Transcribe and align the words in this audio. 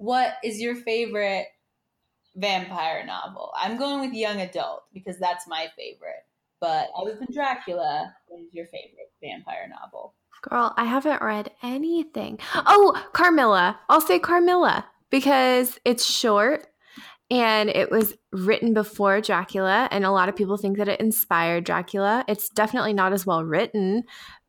what 0.00 0.36
is 0.42 0.58
your 0.58 0.74
favorite 0.76 1.46
vampire 2.34 3.04
novel? 3.04 3.52
I'm 3.54 3.76
going 3.76 4.00
with 4.00 4.14
young 4.14 4.40
adult 4.40 4.84
because 4.94 5.18
that's 5.18 5.46
my 5.46 5.68
favorite. 5.76 6.24
But 6.58 6.88
other 6.96 7.14
than 7.14 7.28
Dracula, 7.30 8.14
what 8.26 8.40
is 8.40 8.54
your 8.54 8.64
favorite 8.66 9.12
vampire 9.22 9.68
novel? 9.68 10.14
Girl, 10.40 10.72
I 10.78 10.86
haven't 10.86 11.20
read 11.20 11.50
anything. 11.62 12.38
Oh, 12.54 12.98
Carmilla. 13.12 13.78
I'll 13.90 14.00
say 14.00 14.18
Carmilla 14.18 14.86
because 15.10 15.78
it's 15.84 16.04
short 16.04 16.66
and 17.30 17.68
it 17.68 17.90
was 17.90 18.14
written 18.32 18.74
before 18.74 19.20
Dracula, 19.20 19.88
and 19.92 20.04
a 20.04 20.10
lot 20.10 20.28
of 20.28 20.34
people 20.34 20.56
think 20.56 20.78
that 20.78 20.88
it 20.88 20.98
inspired 20.98 21.62
Dracula. 21.62 22.24
It's 22.26 22.48
definitely 22.48 22.92
not 22.92 23.12
as 23.12 23.24
well 23.24 23.44
written, 23.44 24.02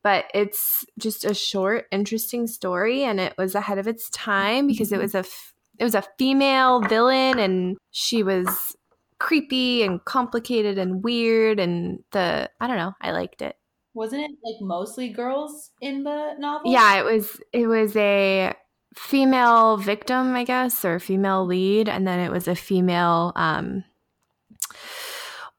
but 0.04 0.26
it's 0.34 0.86
just 0.98 1.26
a 1.26 1.34
short, 1.34 1.86
interesting 1.92 2.48
story, 2.48 3.04
and 3.04 3.20
it 3.20 3.34
was 3.38 3.56
ahead 3.56 3.78
of 3.78 3.88
its 3.88 4.10
time 4.10 4.68
because 4.68 4.92
it 4.92 5.00
was 5.00 5.16
a 5.16 5.20
f- 5.20 5.54
it 5.78 5.84
was 5.84 5.96
a 5.96 6.04
female 6.18 6.82
villain, 6.82 7.40
and 7.40 7.78
she 7.92 8.24
was 8.24 8.76
creepy 9.20 9.84
and 9.84 10.04
complicated 10.06 10.78
and 10.78 11.04
weird, 11.04 11.60
and 11.60 12.04
the 12.12 12.50
I 12.60 12.68
don't 12.68 12.78
know, 12.78 12.94
I 13.02 13.12
liked 13.12 13.42
it. 13.42 13.56
Wasn't 13.94 14.22
it 14.22 14.32
like 14.44 14.62
mostly 14.62 15.10
girls 15.10 15.72
in 15.82 16.04
the 16.04 16.34
novel? 16.40 16.72
Yeah, 16.72 17.00
it 17.00 17.06
was. 17.06 17.40
It 17.52 17.68
was 17.68 17.96
a 17.96 18.54
female 18.96 19.78
victim, 19.78 20.34
I 20.34 20.44
guess, 20.44 20.84
or 20.86 21.00
female 21.00 21.46
lead, 21.46 21.90
and 21.90 22.08
then 22.08 22.20
it 22.20 22.32
was 22.32 22.48
a 22.48 22.56
female 22.56 23.34
um 23.36 23.84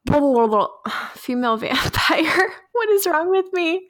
female 0.06 1.56
vampire. 1.56 2.52
what 2.73 2.88
is 2.91 3.06
wrong 3.06 3.30
with 3.30 3.47
me? 3.52 3.87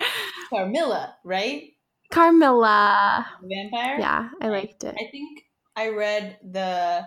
Carmilla, 0.51 1.15
right? 1.25 1.73
Carmilla. 2.11 3.27
Vampire? 3.43 3.99
Yeah, 3.99 4.29
I 4.41 4.49
liked 4.49 4.85
it. 4.85 4.95
I 4.99 5.11
think 5.11 5.45
I 5.77 5.89
read 5.89 6.39
the 6.43 7.07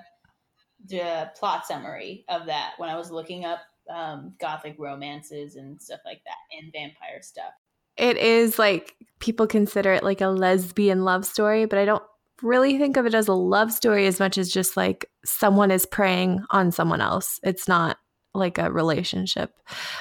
the 0.88 1.32
plot 1.40 1.66
summary 1.66 2.26
of 2.30 2.46
that 2.46 2.74
when 2.78 2.90
I 2.90 2.96
was 2.96 3.10
looking 3.10 3.44
up 3.44 3.60
um, 3.90 4.34
gothic 4.40 4.76
romances 4.78 5.56
and 5.56 5.82
stuff 5.82 6.00
like 6.06 6.22
that 6.26 6.58
and 6.58 6.72
vampire 6.72 7.22
stuff. 7.22 7.54
It 7.98 8.18
is 8.18 8.60
like 8.60 8.96
people 9.20 9.48
consider 9.48 9.94
it 9.94 10.04
like 10.04 10.22
a 10.22 10.28
lesbian 10.28 11.04
love 11.04 11.26
story, 11.26 11.66
but 11.66 11.80
I 11.80 11.86
don't 11.86 12.04
really 12.42 12.78
think 12.78 12.98
of 12.98 13.06
it 13.06 13.16
as 13.16 13.28
a 13.28 13.34
love 13.34 13.72
story 13.72 14.06
as 14.06 14.20
much 14.20 14.38
as 14.38 14.52
just 14.52 14.76
like 14.76 15.10
someone 15.24 15.72
is 15.72 15.86
preying 15.86 16.44
on 16.50 16.72
someone 16.72 17.02
else. 17.02 17.40
It's 17.44 17.68
not 17.68 17.98
like 18.36 18.58
a 18.58 18.72
relationship, 18.72 19.54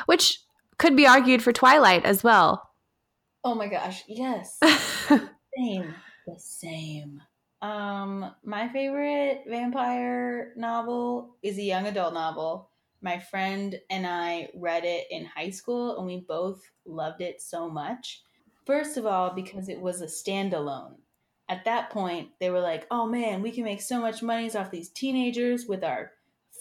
which 0.06 0.40
could 0.78 0.96
be 0.96 1.06
argued 1.06 1.42
for 1.42 1.52
Twilight 1.52 2.04
as 2.04 2.24
well. 2.24 2.70
Oh 3.42 3.54
my 3.54 3.68
gosh, 3.68 4.04
yes. 4.08 4.58
same. 5.08 5.94
The 6.27 6.38
same. 6.38 7.22
Um, 7.62 8.34
my 8.44 8.68
favorite 8.68 9.44
vampire 9.48 10.52
novel 10.56 11.36
is 11.42 11.58
a 11.58 11.62
young 11.62 11.86
adult 11.86 12.14
novel. 12.14 12.70
My 13.00 13.18
friend 13.18 13.78
and 13.90 14.06
I 14.06 14.48
read 14.55 14.84
it 14.84 15.06
in 15.10 15.27
high 15.27 15.50
school 15.50 15.98
and 15.98 16.06
we 16.06 16.24
both 16.27 16.62
loved 16.86 17.20
it 17.20 17.40
so 17.40 17.68
much. 17.68 18.22
First 18.66 18.96
of 18.96 19.05
all, 19.05 19.34
because 19.34 19.68
it 19.68 19.80
was 19.80 20.00
a 20.00 20.06
standalone 20.06 20.96
at 21.48 21.64
that 21.64 21.90
point, 21.90 22.30
they 22.40 22.50
were 22.50 22.60
like, 22.60 22.86
oh 22.90 23.06
man, 23.06 23.42
we 23.42 23.50
can 23.50 23.64
make 23.64 23.82
so 23.82 24.00
much 24.00 24.22
money 24.22 24.50
off 24.55 24.70
these 24.70 24.88
teenagers 24.88 25.66
with 25.66 25.84
our 25.84 26.12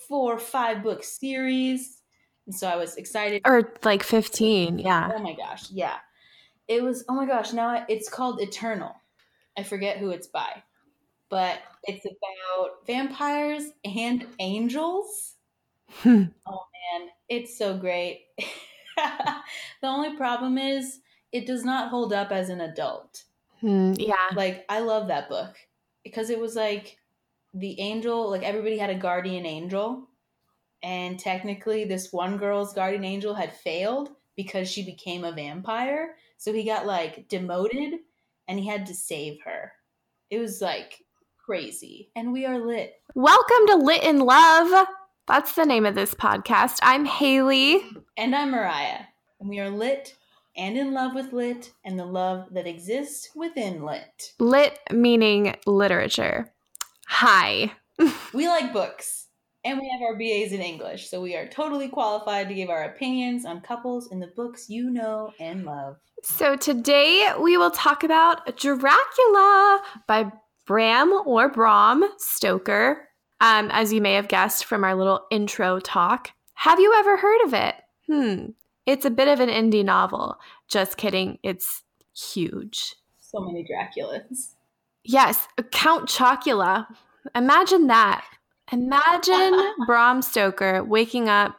four, 0.08 0.34
or 0.34 0.40
five 0.40 0.84
book 0.84 1.04
series. 1.04 2.02
And 2.46 2.56
so 2.56 2.68
I 2.68 2.76
was 2.76 2.96
excited. 2.96 3.42
Or 3.46 3.74
like 3.84 4.04
15, 4.04 4.80
yeah. 4.80 5.12
Oh 5.16 5.20
my 5.20 5.34
gosh, 5.34 5.70
yeah. 5.72 5.98
It 6.68 6.84
was, 6.84 7.04
oh 7.10 7.14
my 7.14 7.26
gosh, 7.26 7.54
now 7.54 7.86
it's 7.88 8.10
called 8.10 8.42
Eternal. 8.42 8.96
I 9.58 9.64
forget 9.64 9.98
who 9.98 10.10
it's 10.10 10.28
by, 10.28 10.64
but 11.30 11.60
it's 11.84 12.06
about 12.06 12.86
vampires 12.88 13.66
and 13.86 14.26
angels. 14.40 15.36
Oh 16.06 16.66
man, 17.00 17.10
it's 17.30 17.58
so 17.58 17.78
great. 17.78 18.26
the 18.98 19.88
only 19.88 20.18
problem 20.18 20.58
is 20.58 21.00
it 21.32 21.46
does 21.46 21.64
not 21.64 21.90
hold 21.90 22.14
up 22.14 22.32
as 22.32 22.50
an 22.50 22.62
adult. 22.62 23.24
Mm, 23.62 23.96
yeah. 24.00 24.36
Like 24.36 24.66
I 24.70 24.80
love 24.80 25.08
that 25.08 25.30
book 25.30 25.56
because 26.04 26.30
it 26.30 26.40
was 26.40 26.56
like 26.56 26.98
the 27.54 27.80
angel, 27.80 28.30
like 28.30 28.44
everybody 28.44 28.78
had 28.78 28.90
a 28.90 28.96
guardian 28.96 29.46
angel. 29.46 30.10
And 30.82 31.20
technically 31.20 31.86
this 31.86 32.12
one 32.12 32.38
girl's 32.38 32.74
guardian 32.74 33.06
angel 33.06 33.34
had 33.34 33.56
failed 33.56 34.10
because 34.36 34.70
she 34.70 34.84
became 34.84 35.24
a 35.24 35.32
vampire. 35.32 36.16
So 36.38 36.52
he 36.52 36.66
got 36.66 36.86
like 36.86 37.30
demoted 37.30 38.00
and 38.48 38.60
he 38.60 38.68
had 38.68 38.86
to 38.88 38.94
save 38.94 39.40
her. 39.46 39.72
It 40.30 40.40
was 40.40 40.62
like 40.62 41.04
crazy. 41.38 42.10
And 42.16 42.34
we 42.34 42.46
are 42.46 42.60
lit. 42.60 42.96
Welcome 43.16 43.68
to 43.68 43.76
Lit 43.76 44.04
in 44.04 44.20
Love. 44.20 44.88
That's 45.28 45.56
the 45.56 45.66
name 45.66 45.86
of 45.86 45.96
this 45.96 46.14
podcast. 46.14 46.80
I'm 46.82 47.06
Haley. 47.06 47.82
And 48.18 48.36
I'm 48.36 48.52
Mariah. 48.52 49.06
And 49.40 49.48
we 49.48 49.60
are 49.60 49.70
lit 49.70 50.16
and 50.56 50.78
in 50.78 50.94
love 50.94 51.16
with 51.16 51.34
lit 51.34 51.72
and 51.84 51.98
the 51.98 52.06
love 52.06 52.48
that 52.52 52.68
exists 52.68 53.30
within 53.36 53.84
lit. 53.84 54.34
Lit 54.40 54.80
meaning 54.92 55.56
literature. 55.66 56.53
Hi. 57.16 57.72
we 58.34 58.48
like 58.48 58.74
books 58.74 59.28
and 59.64 59.80
we 59.80 59.88
have 59.88 60.02
our 60.02 60.18
BAs 60.18 60.52
in 60.52 60.62
English, 60.62 61.10
so 61.12 61.22
we 61.22 61.36
are 61.36 61.48
totally 61.48 61.88
qualified 61.88 62.50
to 62.50 62.56
give 62.56 62.72
our 62.72 62.86
opinions 62.86 63.46
on 63.46 63.62
couples 63.62 64.12
in 64.12 64.20
the 64.20 64.34
books 64.36 64.68
you 64.68 64.90
know 64.90 65.32
and 65.40 65.64
love. 65.64 65.98
So 66.24 66.56
today 66.56 67.32
we 67.40 67.56
will 67.56 67.70
talk 67.70 68.04
about 68.04 68.58
Dracula 68.58 69.84
by 70.08 70.32
Bram 70.66 71.14
or 71.28 71.50
Bram 71.50 72.04
Stoker. 72.18 73.08
Um, 73.40 73.70
as 73.72 73.94
you 73.94 74.02
may 74.02 74.16
have 74.16 74.28
guessed 74.28 74.66
from 74.66 74.84
our 74.84 74.96
little 74.96 75.28
intro 75.30 75.80
talk. 75.80 76.32
Have 76.56 76.80
you 76.80 76.96
ever 76.96 77.18
heard 77.18 77.42
of 77.46 77.54
it? 77.54 77.76
Hmm. 78.08 78.46
It's 78.88 79.06
a 79.06 79.12
bit 79.12 79.28
of 79.28 79.40
an 79.40 79.50
indie 79.50 79.86
novel. 79.86 80.40
Just 80.68 80.98
kidding. 80.98 81.38
It's 81.44 81.84
huge. 82.16 82.96
So 83.20 83.40
many 83.40 83.64
Draculas. 83.64 84.56
Yes, 85.04 85.48
Count 85.72 86.08
Chocula. 86.08 86.88
Imagine 87.36 87.88
that. 87.88 88.26
Imagine 88.72 89.74
Bram 89.86 90.22
Stoker 90.22 90.84
waking 90.84 91.30
up 91.30 91.58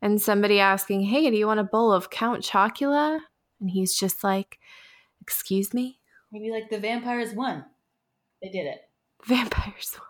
and 0.00 0.20
somebody 0.20 0.58
asking, 0.60 1.02
Hey, 1.02 1.30
do 1.30 1.36
you 1.36 1.46
want 1.46 1.60
a 1.60 1.64
bowl 1.64 1.92
of 1.92 2.10
Count 2.10 2.42
Chocula? 2.42 3.20
And 3.60 3.70
he's 3.70 3.94
just 3.96 4.24
like, 4.24 4.58
Excuse 5.20 5.72
me? 5.72 6.00
Maybe 6.32 6.50
like 6.50 6.70
the 6.70 6.78
vampires 6.78 7.32
won. 7.34 7.64
They 8.42 8.48
did 8.48 8.66
it. 8.66 8.80
Vampires 9.24 9.96
won. 9.98 10.08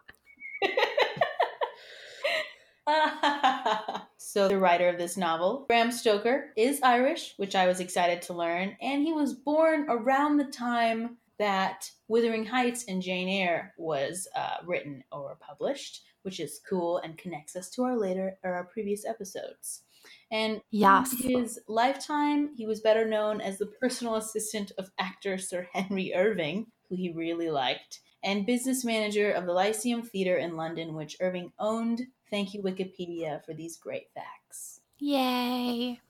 so, 4.17 4.49
the 4.49 4.59
writer 4.59 4.89
of 4.89 4.99
this 4.99 5.17
novel, 5.17 5.67
Bram 5.69 5.93
Stoker, 5.93 6.53
is 6.57 6.81
Irish, 6.83 7.35
which 7.37 7.55
I 7.55 7.67
was 7.67 7.79
excited 7.81 8.23
to 8.23 8.33
learn, 8.33 8.77
and 8.81 9.03
he 9.03 9.13
was 9.13 9.35
born 9.35 9.87
around 9.89 10.37
the 10.37 10.45
time 10.45 11.19
that 11.39 11.91
Wuthering 12.09 12.47
Heights 12.47 12.85
and 12.89 13.03
Jane 13.03 13.29
Eyre 13.29 13.75
was 13.77 14.29
uh, 14.37 14.57
written 14.65 15.03
or 15.11 15.37
published, 15.41 16.03
which 16.23 16.41
is 16.41 16.61
cool 16.69 16.99
and 16.99 17.19
connects 17.19 17.57
us 17.57 17.71
to 17.71 17.83
our 17.83 17.99
later 17.99 18.39
or 18.43 18.55
our 18.55 18.65
previous 18.65 19.05
episodes. 19.05 19.83
And 20.31 20.61
yes. 20.71 21.13
in 21.13 21.41
his 21.41 21.61
lifetime, 21.69 22.51
he 22.57 22.67
was 22.67 22.81
better 22.81 23.07
known 23.07 23.41
as 23.41 23.59
the 23.59 23.67
personal 23.67 24.17
assistant 24.17 24.73
of 24.79 24.91
actor 24.99 25.39
Sir 25.39 25.69
Henry 25.73 26.13
Irving, 26.15 26.67
who 26.89 26.97
he 26.97 27.13
really 27.13 27.51
liked, 27.51 28.01
and 28.23 28.47
business 28.47 28.85
manager 28.85 29.31
of 29.31 29.47
the 29.47 29.53
Lyceum 29.53 30.03
Theatre 30.03 30.37
in 30.37 30.57
London, 30.57 30.95
which 30.95 31.17
Irving 31.21 31.53
owned 31.59 32.03
Thank 32.33 32.55
you, 32.55 32.63
Wikipedia, 32.63 33.45
for 33.45 33.53
these 33.53 33.77
great 33.77 34.07
facts. 34.15 34.81
Yay. 34.99 36.01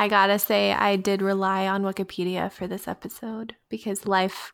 I 0.00 0.08
gotta 0.08 0.38
say, 0.38 0.72
I 0.72 0.96
did 0.96 1.20
rely 1.20 1.66
on 1.66 1.82
Wikipedia 1.82 2.50
for 2.50 2.66
this 2.66 2.88
episode 2.88 3.54
because 3.68 4.06
life 4.06 4.50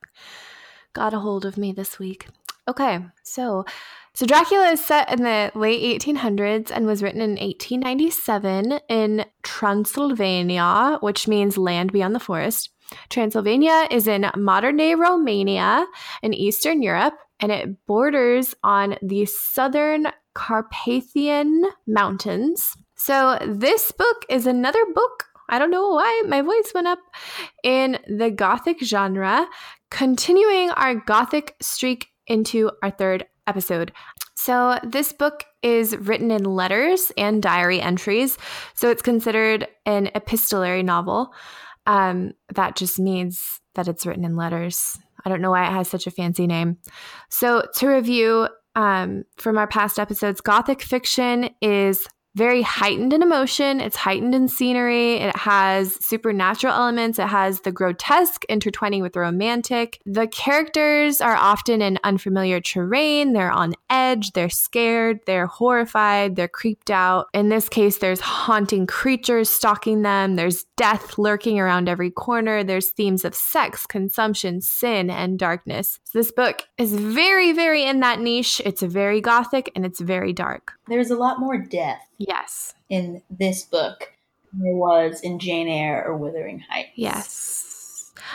got 0.93 1.15
a 1.15 1.21
hold 1.21 1.45
of 1.45 1.57
me 1.57 1.71
this 1.71 2.01
week. 2.01 2.27
Okay, 2.67 2.99
so 3.23 3.65
so 4.13 4.27
Dracula 4.27 4.71
is 4.71 4.85
set 4.85 5.13
in 5.13 5.23
the 5.23 5.53
late 5.55 6.03
1800s 6.03 6.73
and 6.75 6.85
was 6.85 7.01
written 7.01 7.21
in 7.21 7.37
1897 7.37 8.81
in 8.89 9.25
Transylvania, 9.45 10.99
which 11.01 11.29
means 11.29 11.57
land 11.57 11.93
beyond 11.93 12.17
the 12.17 12.19
forest. 12.19 12.71
Transylvania 13.09 13.87
is 13.89 14.09
in 14.09 14.29
modern 14.35 14.79
day 14.79 14.97
Romania 14.97 15.87
in 16.25 16.35
Eastern 16.35 16.83
Europe, 16.83 17.15
and 17.39 17.53
it 17.53 17.87
borders 17.87 18.53
on 18.65 18.97
the 19.01 19.27
southern 19.27 20.09
Carpathian 20.35 21.67
Mountains. 21.87 22.77
So, 22.97 23.39
this 23.47 23.93
book 23.93 24.25
is 24.29 24.47
another 24.47 24.85
book. 24.93 25.26
I 25.49 25.59
don't 25.59 25.71
know 25.71 25.89
why 25.91 26.23
my 26.27 26.43
voice 26.43 26.73
went 26.75 26.87
up 26.87 26.99
in 27.63 27.99
the 28.09 28.31
Gothic 28.31 28.83
genre, 28.83 29.47
continuing 29.91 30.71
our 30.71 30.95
Gothic 30.95 31.57
streak 31.61 32.09
into 32.27 32.71
our 32.83 32.91
third 32.91 33.27
episode. 33.47 33.93
So, 34.35 34.79
this 34.83 35.13
book 35.13 35.45
is 35.63 35.97
written 35.97 36.31
in 36.31 36.45
letters 36.45 37.11
and 37.17 37.43
diary 37.43 37.81
entries. 37.81 38.37
So, 38.75 38.91
it's 38.91 39.03
considered 39.03 39.67
an 39.87 40.11
epistolary 40.15 40.83
novel. 40.83 41.33
Um, 41.87 42.33
that 42.55 42.77
just 42.77 42.99
means 42.99 43.61
that 43.75 43.89
it's 43.89 44.05
written 44.05 44.25
in 44.25 44.37
letters. 44.37 44.99
I 45.25 45.29
don't 45.29 45.41
know 45.41 45.51
why 45.51 45.67
it 45.67 45.73
has 45.73 45.89
such 45.89 46.07
a 46.07 46.11
fancy 46.11 46.47
name. 46.47 46.79
So, 47.31 47.65
to 47.77 47.89
review, 47.89 48.49
um, 48.75 49.25
from 49.39 49.57
our 49.57 49.67
past 49.67 49.99
episodes, 49.99 50.41
Gothic 50.41 50.83
fiction 50.83 51.51
is 51.63 52.07
very 52.37 52.61
heightened 52.61 53.15
in 53.15 53.23
emotion. 53.23 53.81
It's 53.81 53.97
heightened 53.97 54.35
in 54.35 54.47
scenery. 54.47 55.15
It 55.15 55.35
has 55.35 55.95
supernatural 56.05 56.75
elements. 56.75 57.19
It 57.19 57.29
has 57.29 57.63
the 57.63 57.73
grotesque 57.73 58.45
intertwining 58.51 59.01
with 59.01 59.15
the 59.15 59.21
romantic. 59.21 60.01
The 60.05 60.29
characters 60.29 61.23
are 61.23 61.35
often 61.35 61.81
in 61.81 61.99
unfamiliar 62.05 62.61
terrain. 62.61 63.33
They're 63.33 63.51
on 63.51 63.75
edge. 63.89 64.33
They're 64.33 64.51
scared. 64.51 65.21
They're 65.27 65.47
horrified. 65.47 66.37
They're 66.37 66.47
creeped 66.47 66.91
out. 66.91 67.29
In 67.33 67.49
this 67.49 67.71
case, 67.71 67.99
there's 67.99 68.21
haunting 68.21 68.87
creatures 68.87 69.49
stalking 69.49 70.03
them. 70.03 70.37
There's 70.37 70.65
death 70.77 71.17
lurking 71.17 71.59
around 71.59 71.89
every 71.89 72.11
corner. 72.11 72.63
There's 72.63 72.91
themes 72.91 73.25
of 73.25 73.35
sex, 73.35 73.87
consumption, 73.87 74.61
sin, 74.61 75.09
and 75.09 75.39
darkness. 75.39 76.01
This 76.17 76.31
book 76.33 76.63
is 76.79 76.95
very, 76.95 77.53
very 77.53 77.85
in 77.85 78.01
that 78.01 78.21
niche. 78.21 78.63
It's 78.65 78.81
very 78.81 79.21
gothic 79.21 79.71
and 79.77 79.85
it's 79.85 80.01
very 80.01 80.33
dark. 80.33 80.73
There's 80.89 81.11
a 81.11 81.15
lot 81.15 81.39
more 81.39 81.59
death 81.59 82.09
Yes. 82.17 82.73
in 82.89 83.21
this 83.29 83.65
book 83.65 84.15
than 84.51 84.63
there 84.63 84.77
was 84.77 85.21
in 85.21 85.39
Jane 85.39 85.69
Eyre 85.69 86.03
or 86.07 86.17
Wuthering 86.17 86.61
Heights. 86.71 86.89
Yes. 86.95 87.66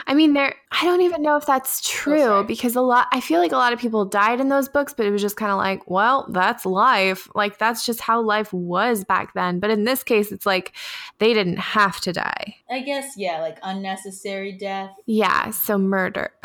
I 0.07 0.13
mean, 0.13 0.33
there. 0.33 0.55
I 0.71 0.85
don't 0.85 1.01
even 1.01 1.21
know 1.21 1.37
if 1.37 1.45
that's 1.45 1.87
true 1.87 2.43
because 2.43 2.75
a 2.75 2.81
lot. 2.81 3.07
I 3.11 3.19
feel 3.21 3.39
like 3.39 3.51
a 3.51 3.57
lot 3.57 3.73
of 3.73 3.79
people 3.79 4.05
died 4.05 4.39
in 4.39 4.49
those 4.49 4.69
books, 4.69 4.93
but 4.95 5.05
it 5.05 5.11
was 5.11 5.21
just 5.21 5.37
kind 5.37 5.51
of 5.51 5.57
like, 5.57 5.89
well, 5.89 6.27
that's 6.29 6.65
life. 6.65 7.29
Like 7.35 7.57
that's 7.57 7.85
just 7.85 8.01
how 8.01 8.21
life 8.21 8.51
was 8.53 9.03
back 9.03 9.33
then. 9.33 9.59
But 9.59 9.69
in 9.69 9.83
this 9.83 10.03
case, 10.03 10.31
it's 10.31 10.45
like 10.45 10.73
they 11.19 11.33
didn't 11.33 11.59
have 11.59 11.99
to 12.01 12.13
die. 12.13 12.55
I 12.69 12.81
guess, 12.81 13.13
yeah, 13.17 13.41
like 13.41 13.57
unnecessary 13.63 14.53
death. 14.53 14.91
Yeah. 15.05 15.51
So 15.51 15.77
murder. 15.77 16.31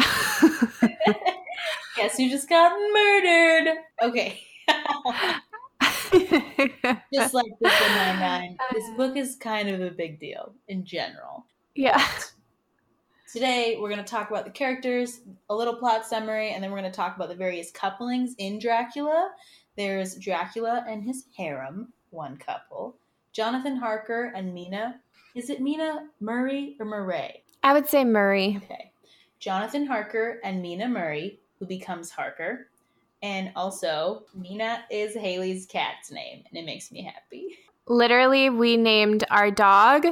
Guess 1.97 2.19
who 2.19 2.29
just 2.29 2.49
got 2.49 2.73
murdered? 2.93 3.79
Okay. 4.03 4.41
just 7.15 7.33
like 7.35 7.47
Brooklyn 7.61 7.95
Nine-Nine, 7.95 8.57
this 8.73 8.91
book 8.97 9.17
is 9.17 9.37
kind 9.37 9.69
of 9.69 9.81
a 9.81 9.91
big 9.91 10.21
deal 10.21 10.55
in 10.69 10.85
general. 10.85 11.47
yeah. 11.75 12.07
Today, 13.33 13.77
we're 13.81 13.89
going 13.89 14.03
to 14.03 14.09
talk 14.09 14.31
about 14.31 14.45
the 14.45 14.53
characters, 14.53 15.21
a 15.51 15.55
little 15.55 15.75
plot 15.75 16.07
summary, 16.07 16.51
and 16.51 16.63
then 16.63 16.71
we're 16.71 16.79
going 16.79 16.91
to 16.91 16.97
talk 16.97 17.17
about 17.17 17.29
the 17.29 17.35
various 17.35 17.73
couplings 17.73 18.37
in 18.39 18.61
Dracula. 18.61 19.33
There's 19.77 20.15
Dracula 20.15 20.85
and 20.89 21.03
his 21.03 21.25
harem, 21.37 21.93
one 22.11 22.37
couple. 22.37 22.97
Jonathan 23.33 23.77
Harker 23.77 24.33
and 24.37 24.55
Mina. 24.55 25.01
Is 25.35 25.51
it 25.51 25.61
Mina 25.61 26.07
Murray 26.21 26.77
or 26.79 26.87
Murray? 26.87 27.43
I 27.65 27.73
would 27.73 27.89
say 27.89 28.05
Murray. 28.05 28.61
Okay. 28.63 28.93
Jonathan 29.41 29.87
Harker 29.87 30.39
and 30.45 30.63
Mina 30.63 30.89
Murray, 30.89 31.41
who 31.59 31.67
becomes 31.67 32.11
Harker. 32.11 32.69
And 33.23 33.51
also, 33.57 34.23
Mina 34.35 34.85
is 34.89 35.15
Haley's 35.15 35.67
cat's 35.67 36.13
name, 36.13 36.45
and 36.49 36.57
it 36.57 36.65
makes 36.65 36.93
me 36.93 37.03
happy. 37.03 37.59
Literally, 37.89 38.51
we 38.51 38.77
named 38.77 39.25
our 39.31 39.51
dog 39.51 40.07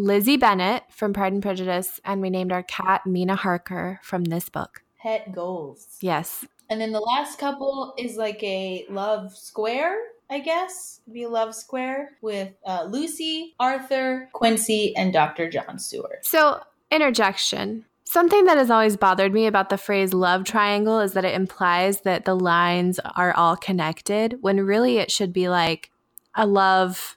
Lizzie 0.00 0.36
Bennett 0.36 0.84
from 0.90 1.12
Pride 1.12 1.32
and 1.32 1.42
Prejudice, 1.42 2.00
and 2.04 2.22
we 2.22 2.30
named 2.30 2.52
our 2.52 2.62
cat 2.62 3.04
Mina 3.04 3.34
Harker 3.34 3.98
from 4.04 4.22
this 4.22 4.48
book. 4.48 4.84
Pet 5.02 5.32
goals. 5.32 5.98
Yes. 6.00 6.44
And 6.70 6.80
then 6.80 6.92
the 6.92 7.00
last 7.00 7.36
couple 7.40 7.94
is 7.98 8.16
like 8.16 8.40
a 8.44 8.86
love 8.88 9.36
square, 9.36 9.98
I 10.30 10.38
guess. 10.38 11.00
Be 11.12 11.26
love 11.26 11.52
square 11.52 12.12
with 12.22 12.52
uh, 12.64 12.86
Lucy, 12.88 13.56
Arthur, 13.58 14.28
Quincy, 14.32 14.94
and 14.96 15.12
Dr. 15.12 15.50
John 15.50 15.80
Seward. 15.80 16.18
So, 16.22 16.60
interjection. 16.92 17.84
Something 18.04 18.44
that 18.44 18.56
has 18.56 18.70
always 18.70 18.96
bothered 18.96 19.34
me 19.34 19.46
about 19.48 19.68
the 19.68 19.76
phrase 19.76 20.14
love 20.14 20.44
triangle 20.44 21.00
is 21.00 21.14
that 21.14 21.24
it 21.24 21.34
implies 21.34 22.02
that 22.02 22.24
the 22.24 22.36
lines 22.36 23.00
are 23.16 23.34
all 23.34 23.56
connected 23.56 24.38
when 24.42 24.60
really 24.60 24.98
it 24.98 25.10
should 25.10 25.32
be 25.32 25.48
like 25.48 25.90
a 26.36 26.46
love, 26.46 27.16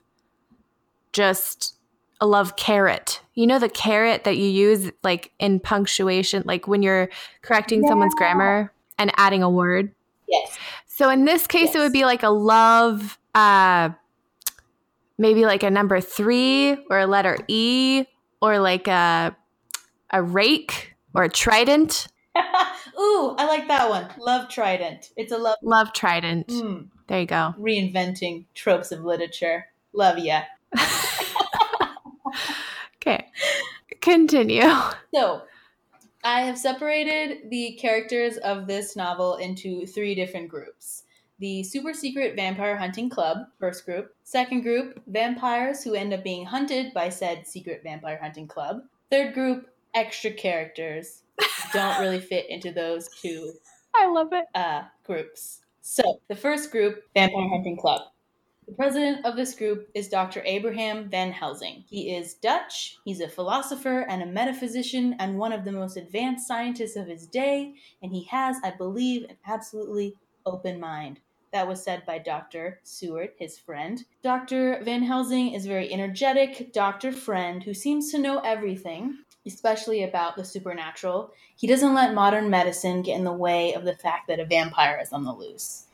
just 1.12 1.76
love 2.26 2.56
caret. 2.56 3.20
You 3.34 3.46
know, 3.46 3.58
the 3.58 3.68
caret 3.68 4.24
that 4.24 4.36
you 4.36 4.46
use 4.46 4.90
like 5.02 5.32
in 5.38 5.60
punctuation, 5.60 6.42
like 6.46 6.68
when 6.68 6.82
you're 6.82 7.08
correcting 7.42 7.82
someone's 7.86 8.14
grammar 8.14 8.72
and 8.98 9.10
adding 9.16 9.42
a 9.42 9.50
word. 9.50 9.92
Yes. 10.28 10.56
So 10.86 11.08
in 11.10 11.24
this 11.24 11.46
case, 11.46 11.74
it 11.74 11.78
would 11.78 11.92
be 11.92 12.04
like 12.04 12.22
a 12.22 12.28
love, 12.30 13.18
uh, 13.34 13.90
maybe 15.18 15.44
like 15.44 15.62
a 15.62 15.70
number 15.70 16.00
three 16.00 16.76
or 16.90 16.98
a 17.00 17.06
letter 17.06 17.38
E 17.48 18.04
or 18.40 18.58
like 18.58 18.88
a 18.88 19.36
a 20.10 20.22
rake 20.22 20.94
or 21.14 21.24
a 21.24 21.28
trident. 21.28 22.06
Ooh, 22.98 23.34
I 23.38 23.46
like 23.46 23.68
that 23.68 23.88
one. 23.90 24.08
Love 24.18 24.48
Trident. 24.48 25.10
It's 25.16 25.32
a 25.32 25.38
love. 25.38 25.56
Love 25.62 25.92
trident. 25.92 26.46
Mm, 26.48 26.88
There 27.06 27.20
you 27.20 27.26
go. 27.26 27.54
reinventing 27.58 28.44
tropes 28.54 28.90
of 28.92 29.04
literature. 29.04 29.66
Love 29.92 30.18
ya. 30.18 30.42
Okay. 33.04 33.26
Continue. 34.00 34.62
So, 35.12 35.42
I 36.22 36.42
have 36.42 36.56
separated 36.56 37.50
the 37.50 37.72
characters 37.80 38.36
of 38.36 38.68
this 38.68 38.94
novel 38.94 39.36
into 39.38 39.86
three 39.86 40.14
different 40.14 40.48
groups. 40.48 41.02
The 41.40 41.64
Super 41.64 41.92
Secret 41.92 42.36
Vampire 42.36 42.76
Hunting 42.76 43.10
Club, 43.10 43.38
first 43.58 43.84
group. 43.84 44.14
Second 44.22 44.60
group, 44.62 45.02
vampires 45.08 45.82
who 45.82 45.94
end 45.94 46.12
up 46.14 46.22
being 46.22 46.46
hunted 46.46 46.94
by 46.94 47.08
said 47.08 47.44
Secret 47.44 47.80
Vampire 47.82 48.20
Hunting 48.22 48.46
Club. 48.46 48.82
Third 49.10 49.34
group, 49.34 49.66
extra 49.94 50.30
characters. 50.30 51.24
Don't 51.72 51.98
really 52.00 52.20
fit 52.20 52.48
into 52.48 52.70
those 52.70 53.08
two 53.20 53.52
I 53.96 54.06
love 54.06 54.28
it. 54.32 54.44
uh, 54.54 54.82
groups. 55.04 55.62
So, 55.80 56.20
the 56.28 56.36
first 56.36 56.70
group, 56.70 57.02
Vampire 57.14 57.48
Hunting 57.48 57.76
Club. 57.76 58.02
The 58.72 58.76
president 58.76 59.26
of 59.26 59.36
this 59.36 59.54
group 59.54 59.90
is 59.92 60.08
Dr. 60.08 60.40
Abraham 60.46 61.10
Van 61.10 61.30
Helsing. 61.30 61.84
He 61.86 62.16
is 62.16 62.32
Dutch, 62.32 62.96
he's 63.04 63.20
a 63.20 63.28
philosopher 63.28 64.06
and 64.08 64.22
a 64.22 64.26
metaphysician, 64.26 65.14
and 65.18 65.36
one 65.36 65.52
of 65.52 65.66
the 65.66 65.72
most 65.72 65.98
advanced 65.98 66.48
scientists 66.48 66.96
of 66.96 67.06
his 67.06 67.26
day, 67.26 67.74
and 68.02 68.14
he 68.14 68.24
has, 68.30 68.56
I 68.64 68.70
believe, 68.70 69.24
an 69.24 69.36
absolutely 69.46 70.16
open 70.46 70.80
mind. 70.80 71.20
That 71.52 71.68
was 71.68 71.84
said 71.84 72.06
by 72.06 72.16
Dr. 72.16 72.80
Seward, 72.82 73.32
his 73.38 73.58
friend. 73.58 74.02
Dr. 74.22 74.80
Van 74.82 75.02
Helsing 75.02 75.52
is 75.52 75.66
a 75.66 75.68
very 75.68 75.92
energetic 75.92 76.72
doctor 76.72 77.12
friend 77.12 77.62
who 77.62 77.74
seems 77.74 78.10
to 78.10 78.18
know 78.18 78.38
everything, 78.38 79.18
especially 79.46 80.02
about 80.02 80.34
the 80.34 80.46
supernatural. 80.46 81.34
He 81.56 81.66
doesn't 81.66 81.92
let 81.92 82.14
modern 82.14 82.48
medicine 82.48 83.02
get 83.02 83.18
in 83.18 83.24
the 83.24 83.32
way 83.34 83.74
of 83.74 83.84
the 83.84 83.96
fact 83.96 84.28
that 84.28 84.40
a 84.40 84.46
vampire 84.46 84.98
is 84.98 85.12
on 85.12 85.24
the 85.24 85.34
loose. 85.34 85.88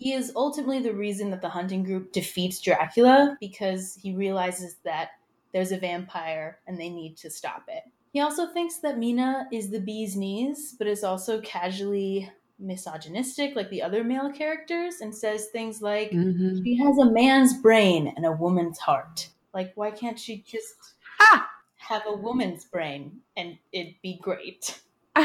He 0.00 0.14
is 0.14 0.32
ultimately 0.34 0.80
the 0.80 0.94
reason 0.94 1.30
that 1.30 1.42
the 1.42 1.50
hunting 1.50 1.84
group 1.84 2.10
defeats 2.12 2.58
Dracula 2.58 3.36
because 3.38 3.94
he 3.94 4.14
realizes 4.16 4.76
that 4.84 5.10
there's 5.52 5.72
a 5.72 5.76
vampire 5.78 6.58
and 6.66 6.80
they 6.80 6.88
need 6.88 7.18
to 7.18 7.28
stop 7.30 7.64
it. 7.68 7.84
He 8.12 8.20
also 8.20 8.46
thinks 8.46 8.78
that 8.78 8.98
Mina 8.98 9.46
is 9.52 9.70
the 9.70 9.78
bee's 9.80 10.16
knees, 10.16 10.74
but 10.78 10.86
is 10.86 11.04
also 11.04 11.40
casually 11.42 12.30
misogynistic 12.58 13.54
like 13.54 13.68
the 13.70 13.82
other 13.82 14.02
male 14.02 14.32
characters 14.32 15.00
and 15.02 15.14
says 15.14 15.48
things 15.48 15.82
like, 15.82 16.10
Mhm. 16.12 16.64
She 16.64 16.76
has 16.78 16.96
a 16.98 17.10
man's 17.10 17.54
brain 17.60 18.12
and 18.16 18.24
a 18.24 18.32
woman's 18.32 18.78
heart. 18.78 19.28
Like, 19.52 19.72
why 19.74 19.90
can't 19.90 20.18
she 20.18 20.38
just 20.46 20.74
Ah! 21.20 21.50
have 21.76 22.02
a 22.06 22.16
woman's 22.16 22.64
brain 22.64 23.20
and 23.36 23.58
it'd 23.72 23.96
be 24.02 24.18
great? 24.22 24.80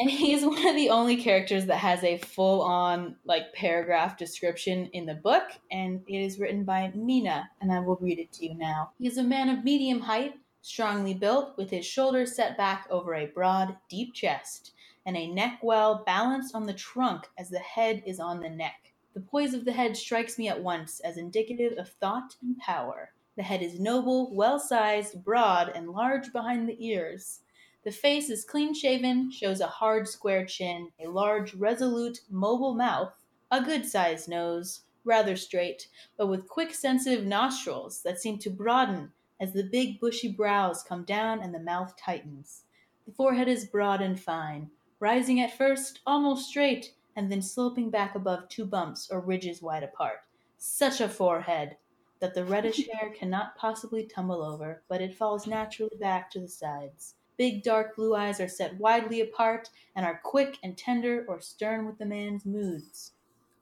And 0.00 0.10
he's 0.10 0.42
one 0.46 0.66
of 0.66 0.74
the 0.74 0.88
only 0.88 1.16
characters 1.16 1.66
that 1.66 1.76
has 1.76 2.02
a 2.02 2.16
full 2.16 2.62
on, 2.62 3.16
like, 3.26 3.52
paragraph 3.52 4.16
description 4.16 4.86
in 4.94 5.04
the 5.04 5.14
book, 5.14 5.44
and 5.70 6.00
it 6.08 6.16
is 6.16 6.40
written 6.40 6.64
by 6.64 6.90
Mina, 6.94 7.50
and 7.60 7.70
I 7.70 7.80
will 7.80 7.98
read 8.00 8.18
it 8.18 8.32
to 8.32 8.46
you 8.46 8.54
now. 8.54 8.92
He 8.98 9.06
is 9.06 9.18
a 9.18 9.22
man 9.22 9.50
of 9.50 9.62
medium 9.62 10.00
height, 10.00 10.40
strongly 10.62 11.12
built, 11.12 11.54
with 11.58 11.68
his 11.68 11.84
shoulders 11.84 12.34
set 12.34 12.56
back 12.56 12.86
over 12.90 13.14
a 13.14 13.26
broad, 13.26 13.76
deep 13.90 14.14
chest, 14.14 14.72
and 15.04 15.18
a 15.18 15.26
neck 15.26 15.58
well 15.62 16.02
balanced 16.06 16.54
on 16.54 16.64
the 16.64 16.72
trunk 16.72 17.26
as 17.38 17.50
the 17.50 17.58
head 17.58 18.02
is 18.06 18.18
on 18.18 18.40
the 18.40 18.48
neck. 18.48 18.94
The 19.12 19.20
poise 19.20 19.52
of 19.52 19.66
the 19.66 19.72
head 19.72 19.98
strikes 19.98 20.38
me 20.38 20.48
at 20.48 20.62
once 20.62 21.00
as 21.00 21.18
indicative 21.18 21.76
of 21.76 21.90
thought 21.90 22.36
and 22.40 22.56
power. 22.56 23.12
The 23.36 23.42
head 23.42 23.62
is 23.62 23.78
noble, 23.78 24.34
well 24.34 24.58
sized, 24.58 25.22
broad, 25.22 25.72
and 25.74 25.90
large 25.90 26.32
behind 26.32 26.68
the 26.68 26.86
ears. 26.86 27.40
The 27.82 27.92
face 27.92 28.28
is 28.28 28.44
clean 28.44 28.74
shaven, 28.74 29.30
shows 29.30 29.60
a 29.60 29.66
hard, 29.66 30.06
square 30.06 30.44
chin, 30.44 30.90
a 30.98 31.08
large, 31.08 31.54
resolute, 31.54 32.20
mobile 32.28 32.74
mouth, 32.74 33.14
a 33.50 33.62
good 33.62 33.86
sized 33.86 34.28
nose, 34.28 34.82
rather 35.02 35.34
straight, 35.34 35.88
but 36.18 36.26
with 36.26 36.46
quick, 36.46 36.74
sensitive 36.74 37.24
nostrils 37.24 38.02
that 38.02 38.20
seem 38.20 38.38
to 38.40 38.50
broaden 38.50 39.12
as 39.40 39.54
the 39.54 39.64
big, 39.64 39.98
bushy 39.98 40.30
brows 40.30 40.82
come 40.82 41.04
down 41.04 41.40
and 41.40 41.54
the 41.54 41.58
mouth 41.58 41.96
tightens. 41.96 42.64
The 43.06 43.12
forehead 43.12 43.48
is 43.48 43.64
broad 43.64 44.02
and 44.02 44.20
fine, 44.20 44.70
rising 44.98 45.40
at 45.40 45.56
first 45.56 46.00
almost 46.06 46.48
straight 46.48 46.94
and 47.16 47.32
then 47.32 47.40
sloping 47.40 47.88
back 47.88 48.14
above 48.14 48.48
two 48.48 48.66
bumps 48.66 49.10
or 49.10 49.20
ridges 49.20 49.62
wide 49.62 49.82
apart. 49.82 50.18
Such 50.58 51.00
a 51.00 51.08
forehead 51.08 51.78
that 52.18 52.34
the 52.34 52.44
reddish 52.44 52.86
hair 52.92 53.10
cannot 53.10 53.56
possibly 53.56 54.04
tumble 54.04 54.42
over, 54.42 54.82
but 54.86 55.00
it 55.00 55.16
falls 55.16 55.46
naturally 55.46 55.96
back 55.98 56.30
to 56.32 56.40
the 56.40 56.48
sides. 56.48 57.14
Big 57.40 57.62
dark 57.62 57.96
blue 57.96 58.14
eyes 58.14 58.38
are 58.38 58.48
set 58.48 58.76
widely 58.76 59.22
apart 59.22 59.70
and 59.96 60.04
are 60.04 60.20
quick 60.22 60.58
and 60.62 60.76
tender 60.76 61.24
or 61.26 61.40
stern 61.40 61.86
with 61.86 61.96
the 61.96 62.04
man's 62.04 62.44
moods. 62.44 63.12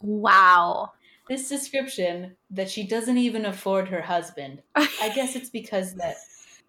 Wow. 0.01 0.95
This 1.29 1.49
description 1.49 2.35
that 2.51 2.69
she 2.69 2.85
doesn't 2.85 3.19
even 3.19 3.47
afford 3.47 3.87
her 3.87 4.01
husband. 4.01 4.63
I 4.75 5.13
guess 5.15 5.37
it's 5.37 5.51
because 5.51 5.95
that 5.95 6.17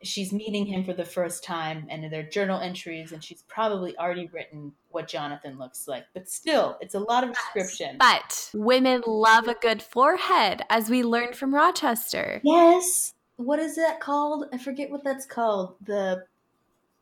she's 0.03 0.31
meeting 0.31 0.67
him 0.67 0.83
for 0.83 0.93
the 0.93 1.03
first 1.03 1.43
time 1.43 1.87
and 1.89 2.05
in 2.05 2.11
their 2.11 2.21
journal 2.21 2.59
entries 2.59 3.11
and 3.11 3.23
she's 3.23 3.41
probably 3.47 3.97
already 3.97 4.29
written 4.31 4.73
what 4.91 5.07
Jonathan 5.07 5.57
looks 5.57 5.87
like. 5.87 6.05
But 6.13 6.29
still, 6.29 6.77
it's 6.79 6.93
a 6.93 6.99
lot 6.99 7.23
of 7.23 7.33
description. 7.33 7.95
But 7.97 8.51
women 8.53 9.01
love 9.07 9.47
a 9.47 9.55
good 9.55 9.81
forehead, 9.81 10.61
as 10.69 10.91
we 10.91 11.01
learned 11.01 11.35
from 11.35 11.55
Rochester. 11.55 12.39
Yes. 12.43 13.15
What 13.37 13.57
is 13.57 13.77
that 13.77 13.99
called? 13.99 14.45
I 14.53 14.59
forget 14.59 14.91
what 14.91 15.03
that's 15.03 15.25
called. 15.25 15.73
The 15.81 16.25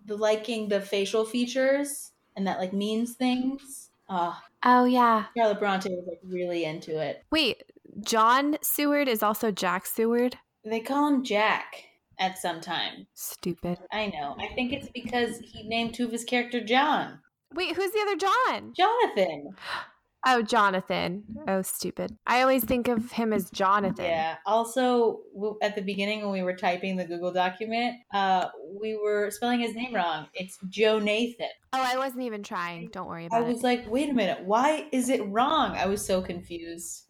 the 0.07 0.15
liking 0.17 0.67
the 0.69 0.81
facial 0.81 1.25
features 1.25 2.11
and 2.35 2.47
that 2.47 2.59
like 2.59 2.73
means 2.73 3.13
things. 3.13 3.89
Ah, 4.09 4.43
Oh, 4.63 4.85
yeah. 4.85 5.25
Charlotte 5.37 5.59
Bronte 5.59 5.89
was 5.89 6.05
like 6.07 6.19
really 6.23 6.65
into 6.65 6.99
it. 6.99 7.23
Wait, 7.31 7.63
John 8.01 8.57
Seward 8.61 9.07
is 9.07 9.21
also 9.21 9.51
Jack 9.51 9.85
Seward? 9.85 10.37
They 10.65 10.79
call 10.79 11.07
him 11.07 11.23
Jack 11.23 11.83
at 12.19 12.37
some 12.37 12.59
time. 12.59 13.07
Stupid. 13.13 13.77
I 13.91 14.07
know. 14.07 14.35
I 14.39 14.47
think 14.55 14.73
it's 14.73 14.89
because 14.89 15.37
he 15.39 15.63
named 15.67 15.93
two 15.93 16.05
of 16.05 16.11
his 16.11 16.23
character 16.23 16.63
John. 16.63 17.19
Wait, 17.53 17.75
who's 17.75 17.91
the 17.91 17.99
other 18.01 18.15
John? 18.15 18.73
Jonathan. 18.73 19.55
Oh, 20.29 20.41
Jonathan. 20.41 21.23
Oh, 21.47 21.61
stupid. 21.61 22.17
I 22.27 22.41
always 22.41 22.65
think 22.65 22.89
of 22.89 23.11
him 23.11 23.31
as 23.31 23.49
Jonathan. 23.49 24.03
Yeah. 24.03 24.35
Also, 24.45 25.21
at 25.61 25.75
the 25.75 25.81
beginning 25.81 26.21
when 26.21 26.31
we 26.31 26.43
were 26.43 26.55
typing 26.55 26.97
the 26.97 27.05
Google 27.05 27.31
document, 27.31 27.95
uh, 28.13 28.49
we 28.79 28.97
were 28.97 29.31
spelling 29.31 29.61
his 29.61 29.73
name 29.73 29.95
wrong. 29.95 30.27
It's 30.33 30.57
Joe 30.67 30.99
Nathan. 30.99 31.47
Oh, 31.71 31.81
I 31.81 31.97
wasn't 31.97 32.23
even 32.23 32.43
trying. 32.43 32.89
Don't 32.91 33.07
worry 33.07 33.25
about 33.25 33.41
it. 33.41 33.45
I 33.45 33.47
was 33.47 33.59
it. 33.59 33.63
like, 33.63 33.89
wait 33.89 34.09
a 34.09 34.13
minute, 34.13 34.43
why 34.43 34.87
is 34.91 35.07
it 35.07 35.25
wrong? 35.27 35.71
I 35.77 35.85
was 35.85 36.05
so 36.05 36.21
confused. 36.21 37.03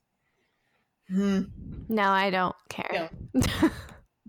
Hmm. 1.10 1.42
No, 1.90 2.04
I 2.04 2.30
don't 2.30 2.56
care. 2.70 3.10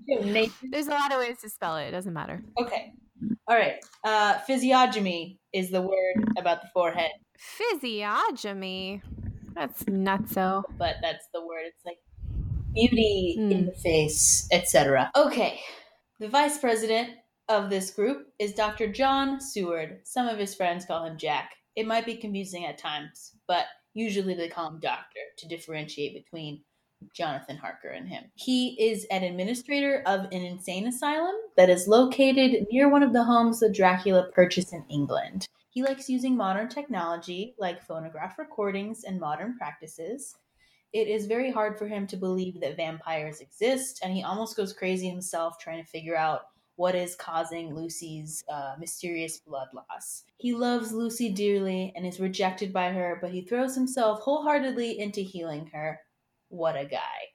Nathan. 0.09 0.71
There's 0.71 0.87
a 0.87 0.93
lot 0.93 1.13
of 1.13 1.19
ways 1.19 1.39
to 1.43 1.51
spell 1.51 1.77
it. 1.77 1.89
It 1.89 1.91
doesn't 1.91 2.15
matter. 2.15 2.43
Okay. 2.59 2.93
All 3.47 3.57
right. 3.57 3.75
Uh, 4.05 4.39
physiognomy 4.41 5.41
is 5.53 5.71
the 5.71 5.83
word 5.83 6.33
about 6.39 6.63
the 6.63 6.69
forehead, 6.73 7.11
Physiognomy. 7.39 9.03
That's 9.55 9.83
nutso. 9.85 10.65
but 10.79 10.97
that's 11.03 11.27
the 11.33 11.41
word. 11.45 11.63
It's 11.67 11.85
like 11.85 11.99
beauty 12.75 13.35
Hmm. 13.39 13.51
in 13.51 13.67
the 13.67 13.73
face, 13.73 14.47
etc. 14.53 15.11
Okay. 15.17 15.61
The 16.21 16.29
vice 16.29 16.59
president 16.59 17.11
of 17.49 17.71
this 17.71 17.91
group 17.91 18.29
is 18.39 18.53
Dr. 18.53 18.89
John 18.93 19.41
Seward. 19.41 20.01
Some 20.05 20.29
of 20.29 20.39
his 20.39 20.55
friends 20.55 20.85
call 20.85 21.05
him 21.05 21.17
Jack. 21.19 21.53
It 21.77 21.87
might 21.87 22.07
be 22.07 22.17
confusing 22.17 22.67
at 22.67 22.79
times, 22.79 23.33
but 23.47 23.67
usually 23.95 24.35
they 24.35 24.49
call 24.49 24.69
him 24.69 24.81
Doctor 24.81 25.21
to 25.39 25.49
differentiate 25.49 26.15
between 26.15 26.63
Jonathan 27.15 27.57
Harker 27.57 27.89
and 27.91 28.09
him. 28.09 28.25
He 28.35 28.71
is 28.81 29.07
an 29.11 29.23
administrator 29.23 30.03
of 30.07 30.25
an 30.27 30.43
insane 30.43 30.87
asylum 30.89 31.35
that 31.57 31.71
is 31.71 31.87
located 31.89 32.67
near 32.73 32.89
one 32.89 33.03
of 33.05 33.13
the 33.13 33.23
homes 33.25 33.61
that 33.61 33.73
Dracula 33.75 34.29
purchased 34.35 34.73
in 34.73 34.85
England. 34.91 35.47
He 35.79 35.85
likes 35.85 36.11
using 36.11 36.37
modern 36.37 36.69
technology 36.69 37.55
like 37.57 37.85
phonograph 37.87 38.37
recordings 38.37 39.05
and 39.05 39.21
modern 39.21 39.57
practices. 39.57 40.35
It 40.93 41.07
is 41.07 41.27
very 41.27 41.53
hard 41.53 41.79
for 41.79 41.87
him 41.87 42.05
to 42.09 42.17
believe 42.17 42.61
that 42.61 42.77
vampires 42.77 43.39
exist, 43.39 44.01
and 44.03 44.13
he 44.13 44.25
almost 44.25 44.57
goes 44.57 44.73
crazy 44.73 45.09
himself 45.09 45.57
trying 45.61 45.81
to 45.81 45.89
figure 45.89 46.17
out 46.17 46.47
what 46.75 46.97
is 46.97 47.15
causing 47.15 47.77
Lucy's 47.77 48.43
uh, 48.53 48.75
mysterious 48.81 49.39
blood 49.39 49.69
loss. 49.73 50.25
He 50.39 50.53
loves 50.53 50.93
Lucy 50.93 51.31
dearly 51.31 51.93
and 51.95 52.05
is 52.05 52.19
rejected 52.19 52.73
by 52.73 52.91
her, 52.91 53.17
but 53.21 53.31
he 53.31 53.43
throws 53.43 53.77
himself 53.77 54.19
wholeheartedly 54.23 54.99
into 54.99 55.21
healing 55.21 55.71
her. 55.73 56.01
What 56.49 56.77
a 56.77 56.87
guy. 56.87 57.29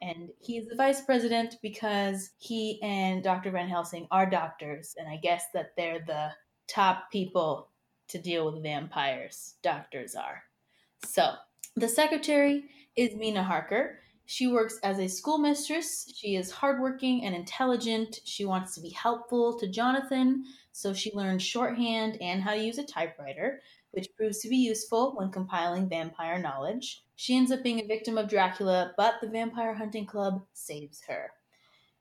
And 0.00 0.30
he 0.40 0.56
is 0.56 0.68
the 0.68 0.74
vice 0.74 1.02
president 1.02 1.56
because 1.60 2.30
he 2.38 2.80
and 2.82 3.22
Dr. 3.22 3.50
Van 3.50 3.68
Helsing 3.68 4.08
are 4.10 4.24
doctors, 4.24 4.94
and 4.98 5.06
I 5.06 5.18
guess 5.18 5.48
that 5.52 5.76
they're 5.76 6.02
the 6.06 6.30
top 6.66 7.10
people 7.10 7.69
to 8.10 8.18
deal 8.18 8.50
with 8.50 8.62
vampires. 8.62 9.54
Doctors 9.62 10.14
are. 10.14 10.42
So, 11.04 11.32
the 11.76 11.88
secretary 11.88 12.64
is 12.96 13.14
Mina 13.14 13.42
Harker. 13.42 14.00
She 14.26 14.46
works 14.46 14.78
as 14.84 14.98
a 14.98 15.08
schoolmistress. 15.08 16.12
She 16.14 16.36
is 16.36 16.50
hardworking 16.50 17.24
and 17.24 17.34
intelligent. 17.34 18.20
She 18.24 18.44
wants 18.44 18.74
to 18.74 18.80
be 18.80 18.90
helpful 18.90 19.58
to 19.58 19.66
Jonathan, 19.66 20.44
so 20.72 20.92
she 20.92 21.12
learns 21.12 21.42
shorthand 21.42 22.16
and 22.20 22.42
how 22.42 22.54
to 22.54 22.62
use 22.62 22.78
a 22.78 22.84
typewriter, 22.84 23.60
which 23.90 24.14
proves 24.16 24.38
to 24.40 24.48
be 24.48 24.56
useful 24.56 25.16
when 25.16 25.32
compiling 25.32 25.88
vampire 25.88 26.38
knowledge. 26.38 27.02
She 27.16 27.36
ends 27.36 27.50
up 27.50 27.62
being 27.62 27.80
a 27.80 27.86
victim 27.86 28.18
of 28.18 28.28
Dracula, 28.28 28.92
but 28.96 29.14
the 29.20 29.28
Vampire 29.28 29.74
Hunting 29.74 30.06
Club 30.06 30.44
saves 30.52 31.02
her. 31.08 31.32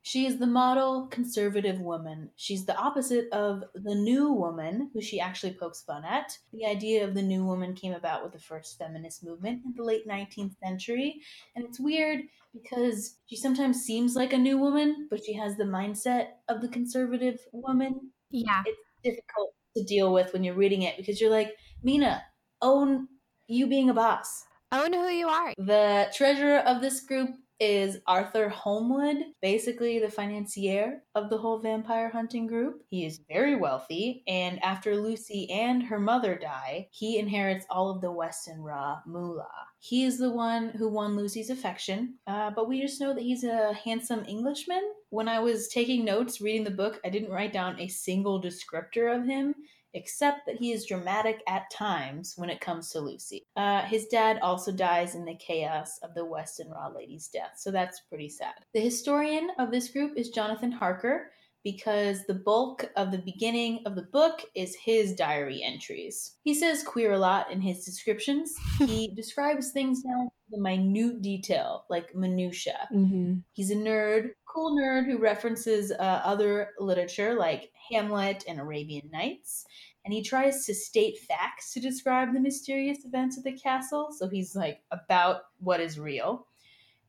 She 0.02 0.26
is 0.26 0.38
the 0.38 0.48
model 0.48 1.08
conservative 1.08 1.80
woman. 1.80 2.30
She's 2.36 2.66
the 2.66 2.78
opposite 2.78 3.32
of 3.32 3.64
the 3.76 3.96
new 3.96 4.32
woman, 4.32 4.90
who 4.94 5.02
she 5.02 5.20
actually 5.20 5.54
pokes 5.54 5.84
fun 5.84 6.04
at. 6.06 6.38
The 6.54 6.66
idea 6.66 7.04
of 7.04 7.14
the 7.14 7.22
new 7.22 7.44
woman 7.44 7.76
came 7.76 7.94
about 7.94 8.24
with 8.24 8.32
the 8.32 8.40
first 8.40 8.78
feminist 8.78 9.24
movement 9.24 9.62
in 9.66 9.74
the 9.76 9.84
late 9.84 10.08
19th 10.08 10.56
century. 10.64 11.22
And 11.56 11.66
it's 11.66 11.80
weird 11.80 12.22
because 12.54 13.18
she 13.28 13.36
sometimes 13.36 13.82
seems 13.82 14.16
like 14.16 14.34
a 14.34 14.38
new 14.38 14.58
woman, 14.58 15.08
but 15.10 15.24
she 15.24 15.34
has 15.34 15.58
the 15.58 15.66
mindset 15.66 16.30
of 16.48 16.62
the 16.62 16.70
conservative 16.70 17.40
woman. 17.52 18.12
Yeah. 18.32 18.64
It's 18.66 18.80
difficult 19.04 19.54
to 19.76 19.84
deal 19.84 20.14
with 20.14 20.34
when 20.34 20.44
you're 20.44 20.56
reading 20.56 20.84
it 20.84 20.98
because 20.98 21.20
you're 21.20 21.30
like, 21.30 21.56
Mina, 21.84 22.24
own 22.62 23.08
you 23.48 23.68
being 23.68 23.90
a 23.90 23.94
boss. 23.94 24.46
Own 24.72 24.94
who 24.94 25.08
you 25.10 25.28
are. 25.28 25.54
The 25.58 26.12
treasurer 26.14 26.60
of 26.60 26.82
this 26.82 27.02
group 27.02 27.32
is 27.60 27.98
Arthur 28.08 28.50
Holmwood, 28.50 29.18
basically 29.42 30.00
the 30.00 30.10
financier 30.10 31.04
of 31.16 31.30
the 31.30 31.38
whole 31.38 31.60
vampire 31.60 32.10
hunting 32.10 32.48
group. 32.48 32.82
He 32.90 33.06
is 33.06 33.22
very 33.28 33.56
wealthy, 33.56 34.24
and 34.28 34.64
after 34.64 34.96
Lucy 34.96 35.50
and 35.52 35.84
her 35.84 36.00
mother 36.00 36.38
die, 36.38 36.88
he 36.92 37.20
inherits 37.20 37.66
all 37.70 37.90
of 37.90 38.02
the 38.02 38.12
Westenra 38.12 39.02
moolah. 39.06 39.46
He 39.80 40.04
is 40.04 40.18
the 40.18 40.32
one 40.32 40.70
who 40.70 40.90
won 40.90 41.16
Lucy's 41.16 41.50
affection, 41.50 42.16
uh, 42.28 42.52
but 42.52 42.68
we 42.68 42.82
just 42.82 43.00
know 43.00 43.14
that 43.14 43.24
he's 43.24 43.44
a 43.44 43.74
handsome 43.74 44.24
Englishman. 44.28 44.84
When 45.10 45.28
I 45.28 45.40
was 45.40 45.68
taking 45.68 46.06
notes 46.06 46.42
reading 46.42 46.64
the 46.64 46.72
book, 46.72 47.00
I 47.04 47.10
didn't 47.10 47.32
write 47.32 47.54
down 47.54 47.80
a 47.80 47.88
single 47.88 48.42
descriptor 48.42 49.16
of 49.16 49.26
him 49.26 49.56
except 49.94 50.46
that 50.46 50.58
he 50.58 50.72
is 50.72 50.86
dramatic 50.86 51.42
at 51.48 51.70
times 51.72 52.34
when 52.36 52.50
it 52.50 52.62
comes 52.62 52.90
to 52.90 53.00
Lucy. 53.00 53.46
Uh, 53.56 53.82
his 53.84 54.06
dad 54.08 54.40
also 54.42 54.72
dies 54.72 55.16
in 55.16 55.26
the 55.26 55.36
chaos 55.36 56.00
of 56.04 56.14
the 56.14 56.26
Westenra 56.26 56.94
lady's 56.96 57.28
death, 57.28 57.54
so 57.58 57.72
that's 57.72 58.02
pretty 58.10 58.30
sad. 58.30 58.54
The 58.74 58.80
historian 58.80 59.50
of 59.58 59.72
this 59.72 59.90
group 59.90 60.18
is 60.18 60.30
Jonathan 60.30 60.72
Harker. 60.72 61.32
Because 61.62 62.26
the 62.26 62.36
bulk 62.36 62.90
of 62.96 63.12
the 63.12 63.18
beginning 63.18 63.82
of 63.86 63.96
the 63.96 64.04
book 64.14 64.44
is 64.56 64.78
his 64.78 65.14
diary 65.14 65.62
entries. 65.62 66.38
He 66.42 66.54
says 66.54 66.84
queer 66.84 67.12
a 67.12 67.20
lot 67.20 67.52
in 67.52 67.60
his 67.60 67.84
descriptions. 67.84 68.56
He 68.80 69.14
describes 69.14 69.72
things 69.72 70.02
down 70.02 70.28
to 70.28 70.32
the 70.52 70.62
minute 70.62 71.22
detail, 71.22 71.84
like 71.90 72.16
minutia. 72.16 72.88
Mm-hmm. 72.94 73.40
He's 73.52 73.72
a 73.72 73.76
nerd, 73.76 74.30
cool 74.50 74.76
nerd 74.76 75.06
who 75.06 75.18
references 75.18 75.92
uh, 75.92 76.22
other 76.24 76.70
literature 76.80 77.36
like 77.36 77.72
Hamlet 77.92 78.44
and 78.48 78.60
Arabian 78.60 79.10
Nights. 79.12 79.66
And 80.04 80.14
he 80.14 80.24
tries 80.24 80.66
to 80.66 80.74
state 80.74 81.20
facts 81.20 81.74
to 81.74 81.80
describe 81.80 82.34
the 82.34 82.40
mysterious 82.40 83.06
events 83.06 83.38
of 83.38 83.44
the 83.44 83.52
castle. 83.52 84.10
So 84.12 84.28
he's 84.28 84.56
like 84.56 84.82
about 84.92 85.42
what 85.60 85.80
is 85.80 86.00
real. 86.00 86.48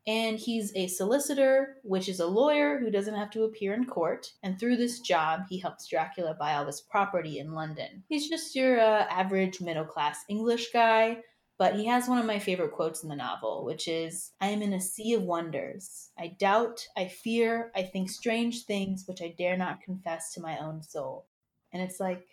And 0.07 0.39
he's 0.39 0.75
a 0.75 0.89
solicitor, 0.89 1.77
which 1.83 2.09
is 2.09 2.21
a 2.21 2.27
lawyer 2.27 2.79
who 2.79 2.91
doesn't 2.91 3.15
have 3.15 3.31
to 3.31 3.45
appear 3.45 3.75
in 3.75 3.85
court. 3.85 4.33
And 4.43 4.59
through 4.59 4.77
this 4.77 5.01
job, 5.01 5.43
he 5.49 5.59
helps 5.59 5.87
Dracula 5.87 6.35
buy 6.39 6.55
all 6.55 6.65
this 6.65 6.81
property 6.81 7.39
in 7.39 7.53
London. 7.53 8.03
He's 8.09 8.29
just 8.29 8.57
your 8.57 8.81
uh, 8.81 9.07
average 9.11 9.61
middle 9.61 9.85
class 9.85 10.25
English 10.29 10.73
guy 10.73 11.19
but 11.61 11.77
he 11.77 11.85
has 11.85 12.09
one 12.09 12.17
of 12.17 12.25
my 12.25 12.39
favorite 12.39 12.73
quotes 12.73 13.03
in 13.03 13.11
the 13.11 13.15
novel, 13.15 13.67
which 13.67 13.87
is 13.87 14.33
I 14.41 14.47
am 14.47 14.63
in 14.63 14.73
a 14.73 14.81
sea 14.81 15.13
of 15.13 15.25
wonders. 15.25 16.09
I 16.19 16.29
doubt, 16.29 16.89
I 16.97 17.07
fear, 17.07 17.71
I 17.77 17.83
think 17.83 18.09
strange 18.09 18.65
things 18.65 19.05
which 19.07 19.21
I 19.21 19.35
dare 19.37 19.59
not 19.59 19.83
confess 19.83 20.33
to 20.33 20.41
my 20.41 20.57
own 20.57 20.83
soul. 20.83 21.27
And 21.71 21.83
it's 21.83 22.01
like, 22.01 22.27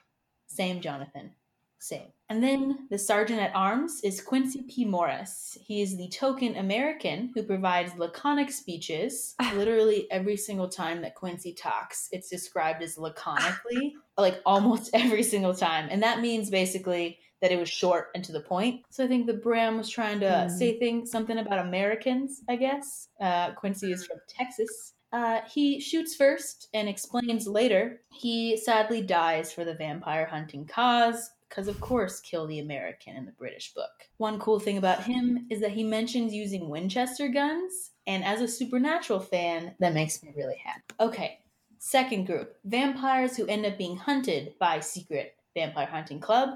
same, 0.48 0.80
Jonathan. 0.80 1.32
Same. 1.78 2.08
And 2.30 2.42
then 2.42 2.88
the 2.90 2.98
sergeant 2.98 3.42
at 3.42 3.54
arms 3.54 4.00
is 4.02 4.22
Quincy 4.22 4.62
P. 4.62 4.86
Morris. 4.86 5.58
He 5.62 5.82
is 5.82 5.98
the 5.98 6.08
token 6.08 6.56
American 6.56 7.32
who 7.36 7.44
provides 7.44 7.98
laconic 7.98 8.50
speeches. 8.50 9.36
Literally 9.56 10.10
every 10.10 10.38
single 10.38 10.70
time 10.70 11.02
that 11.02 11.16
Quincy 11.16 11.52
talks, 11.52 12.08
it's 12.14 12.30
described 12.30 12.82
as 12.82 12.96
laconically, 12.96 13.92
like 14.18 14.42
almost 14.46 14.90
every 14.94 15.24
single 15.24 15.54
time. 15.54 15.90
And 15.92 16.02
that 16.02 16.22
means 16.22 16.50
basically 16.50 17.20
that 17.42 17.52
it 17.52 17.60
was 17.60 17.70
short 17.70 18.10
and 18.16 18.24
to 18.24 18.32
the 18.32 18.40
point. 18.40 18.82
So 18.90 19.04
I 19.04 19.08
think 19.08 19.28
the 19.28 19.34
Bram 19.34 19.78
was 19.78 19.90
trying 19.90 20.20
to 20.22 20.26
Mm. 20.26 20.52
say 20.52 20.80
things 20.80 21.12
something 21.12 21.38
about 21.38 21.60
Americans, 21.60 22.42
I 22.50 22.56
guess. 22.56 23.10
Uh, 23.22 23.52
Quincy 23.52 23.92
is 23.92 24.06
from 24.06 24.18
Texas. 24.28 24.94
Uh, 25.14 25.42
he 25.50 25.80
shoots 25.80 26.16
first 26.16 26.68
and 26.74 26.90
explains 26.90 27.48
later. 27.48 28.02
He 28.12 28.58
sadly 28.58 29.02
dies 29.02 29.54
for 29.54 29.64
the 29.64 29.74
vampire 29.76 30.26
hunting 30.26 30.66
cause. 30.66 31.32
because, 31.50 31.70
of 31.70 31.80
course, 31.80 32.20
kill 32.20 32.46
the 32.46 32.60
American 32.60 33.16
in 33.16 33.26
the 33.26 33.32
British 33.32 33.74
book. 33.74 34.04
One 34.18 34.38
cool 34.38 34.60
thing 34.60 34.78
about 34.78 35.06
him 35.06 35.48
is 35.50 35.62
that 35.62 35.72
he 35.72 35.82
mentions 35.82 36.34
using 36.34 36.68
Winchester 36.68 37.30
guns, 37.30 37.92
and 38.06 38.22
as 38.26 38.42
a 38.42 38.50
supernatural 38.50 39.22
fan, 39.22 39.74
that 39.80 39.94
makes 39.94 40.22
me 40.22 40.34
really 40.36 40.58
happy. 40.58 40.82
Okay, 41.00 41.40
second 41.78 42.26
group 42.28 42.58
vampires 42.66 43.38
who 43.38 43.48
end 43.48 43.66
up 43.66 43.78
being 43.78 43.96
hunted 43.96 44.56
by 44.60 44.82
secret 44.82 45.36
vampire 45.56 45.86
hunting 45.86 46.20
club 46.20 46.50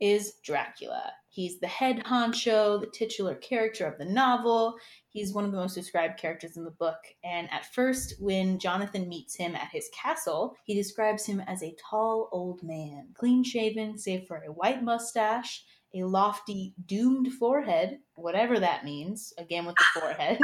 is 0.00 0.34
Dracula. 0.44 1.12
He's 1.28 1.60
the 1.60 1.66
head 1.66 2.02
honcho, 2.04 2.80
the 2.80 2.86
titular 2.86 3.34
character 3.34 3.86
of 3.86 3.98
the 3.98 4.04
novel. 4.06 4.76
He's 5.08 5.34
one 5.34 5.44
of 5.44 5.52
the 5.52 5.58
most 5.58 5.74
described 5.74 6.18
characters 6.18 6.56
in 6.56 6.64
the 6.64 6.70
book. 6.70 6.98
And 7.22 7.50
at 7.52 7.74
first, 7.74 8.14
when 8.18 8.58
Jonathan 8.58 9.08
meets 9.08 9.36
him 9.36 9.54
at 9.54 9.68
his 9.70 9.90
castle, 9.92 10.56
he 10.64 10.74
describes 10.74 11.26
him 11.26 11.40
as 11.46 11.62
a 11.62 11.76
tall 11.90 12.30
old 12.32 12.62
man, 12.62 13.08
clean 13.14 13.44
shaven, 13.44 13.98
save 13.98 14.26
for 14.26 14.38
a 14.38 14.52
white 14.52 14.82
mustache, 14.82 15.62
a 15.94 16.04
lofty, 16.04 16.74
doomed 16.86 17.32
forehead, 17.34 17.98
whatever 18.14 18.58
that 18.58 18.84
means, 18.84 19.32
again 19.38 19.66
with 19.66 19.76
the 19.76 20.00
foreheads. 20.00 20.40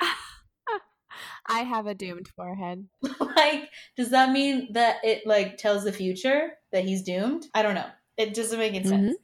I 1.48 1.60
have 1.60 1.86
a 1.86 1.94
doomed 1.94 2.28
forehead. 2.28 2.86
like, 3.36 3.68
does 3.96 4.10
that 4.10 4.30
mean 4.30 4.72
that 4.72 4.98
it 5.04 5.26
like 5.26 5.58
tells 5.58 5.84
the 5.84 5.92
future 5.92 6.50
that 6.72 6.84
he's 6.84 7.02
doomed? 7.02 7.46
I 7.54 7.62
don't 7.62 7.74
know. 7.74 7.90
It 8.16 8.34
doesn't 8.34 8.58
make 8.58 8.74
any 8.74 8.84
sense. 8.84 9.16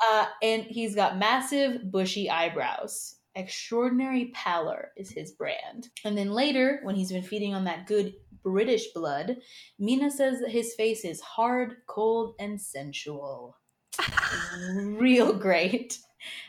Uh, 0.00 0.26
and 0.42 0.64
he's 0.64 0.94
got 0.94 1.18
massive, 1.18 1.90
bushy 1.90 2.30
eyebrows. 2.30 3.16
Extraordinary 3.34 4.32
pallor 4.34 4.92
is 4.96 5.10
his 5.10 5.32
brand. 5.32 5.88
And 6.04 6.16
then 6.16 6.32
later, 6.32 6.80
when 6.82 6.94
he's 6.94 7.12
been 7.12 7.22
feeding 7.22 7.54
on 7.54 7.64
that 7.64 7.86
good 7.86 8.14
British 8.42 8.92
blood, 8.94 9.36
Mina 9.78 10.10
says 10.10 10.40
that 10.40 10.50
his 10.50 10.74
face 10.74 11.04
is 11.04 11.20
hard, 11.20 11.76
cold, 11.86 12.34
and 12.38 12.60
sensual. 12.60 13.56
Real 14.74 15.34
great. 15.34 15.98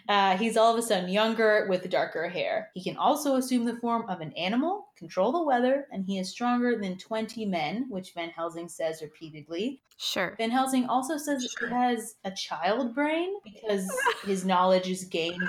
Uh, 0.07 0.37
he's 0.37 0.57
all 0.57 0.73
of 0.73 0.79
a 0.79 0.81
sudden 0.81 1.09
younger 1.09 1.67
with 1.69 1.89
darker 1.89 2.29
hair. 2.29 2.69
He 2.73 2.83
can 2.83 2.97
also 2.97 3.35
assume 3.35 3.65
the 3.65 3.77
form 3.77 4.09
of 4.09 4.21
an 4.21 4.33
animal, 4.33 4.87
control 5.01 5.31
the 5.31 5.43
weather, 5.43 5.87
and 5.91 6.05
he 6.05 6.19
is 6.19 6.29
stronger 6.29 6.77
than 6.77 6.95
20 6.95 7.45
men, 7.45 7.87
which 7.89 8.13
Van 8.13 8.29
Helsing 8.29 8.69
says 8.69 9.01
repeatedly. 9.01 9.81
Sure. 9.97 10.35
Van 10.37 10.51
Helsing 10.51 10.85
also 10.85 11.17
says 11.17 11.43
he 11.59 11.67
has 11.67 12.15
a 12.23 12.31
child 12.31 12.93
brain 12.93 13.33
because 13.43 13.91
his 14.23 14.45
knowledge 14.45 14.87
is 14.87 15.05
gained 15.05 15.41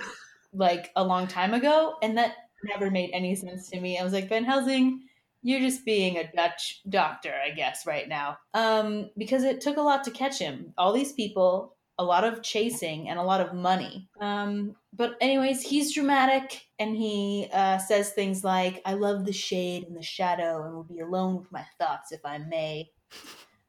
like 0.54 0.90
a 0.96 1.04
long 1.04 1.26
time 1.26 1.52
ago, 1.52 1.96
and 2.02 2.16
that 2.16 2.32
never 2.64 2.90
made 2.90 3.10
any 3.12 3.34
sense 3.34 3.68
to 3.68 3.80
me. 3.80 3.98
I 3.98 4.04
was 4.04 4.14
like, 4.14 4.30
Van 4.30 4.44
Helsing, 4.44 5.02
you're 5.42 5.60
just 5.60 5.84
being 5.84 6.16
a 6.16 6.32
Dutch 6.34 6.80
doctor, 6.88 7.34
I 7.44 7.50
guess, 7.50 7.86
right 7.86 8.08
now. 8.08 8.38
Um, 8.54 9.10
because 9.18 9.44
it 9.44 9.60
took 9.60 9.76
a 9.76 9.82
lot 9.82 10.04
to 10.04 10.10
catch 10.10 10.38
him. 10.38 10.72
All 10.78 10.94
these 10.94 11.12
people, 11.12 11.76
a 11.98 12.04
lot 12.04 12.24
of 12.24 12.42
chasing, 12.42 13.08
and 13.08 13.18
a 13.18 13.22
lot 13.22 13.40
of 13.40 13.54
money. 13.54 14.08
Um, 14.20 14.76
but, 14.94 15.16
anyways, 15.20 15.62
he's 15.62 15.94
dramatic 15.94 16.66
and 16.78 16.96
he 16.96 17.48
uh, 17.52 17.78
says 17.78 18.10
things 18.10 18.42
like, 18.42 18.82
I 18.84 18.94
love 18.94 19.24
the 19.24 19.32
shade 19.32 19.84
and 19.84 19.96
the 19.96 20.02
shadow 20.02 20.64
and 20.64 20.74
will 20.74 20.84
be 20.84 21.00
alone 21.00 21.36
with 21.36 21.52
my 21.52 21.64
thoughts 21.78 22.12
if 22.12 22.24
I 22.24 22.38
may. 22.38 22.90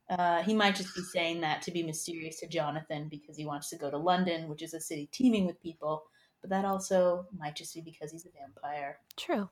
Uh, 0.10 0.42
he 0.44 0.54
might 0.54 0.76
just 0.76 0.96
be 0.96 1.02
saying 1.02 1.42
that 1.42 1.62
to 1.64 1.72
be 1.72 1.84
mysterious 1.84 2.40
to 2.40 2.48
Jonathan 2.48 3.08
because 3.10 3.38
he 3.38 3.46
wants 3.46 3.70
to 3.70 3.78
go 3.78 3.90
to 3.90 3.98
London, 3.98 4.48
which 4.48 4.62
is 4.62 4.74
a 4.74 4.80
city 4.80 5.10
teeming 5.12 5.46
with 5.46 5.62
people. 5.62 6.04
But 6.42 6.50
that 6.50 6.66
also 6.66 7.26
might 7.38 7.56
just 7.56 7.74
be 7.74 7.82
because 7.82 8.12
he's 8.12 8.26
a 8.26 8.30
vampire. 8.38 9.00
True. 9.16 9.50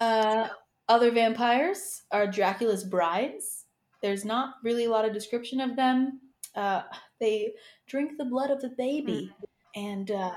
Uh, 0.00 0.48
other 0.88 1.10
vampires 1.10 2.02
are 2.10 2.26
Dracula's 2.26 2.84
brides. 2.84 3.66
There's 4.00 4.24
not 4.24 4.54
really 4.64 4.86
a 4.86 4.90
lot 4.90 5.04
of 5.04 5.12
description 5.12 5.60
of 5.60 5.76
them. 5.76 6.20
Uh, 6.58 6.82
they 7.20 7.52
drink 7.86 8.18
the 8.18 8.24
blood 8.24 8.50
of 8.50 8.60
the 8.60 8.70
baby, 8.70 9.30
mm. 9.30 9.80
and 9.80 10.10
uh, 10.10 10.34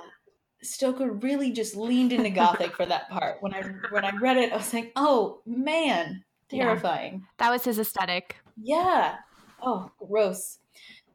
Stoker 0.62 1.14
really 1.14 1.52
just 1.52 1.76
leaned 1.76 2.14
into 2.14 2.30
gothic 2.30 2.76
for 2.76 2.86
that 2.86 3.10
part. 3.10 3.42
When 3.42 3.56
I 3.56 3.64
when 3.90 4.06
I 4.06 4.16
read 4.18 4.38
it, 4.38 4.54
I 4.54 4.58
was 4.58 4.72
like, 4.72 4.92
"Oh 4.96 5.42
man, 5.48 6.24
terrifying." 6.48 7.14
Yeah. 7.14 7.20
That 7.40 7.50
was 7.50 7.64
his 7.64 7.80
aesthetic. 7.80 8.36
Yeah. 8.62 9.16
Oh, 9.64 9.90
gross. 9.98 10.60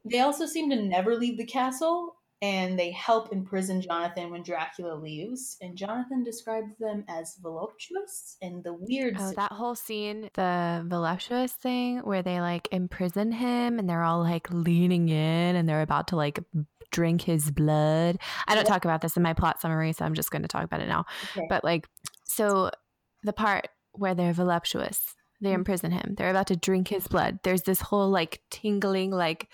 They 0.05 0.19
also 0.21 0.45
seem 0.45 0.71
to 0.71 0.83
never 0.83 1.15
leave 1.15 1.39
the 1.39 1.47
castle, 1.47 2.16
and 2.43 2.79
they 2.79 2.91
help 2.91 3.33
imprison 3.33 3.81
Jonathan 3.81 4.31
when 4.31 4.43
Dracula 4.43 4.95
leaves. 4.95 5.57
And 5.61 5.77
Jonathan 5.77 6.23
describes 6.23 6.77
them 6.79 7.05
as 7.09 7.37
voluptuous 7.41 8.37
and 8.43 8.63
the 8.63 8.75
weird. 8.75 9.17
Oh, 9.19 9.33
that 9.37 9.53
whole 9.53 9.75
scene, 9.75 10.29
the 10.35 10.85
voluptuous 10.87 11.53
thing 11.53 11.99
where 12.01 12.23
they 12.23 12.41
like 12.41 12.69
imprison 12.73 13.33
him 13.33 13.79
and 13.79 13.89
they're 13.89 14.03
all 14.03 14.21
like 14.21 14.51
leaning 14.51 15.09
in 15.09 15.57
and 15.57 15.69
they're 15.69 15.83
about 15.83 16.09
to 16.09 16.17
like 16.17 16.39
drink 16.93 17.23
his 17.23 17.51
blood. 17.51 18.19
I 18.47 18.55
don't 18.55 18.67
talk 18.67 18.85
about 18.85 19.01
this 19.01 19.17
in 19.17 19.23
my 19.23 19.33
plot 19.33 19.61
summary, 19.61 19.93
so 19.93 20.05
I'm 20.05 20.15
just 20.15 20.31
going 20.31 20.43
to 20.43 20.49
talk 20.49 20.65
about 20.65 20.81
it 20.81 20.89
now. 20.89 21.07
Okay. 21.37 21.47
But 21.49 21.65
like, 21.65 21.89
so 22.25 22.71
the 23.23 23.33
part 23.33 23.69
where 23.93 24.15
they're 24.15 24.33
voluptuous, 24.33 25.01
they 25.41 25.49
mm-hmm. 25.51 25.57
imprison 25.57 25.91
him. 25.91 26.15
They're 26.17 26.31
about 26.31 26.47
to 26.49 26.57
drink 26.57 26.89
his 26.89 27.09
blood. 27.09 27.41
There's 27.43 27.63
this 27.63 27.81
whole 27.81 28.09
like 28.11 28.41
tingling, 28.51 29.11
like 29.11 29.49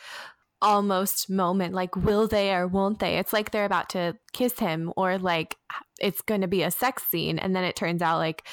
almost 0.63 1.29
moment 1.29 1.75
like 1.75 1.97
will 1.97 2.27
they 2.29 2.55
or 2.55 2.67
won't 2.67 3.01
they? 3.01 3.19
It's 3.19 3.33
like 3.33 3.51
they're 3.51 3.67
about 3.67 3.91
to 3.91 4.17
kiss 4.33 4.59
him 4.59 4.93
or 4.97 5.19
like 5.19 5.57
it's 6.01 6.23
going 6.23 6.41
to 6.41 6.49
be 6.49 6.63
a 6.63 6.71
sex 6.71 7.03
scene 7.03 7.39
and 7.39 7.55
then 7.55 7.65
it 7.65 7.77
turns 7.77 8.01
out 8.01 8.19
like 8.19 8.47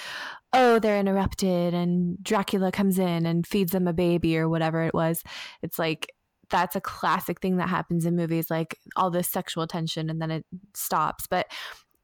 oh 0.51 0.79
they're 0.79 0.99
interrupted 0.99 1.73
and 1.73 2.21
dracula 2.23 2.71
comes 2.71 2.97
in 2.97 3.25
and 3.25 3.45
feeds 3.45 3.71
them 3.71 3.87
a 3.87 3.93
baby 3.93 4.37
or 4.37 4.49
whatever 4.49 4.83
it 4.83 4.93
was. 4.93 5.23
It's 5.61 5.79
like 5.79 6.11
that's 6.49 6.75
a 6.75 6.81
classic 6.81 7.39
thing 7.39 7.57
that 7.57 7.69
happens 7.69 8.05
in 8.05 8.15
movies 8.15 8.49
like 8.49 8.75
all 8.95 9.11
this 9.11 9.27
sexual 9.27 9.67
tension 9.67 10.09
and 10.09 10.19
then 10.19 10.31
it 10.31 10.45
stops. 10.73 11.27
But 11.27 11.45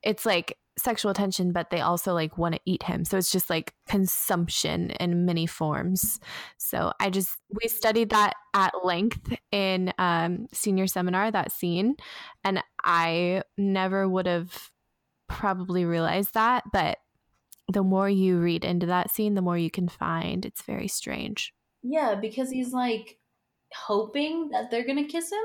it's 0.04 0.26
like 0.26 0.56
sexual 0.77 1.11
attention, 1.11 1.53
but 1.53 1.69
they 1.69 1.81
also 1.81 2.13
like 2.13 2.38
want 2.38 2.55
to 2.55 2.61
eat 2.65 2.83
him. 2.83 3.05
So 3.05 3.17
it's 3.17 3.31
just 3.31 3.49
like 3.49 3.73
consumption 3.88 4.91
in 4.91 5.25
many 5.25 5.45
forms. 5.45 6.19
So 6.57 6.91
I 6.99 7.09
just, 7.09 7.29
we 7.49 7.69
studied 7.69 8.09
that 8.09 8.33
at 8.53 8.73
length 8.83 9.33
in 9.51 9.93
um, 9.97 10.47
senior 10.51 10.88
seminar, 10.88 11.31
that 11.31 11.51
scene. 11.51 11.95
And 12.43 12.61
I 12.83 13.43
never 13.57 14.07
would 14.07 14.27
have 14.27 14.71
probably 15.27 15.85
realized 15.85 16.33
that. 16.33 16.63
But 16.71 16.97
the 17.71 17.83
more 17.83 18.09
you 18.09 18.38
read 18.39 18.65
into 18.65 18.85
that 18.88 19.11
scene, 19.11 19.35
the 19.35 19.41
more 19.41 19.57
you 19.57 19.71
can 19.71 19.88
find. 19.88 20.45
It's 20.45 20.61
very 20.61 20.88
strange. 20.88 21.53
Yeah, 21.83 22.15
because 22.15 22.49
he's 22.49 22.73
like 22.73 23.17
hoping 23.73 24.49
that 24.49 24.71
they're 24.71 24.85
going 24.85 25.03
to 25.03 25.11
kiss 25.11 25.31
him. 25.31 25.39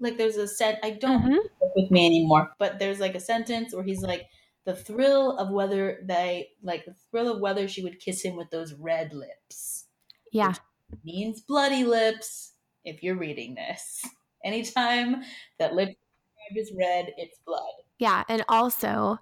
Like 0.00 0.16
there's 0.16 0.36
a 0.36 0.48
set, 0.48 0.80
I 0.82 0.90
don't 0.90 1.22
mm-hmm. 1.22 1.38
With 1.76 1.90
me 1.90 2.06
anymore, 2.06 2.50
but 2.58 2.78
there's 2.78 3.00
like 3.00 3.14
a 3.14 3.20
sentence 3.20 3.74
where 3.74 3.84
he's 3.84 4.02
like, 4.02 4.26
the 4.66 4.74
thrill 4.74 5.36
of 5.38 5.50
whether 5.50 5.98
they 6.04 6.50
like 6.62 6.84
the 6.84 6.94
thrill 7.10 7.32
of 7.32 7.40
whether 7.40 7.66
she 7.66 7.82
would 7.82 7.98
kiss 7.98 8.22
him 8.22 8.36
with 8.36 8.50
those 8.50 8.74
red 8.74 9.12
lips. 9.12 9.86
Yeah. 10.32 10.54
means 11.04 11.40
bloody 11.40 11.84
lips 11.84 12.52
if 12.84 13.02
you're 13.02 13.16
reading 13.16 13.54
this. 13.54 14.04
Anytime 14.44 15.22
that 15.58 15.74
lip 15.74 15.90
is 16.56 16.72
red, 16.78 17.12
it's 17.16 17.38
blood. 17.46 17.72
Yeah, 17.98 18.24
and 18.28 18.44
also 18.48 19.18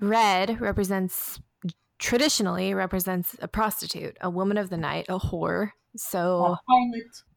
red 0.00 0.60
represents 0.60 1.40
traditionally 1.98 2.74
represents 2.74 3.36
a 3.40 3.48
prostitute, 3.48 4.16
a 4.20 4.28
woman 4.28 4.58
of 4.58 4.70
the 4.70 4.76
night, 4.76 5.06
a 5.08 5.18
whore. 5.18 5.70
So 5.96 6.56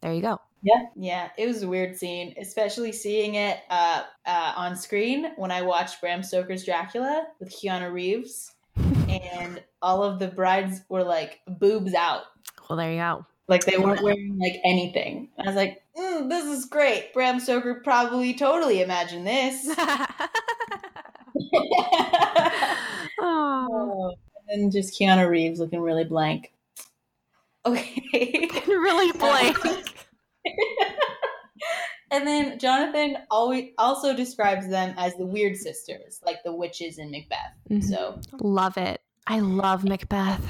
there 0.02 0.14
you 0.14 0.22
go. 0.22 0.40
Yeah, 0.62 0.86
yeah, 0.96 1.30
it 1.38 1.48
was 1.48 1.64
a 1.64 1.68
weird 1.68 1.96
scene, 1.96 2.36
especially 2.40 2.92
seeing 2.92 3.36
it 3.36 3.60
uh, 3.70 4.04
uh, 4.26 4.54
on 4.56 4.76
screen 4.76 5.32
when 5.38 5.52
I 5.52 5.62
watched 5.62 6.02
Bram 6.02 6.22
Stoker's 6.22 6.66
Dracula 6.66 7.28
with 7.40 7.50
Keanu 7.50 7.92
Reeves, 7.94 8.52
and 9.08 9.64
all 9.82 10.04
of 10.04 10.20
the 10.20 10.28
brides 10.28 10.82
were 10.90 11.04
like 11.04 11.40
boobs 11.48 11.94
out. 11.94 12.24
Well, 12.70 12.78
there 12.78 12.92
you 12.92 12.98
go. 12.98 13.26
Like 13.48 13.66
they 13.66 13.78
weren't 13.78 14.04
wearing 14.04 14.38
like 14.38 14.60
anything. 14.66 15.30
I 15.40 15.48
was 15.48 15.56
like, 15.56 15.82
mm, 15.98 16.30
"This 16.30 16.46
is 16.46 16.66
great." 16.66 17.14
Bram 17.14 17.40
Stoker 17.40 17.82
probably 17.84 18.34
totally 18.34 18.82
imagined 18.82 19.26
this. 19.26 19.68
oh. 23.20 24.14
And 24.50 24.64
then 24.64 24.72
just 24.72 25.00
Keanu 25.00 25.30
Reeves 25.30 25.60
looking 25.60 25.82
really 25.82 26.06
blank. 26.06 26.52
Okay. 27.66 28.48
really 28.68 29.12
blank. 29.20 29.58
and 32.12 32.26
then 32.28 32.60
Jonathan 32.60 33.18
always 33.30 33.72
also 33.78 34.16
describes 34.16 34.68
them 34.70 34.94
as 34.98 35.16
the 35.16 35.26
weird 35.26 35.56
sisters, 35.56 36.20
like 36.26 36.38
the 36.44 36.54
witches 36.54 36.98
in 36.98 37.12
Macbeth. 37.12 37.38
Mm-hmm. 37.70 37.82
So 37.82 38.20
love 38.42 38.78
it. 38.78 39.02
I 39.28 39.40
love 39.40 39.84
Macbeth. 39.84 40.46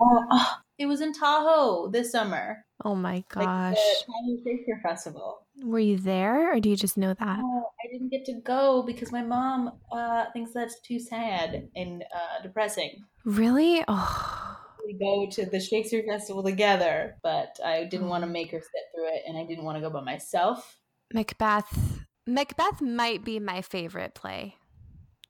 Oh, 0.00 0.24
oh, 0.30 0.56
it 0.78 0.86
was 0.86 1.00
in 1.00 1.12
Tahoe 1.12 1.88
this 1.88 2.12
summer. 2.12 2.64
Oh 2.84 2.94
my 2.94 3.24
gosh! 3.28 3.44
Like 3.46 3.76
the 3.76 4.04
Tahoe 4.06 4.36
Shakespeare 4.44 4.80
Festival. 4.82 5.46
Were 5.62 5.78
you 5.78 5.98
there, 5.98 6.52
or 6.52 6.60
do 6.60 6.68
you 6.68 6.76
just 6.76 6.98
know 6.98 7.14
that? 7.14 7.38
Oh, 7.40 7.64
I 7.84 7.92
didn't 7.92 8.10
get 8.10 8.24
to 8.26 8.40
go 8.44 8.82
because 8.82 9.12
my 9.12 9.22
mom 9.22 9.72
uh, 9.92 10.26
thinks 10.32 10.52
that's 10.52 10.80
too 10.80 10.98
sad 10.98 11.68
and 11.76 12.02
uh, 12.02 12.42
depressing. 12.42 13.04
Really? 13.24 13.84
Oh 13.86 14.58
we 14.84 14.94
go 14.94 15.26
to 15.30 15.46
the 15.46 15.60
Shakespeare 15.60 16.04
Festival 16.06 16.42
together, 16.42 17.16
but 17.22 17.58
I 17.64 17.84
didn't 17.84 18.08
want 18.08 18.24
to 18.24 18.28
oh. 18.28 18.32
make 18.32 18.50
her 18.50 18.60
sit 18.60 18.82
through 18.94 19.08
it, 19.08 19.22
and 19.26 19.36
I 19.36 19.44
didn't 19.44 19.64
want 19.64 19.76
to 19.76 19.82
go 19.82 19.90
by 19.90 20.00
myself. 20.00 20.78
Macbeth. 21.12 22.00
Macbeth 22.26 22.80
might 22.80 23.24
be 23.24 23.38
my 23.38 23.62
favorite 23.62 24.14
play. 24.14 24.56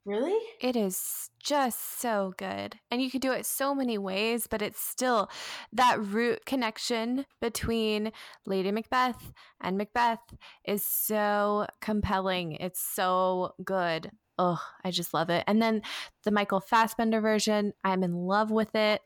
Really? 0.06 0.38
It 0.60 0.76
is 0.76 1.30
just 1.42 2.00
so 2.00 2.34
good. 2.36 2.78
And 2.90 3.00
you 3.00 3.10
could 3.10 3.22
do 3.22 3.32
it 3.32 3.46
so 3.46 3.74
many 3.74 3.96
ways, 3.96 4.46
but 4.46 4.60
it's 4.60 4.80
still 4.80 5.30
that 5.72 5.98
root 5.98 6.44
connection 6.44 7.24
between 7.40 8.12
Lady 8.44 8.70
Macbeth 8.70 9.32
and 9.62 9.78
Macbeth 9.78 10.20
is 10.66 10.84
so 10.84 11.66
compelling. 11.80 12.52
It's 12.52 12.80
so 12.80 13.54
good. 13.64 14.10
Oh, 14.36 14.60
I 14.84 14.90
just 14.90 15.14
love 15.14 15.30
it. 15.30 15.42
And 15.46 15.62
then 15.62 15.80
the 16.24 16.30
Michael 16.30 16.60
Fassbender 16.60 17.22
version, 17.22 17.72
I'm 17.82 18.02
in 18.02 18.14
love 18.14 18.50
with 18.50 18.74
it. 18.74 19.00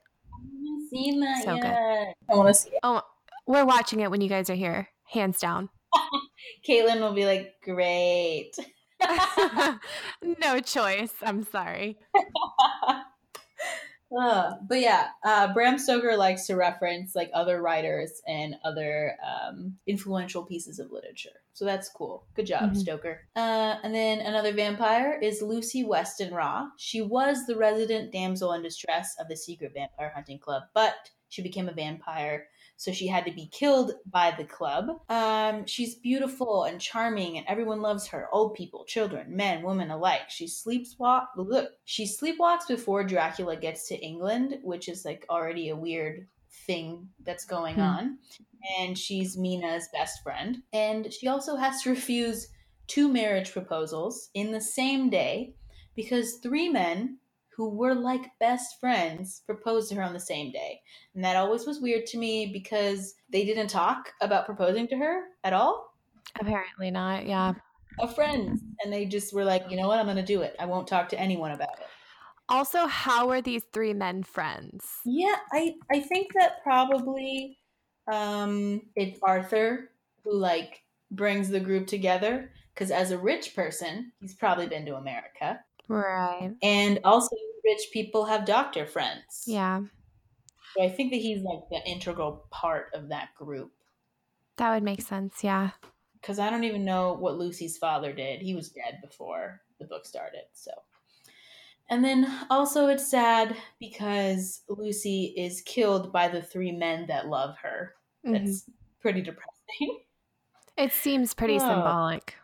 Seen 0.90 1.20
that 1.20 1.44
So 1.44 1.54
yet. 1.54 1.62
good. 1.62 2.14
I 2.32 2.36
want 2.36 2.48
to 2.48 2.54
see 2.54 2.70
it. 2.70 2.80
Oh, 2.82 3.02
we're 3.46 3.64
watching 3.64 4.00
it 4.00 4.10
when 4.10 4.20
you 4.20 4.28
guys 4.28 4.50
are 4.50 4.54
here, 4.54 4.88
hands 5.10 5.38
down. 5.38 5.68
Caitlin 6.68 7.00
will 7.00 7.14
be 7.14 7.24
like, 7.26 7.54
great. 7.64 8.52
no 10.40 10.60
choice. 10.60 11.12
I'm 11.22 11.44
sorry. 11.44 11.98
Uh, 14.18 14.54
but 14.66 14.80
yeah, 14.80 15.08
uh, 15.24 15.52
Bram 15.52 15.78
Stoker 15.78 16.16
likes 16.16 16.46
to 16.46 16.56
reference 16.56 17.14
like 17.14 17.30
other 17.34 17.62
writers 17.62 18.20
and 18.26 18.56
other 18.64 19.16
um, 19.24 19.76
influential 19.86 20.44
pieces 20.44 20.78
of 20.78 20.90
literature. 20.90 21.30
So 21.52 21.64
that's 21.64 21.88
cool. 21.88 22.24
Good 22.34 22.46
job, 22.46 22.72
Mhm. 22.72 22.76
Stoker. 22.76 23.20
Uh, 23.36 23.76
and 23.82 23.94
then 23.94 24.20
another 24.20 24.52
vampire 24.52 25.18
is 25.20 25.42
Lucy 25.42 25.84
Westenra. 25.84 26.68
She 26.76 27.00
was 27.02 27.46
the 27.46 27.56
resident 27.56 28.12
damsel 28.12 28.52
in 28.52 28.62
distress 28.62 29.16
of 29.20 29.28
the 29.28 29.36
secret 29.36 29.72
vampire 29.74 30.12
hunting 30.14 30.38
club, 30.38 30.64
but 30.74 31.10
she 31.28 31.42
became 31.42 31.68
a 31.68 31.72
vampire, 31.72 32.48
so 32.78 32.92
she 32.92 33.08
had 33.08 33.26
to 33.26 33.32
be 33.32 33.48
killed 33.48 33.92
by 34.06 34.30
the 34.38 34.44
club. 34.44 34.86
Um, 35.08 35.66
she's 35.66 35.96
beautiful 35.96 36.62
and 36.62 36.80
charming, 36.80 37.36
and 37.36 37.46
everyone 37.48 37.82
loves 37.82 38.06
her. 38.06 38.28
Old 38.32 38.54
people, 38.54 38.84
children, 38.86 39.36
men, 39.36 39.64
women 39.64 39.90
alike. 39.90 40.30
She 40.30 40.46
sleepwalk. 40.46 41.26
Look, 41.36 41.72
she 41.84 42.04
sleepwalks 42.06 42.68
before 42.68 43.02
Dracula 43.04 43.56
gets 43.56 43.88
to 43.88 43.96
England, 43.96 44.58
which 44.62 44.88
is 44.88 45.04
like 45.04 45.26
already 45.28 45.68
a 45.70 45.76
weird 45.76 46.28
thing 46.66 47.08
that's 47.24 47.44
going 47.44 47.74
Hmm. 47.74 47.80
on. 47.80 48.18
And 48.80 48.96
she's 48.96 49.36
Mina's 49.36 49.88
best 49.92 50.22
friend, 50.22 50.58
and 50.72 51.12
she 51.12 51.26
also 51.28 51.56
has 51.56 51.82
to 51.82 51.90
refuse 51.90 52.48
two 52.86 53.08
marriage 53.08 53.52
proposals 53.52 54.30
in 54.34 54.52
the 54.52 54.60
same 54.60 55.10
day 55.10 55.52
because 55.96 56.36
three 56.36 56.68
men 56.68 57.18
who 57.58 57.68
were 57.68 57.92
like 57.92 58.30
best 58.38 58.78
friends 58.78 59.42
proposed 59.44 59.88
to 59.88 59.96
her 59.96 60.02
on 60.02 60.12
the 60.12 60.20
same 60.20 60.52
day. 60.52 60.80
And 61.16 61.24
that 61.24 61.34
always 61.34 61.66
was 61.66 61.80
weird 61.80 62.06
to 62.06 62.16
me 62.16 62.46
because 62.52 63.16
they 63.30 63.44
didn't 63.44 63.66
talk 63.66 64.12
about 64.20 64.46
proposing 64.46 64.86
to 64.86 64.96
her 64.96 65.24
at 65.42 65.52
all. 65.52 65.92
Apparently 66.40 66.92
not. 66.92 67.26
Yeah. 67.26 67.54
Of 67.98 68.14
friends. 68.14 68.62
And 68.84 68.92
they 68.92 69.06
just 69.06 69.34
were 69.34 69.44
like, 69.44 69.64
you 69.68 69.76
know 69.76 69.88
what, 69.88 69.98
I'm 69.98 70.06
going 70.06 70.16
to 70.18 70.22
do 70.22 70.42
it. 70.42 70.54
I 70.60 70.66
won't 70.66 70.86
talk 70.86 71.08
to 71.08 71.20
anyone 71.20 71.50
about 71.50 71.80
it. 71.80 71.86
Also, 72.48 72.86
how 72.86 73.28
are 73.28 73.42
these 73.42 73.64
three 73.72 73.92
men 73.92 74.22
friends? 74.22 74.86
Yeah, 75.04 75.34
I, 75.52 75.74
I 75.90 75.98
think 75.98 76.28
that 76.34 76.62
probably 76.62 77.58
um, 78.10 78.82
it's 78.94 79.18
Arthur 79.20 79.90
who 80.22 80.32
like 80.32 80.84
brings 81.10 81.48
the 81.48 81.58
group 81.58 81.88
together 81.88 82.52
because 82.72 82.92
as 82.92 83.10
a 83.10 83.18
rich 83.18 83.56
person, 83.56 84.12
he's 84.20 84.36
probably 84.36 84.68
been 84.68 84.86
to 84.86 84.94
America. 84.94 85.58
Right. 85.88 86.52
And 86.62 87.00
also, 87.02 87.34
rich 87.68 87.88
people 87.92 88.24
have 88.26 88.44
doctor 88.46 88.86
friends. 88.86 89.44
Yeah. 89.46 89.82
So 90.76 90.82
I 90.82 90.88
think 90.88 91.10
that 91.12 91.18
he's 91.18 91.42
like 91.42 91.60
the 91.70 91.80
integral 91.88 92.46
part 92.50 92.86
of 92.94 93.08
that 93.10 93.34
group. 93.34 93.72
That 94.56 94.72
would 94.74 94.82
make 94.82 95.02
sense. 95.02 95.42
Yeah. 95.44 95.70
Because 96.20 96.38
I 96.38 96.50
don't 96.50 96.64
even 96.64 96.84
know 96.84 97.12
what 97.14 97.38
Lucy's 97.38 97.78
father 97.78 98.12
did. 98.12 98.40
He 98.40 98.54
was 98.54 98.70
dead 98.70 98.98
before 99.02 99.60
the 99.78 99.84
book 99.86 100.04
started. 100.04 100.44
So, 100.52 100.72
and 101.90 102.04
then 102.04 102.26
also 102.50 102.88
it's 102.88 103.08
sad 103.08 103.56
because 103.78 104.62
Lucy 104.68 105.32
is 105.36 105.62
killed 105.62 106.12
by 106.12 106.28
the 106.28 106.42
three 106.42 106.72
men 106.72 107.06
that 107.06 107.28
love 107.28 107.56
her. 107.58 107.94
Mhm. 108.26 108.32
That's 108.32 108.68
pretty 109.00 109.22
depressing. 109.22 110.04
It 110.76 110.92
seems 110.92 111.34
pretty 111.34 111.56
Oh. 111.56 111.58
symbolic. 111.60 112.34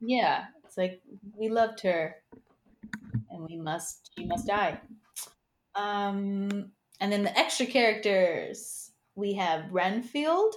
yeah, 0.00 0.46
it's 0.64 0.76
like 0.76 1.02
we 1.34 1.48
loved 1.48 1.80
her, 1.80 2.16
and 3.30 3.42
we 3.48 3.56
must. 3.56 4.10
She 4.18 4.26
must 4.26 4.46
die. 4.46 4.80
Um, 5.74 6.72
and 7.00 7.12
then 7.12 7.22
the 7.22 7.36
extra 7.38 7.66
characters 7.66 8.92
we 9.14 9.34
have 9.34 9.70
Renfield, 9.70 10.54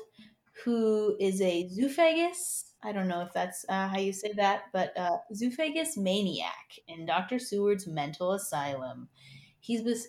who 0.64 1.16
is 1.20 1.42
a 1.42 1.70
zoophagous. 1.70 2.72
I 2.84 2.92
don't 2.94 3.08
know 3.10 3.22
if 3.22 3.34
that's 3.34 3.66
uh, 3.68 3.88
how 3.90 3.98
you 3.98 4.14
say 4.14 4.32
that, 4.34 4.64
but 4.72 4.98
uh, 4.98 5.18
zoophagous 5.34 5.98
maniac 5.98 6.76
in 6.88 7.06
Dr. 7.06 7.40
Seward's 7.40 7.88
mental 7.88 8.34
asylum. 8.34 9.10
He's 9.62 9.82
bes- 9.82 10.08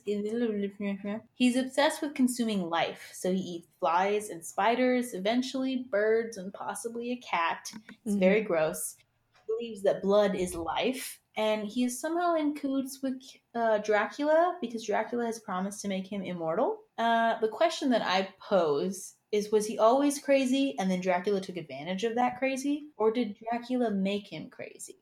he's 1.35 1.57
obsessed 1.57 2.03
with 2.03 2.15
consuming 2.15 2.69
life, 2.71 3.11
so 3.13 3.33
he 3.33 3.41
eats 3.41 3.69
flies 3.81 4.29
and 4.31 4.45
spiders, 4.47 5.13
eventually 5.13 5.87
birds, 5.91 6.37
and 6.37 6.53
possibly 6.55 7.11
a 7.11 7.17
cat. 7.17 7.71
It's 8.05 8.15
Mhm. 8.15 8.21
very 8.21 8.43
gross. 8.43 8.97
He 9.35 9.41
believes 9.49 9.83
that 9.83 10.03
blood 10.03 10.37
is 10.37 10.55
life, 10.55 11.21
and 11.41 11.67
he 11.67 11.85
is 11.85 11.99
somehow 11.99 12.35
in 12.35 12.55
cahoots 12.55 13.01
with 13.03 13.15
uh, 13.55 13.79
Dracula 13.79 14.59
because 14.61 14.85
Dracula 14.85 15.25
has 15.25 15.39
promised 15.39 15.81
to 15.81 15.89
make 15.89 16.07
him 16.07 16.23
immortal. 16.23 16.81
Uh, 16.99 17.41
the 17.41 17.49
question 17.49 17.89
that 17.91 18.03
I 18.05 18.29
pose 18.39 19.15
is 19.33 19.51
was 19.51 19.65
he 19.65 19.79
always 19.79 20.19
crazy 20.19 20.75
and 20.79 20.91
then 20.91 21.01
Dracula 21.01 21.41
took 21.41 21.57
advantage 21.57 22.05
of 22.05 22.15
that 22.17 22.39
crazy? 22.39 22.89
Or 22.99 23.11
did 23.11 23.39
Dracula 23.39 23.91
make 23.91 24.31
him 24.31 24.51
crazy? 24.51 24.99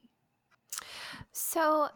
So, 1.33 1.89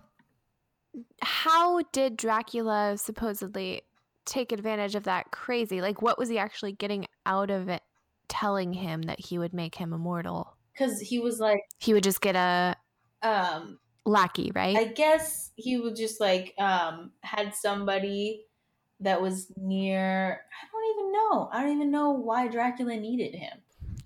how 1.21 1.83
did 1.93 2.17
Dracula 2.17 2.99
supposedly 2.99 3.83
take 4.25 4.51
advantage 4.51 4.97
of 4.97 5.05
that 5.05 5.31
crazy? 5.31 5.81
Like, 5.81 6.03
what 6.03 6.19
was 6.19 6.29
he 6.29 6.39
actually 6.39 6.73
getting 6.73 7.07
out 7.27 7.51
of 7.51 7.69
it 7.69 7.83
telling 8.27 8.73
him 8.73 9.03
that 9.03 9.21
he 9.21 9.39
would 9.39 9.53
make 9.53 9.77
him 9.77 9.93
immortal? 9.93 10.57
Because 10.73 10.99
he 10.99 11.21
was 11.21 11.39
like, 11.39 11.61
He 11.79 11.95
would 11.95 12.03
just 12.03 12.21
get 12.21 12.35
a 12.35 12.75
um, 13.23 13.79
lackey, 14.05 14.51
right? 14.55 14.77
I 14.77 14.85
guess 14.85 15.51
he 15.57 15.79
would 15.79 15.97
just 15.97 16.21
like 16.21 16.55
um 16.59 17.13
had 17.23 17.55
somebody 17.55 18.45
that 19.01 19.21
was 19.21 19.53
near 19.57 20.41
I 20.63 20.67
don't 20.73 20.99
even 20.99 21.13
know. 21.13 21.49
I 21.53 21.63
don't 21.63 21.77
even 21.77 21.91
know 21.91 22.11
why 22.11 22.49
Dracula 22.49 22.97
needed 22.97 23.35
him. 23.35 23.59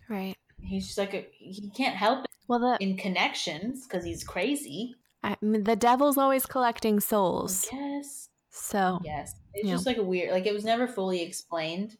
right. 0.08 0.34
He's 0.62 0.86
just 0.86 0.98
like 0.98 1.14
a, 1.14 1.26
he 1.38 1.70
can't 1.70 1.94
help 1.94 2.24
it 2.24 2.30
Well, 2.48 2.58
the 2.58 2.76
in 2.80 2.96
connections 2.96 3.86
because 3.86 4.04
he's 4.04 4.24
crazy. 4.24 4.96
I 5.22 5.36
mean, 5.40 5.64
the 5.64 5.76
devil's 5.76 6.18
always 6.18 6.44
collecting 6.46 6.98
souls. 7.00 7.68
guess. 7.70 8.28
So, 8.50 9.00
Yes. 9.04 9.34
It's 9.54 9.68
just 9.68 9.86
like 9.86 9.96
a 9.98 10.02
weird 10.02 10.32
like 10.32 10.46
it 10.46 10.52
was 10.54 10.64
never 10.64 10.86
fully 10.86 11.22
explained 11.22 11.96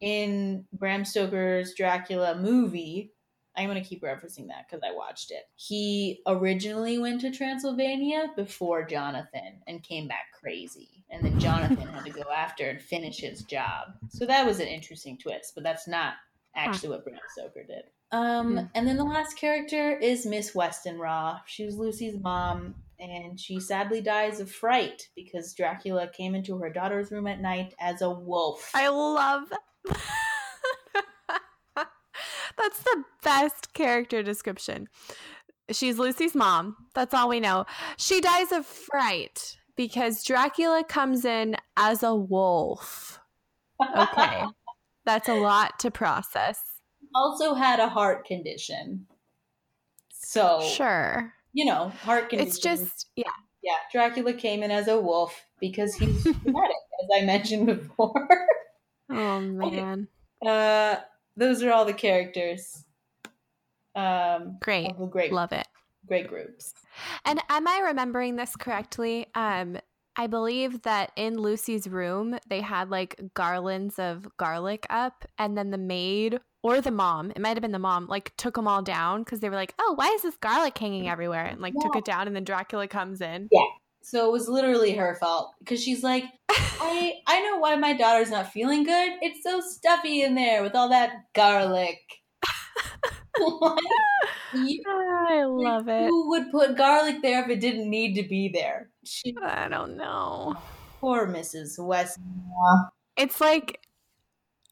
in 0.00 0.64
Bram 0.72 1.04
Stoker's 1.04 1.74
Dracula 1.74 2.36
movie. 2.36 3.12
I'm 3.58 3.68
going 3.68 3.82
to 3.82 3.88
keep 3.88 4.02
referencing 4.02 4.46
that 4.48 4.66
because 4.68 4.82
I 4.86 4.94
watched 4.94 5.30
it. 5.32 5.48
He 5.56 6.20
originally 6.26 6.98
went 6.98 7.20
to 7.22 7.30
Transylvania 7.30 8.28
before 8.36 8.84
Jonathan 8.84 9.60
and 9.66 9.82
came 9.82 10.06
back 10.06 10.26
crazy. 10.40 11.04
And 11.10 11.24
then 11.24 11.38
Jonathan 11.40 11.88
had 11.88 12.04
to 12.04 12.10
go 12.10 12.30
after 12.34 12.68
and 12.68 12.80
finish 12.80 13.18
his 13.18 13.42
job. 13.42 13.88
So 14.10 14.24
that 14.26 14.46
was 14.46 14.60
an 14.60 14.68
interesting 14.68 15.18
twist, 15.18 15.54
but 15.54 15.64
that's 15.64 15.88
not 15.88 16.14
actually 16.54 16.90
what 16.90 17.04
Bram 17.04 17.18
Stoker 17.36 17.64
did. 17.64 17.84
Um, 18.12 18.52
Hmm. 18.58 18.64
And 18.74 18.86
then 18.86 18.96
the 18.96 19.04
last 19.04 19.36
character 19.36 19.96
is 19.98 20.24
Miss 20.24 20.52
Westenra. 20.52 21.40
She 21.46 21.64
was 21.64 21.76
Lucy's 21.76 22.18
mom, 22.18 22.74
and 22.98 23.38
she 23.38 23.60
sadly 23.60 24.00
dies 24.00 24.40
of 24.40 24.50
fright 24.50 25.08
because 25.14 25.54
Dracula 25.54 26.08
came 26.08 26.34
into 26.34 26.56
her 26.58 26.70
daughter's 26.70 27.10
room 27.10 27.26
at 27.26 27.40
night 27.40 27.74
as 27.80 28.02
a 28.02 28.10
wolf. 28.10 28.70
I 28.74 28.88
love 28.88 29.52
That's 32.68 32.82
the 32.82 33.04
best 33.22 33.72
character 33.72 34.22
description. 34.22 34.88
She's 35.70 35.98
Lucy's 35.98 36.34
mom. 36.34 36.76
That's 36.94 37.14
all 37.14 37.26
we 37.30 37.40
know. 37.40 37.64
She 37.96 38.20
dies 38.20 38.52
of 38.52 38.66
fright 38.66 39.56
because 39.74 40.22
Dracula 40.22 40.84
comes 40.86 41.24
in 41.24 41.56
as 41.78 42.02
a 42.02 42.14
wolf. 42.14 43.20
Okay. 43.96 44.42
That's 45.06 45.30
a 45.30 45.34
lot 45.34 45.78
to 45.78 45.90
process. 45.90 46.60
also 47.14 47.54
had 47.54 47.80
a 47.80 47.88
heart 47.88 48.26
condition. 48.26 49.06
So, 50.12 50.60
Sure. 50.60 51.32
you 51.54 51.64
know, 51.64 51.88
heart 52.02 52.28
condition. 52.28 52.48
It's 52.48 52.58
just, 52.58 53.06
yeah. 53.16 53.30
yeah, 53.62 53.76
Dracula 53.90 54.34
came 54.34 54.62
in 54.62 54.70
as 54.70 54.88
a 54.88 55.00
wolf 55.00 55.46
because 55.58 55.94
he's 55.94 56.22
dramatic, 56.22 56.76
as 57.02 57.22
I 57.22 57.24
mentioned 57.24 57.64
before. 57.66 58.28
Oh, 59.08 59.40
man. 59.40 60.08
uh, 60.44 60.96
those 61.38 61.62
are 61.62 61.72
all 61.72 61.84
the 61.84 61.92
characters. 61.94 62.84
Um, 63.94 64.58
Great. 64.60 64.92
great, 65.10 65.32
Love 65.32 65.52
it. 65.52 65.66
great 66.06 66.28
groups. 66.28 66.72
And 67.24 67.40
am 67.48 67.66
I 67.66 67.80
remembering 67.86 68.36
this 68.36 68.54
correctly? 68.56 69.26
Um, 69.34 69.78
I 70.16 70.26
believe 70.26 70.82
that 70.82 71.12
in 71.16 71.38
Lucy's 71.38 71.86
room 71.88 72.38
they 72.48 72.60
had 72.60 72.90
like 72.90 73.20
garlands 73.34 73.98
of 73.98 74.26
garlic 74.36 74.84
up, 74.90 75.24
and 75.38 75.56
then 75.56 75.70
the 75.70 75.78
maid 75.78 76.40
or 76.62 76.80
the 76.80 76.90
mom, 76.90 77.30
it 77.30 77.40
might 77.40 77.56
have 77.56 77.62
been 77.62 77.70
the 77.72 77.78
mom, 77.78 78.08
like 78.08 78.36
took 78.36 78.54
them 78.56 78.66
all 78.66 78.82
down 78.82 79.22
because 79.22 79.38
they 79.40 79.48
were 79.48 79.54
like, 79.54 79.74
"Oh, 79.78 79.94
why 79.96 80.08
is 80.08 80.22
this 80.22 80.36
garlic 80.36 80.76
hanging 80.76 81.08
everywhere?" 81.08 81.44
and 81.44 81.60
like 81.60 81.74
took 81.80 81.94
it 81.96 82.04
down, 82.04 82.26
and 82.26 82.34
then 82.34 82.44
Dracula 82.44 82.88
comes 82.88 83.20
in. 83.20 83.48
So 84.02 84.26
it 84.28 84.32
was 84.32 84.48
literally 84.48 84.94
her 84.94 85.14
fault 85.16 85.52
because 85.58 85.82
she's 85.82 86.02
like, 86.02 86.24
I 86.50 87.14
I 87.26 87.40
know 87.42 87.58
why 87.58 87.76
my 87.76 87.92
daughter's 87.92 88.30
not 88.30 88.52
feeling 88.52 88.84
good. 88.84 89.12
It's 89.20 89.42
so 89.42 89.60
stuffy 89.60 90.22
in 90.22 90.34
there 90.34 90.62
with 90.62 90.74
all 90.74 90.88
that 90.90 91.12
garlic. 91.34 91.98
Like, 93.40 93.78
you- 94.54 94.82
I 94.88 95.44
love 95.44 95.86
it. 95.88 96.08
Who 96.08 96.30
would 96.30 96.50
put 96.50 96.76
garlic 96.76 97.16
there 97.22 97.42
if 97.44 97.48
it 97.50 97.60
didn't 97.60 97.88
need 97.88 98.14
to 98.20 98.26
be 98.28 98.48
there? 98.52 98.90
She, 99.04 99.34
I 99.42 99.68
don't 99.68 99.96
know. 99.96 100.56
poor 101.00 101.26
Mrs. 101.28 101.78
West. 101.78 102.18
It's 103.16 103.40
like 103.40 103.80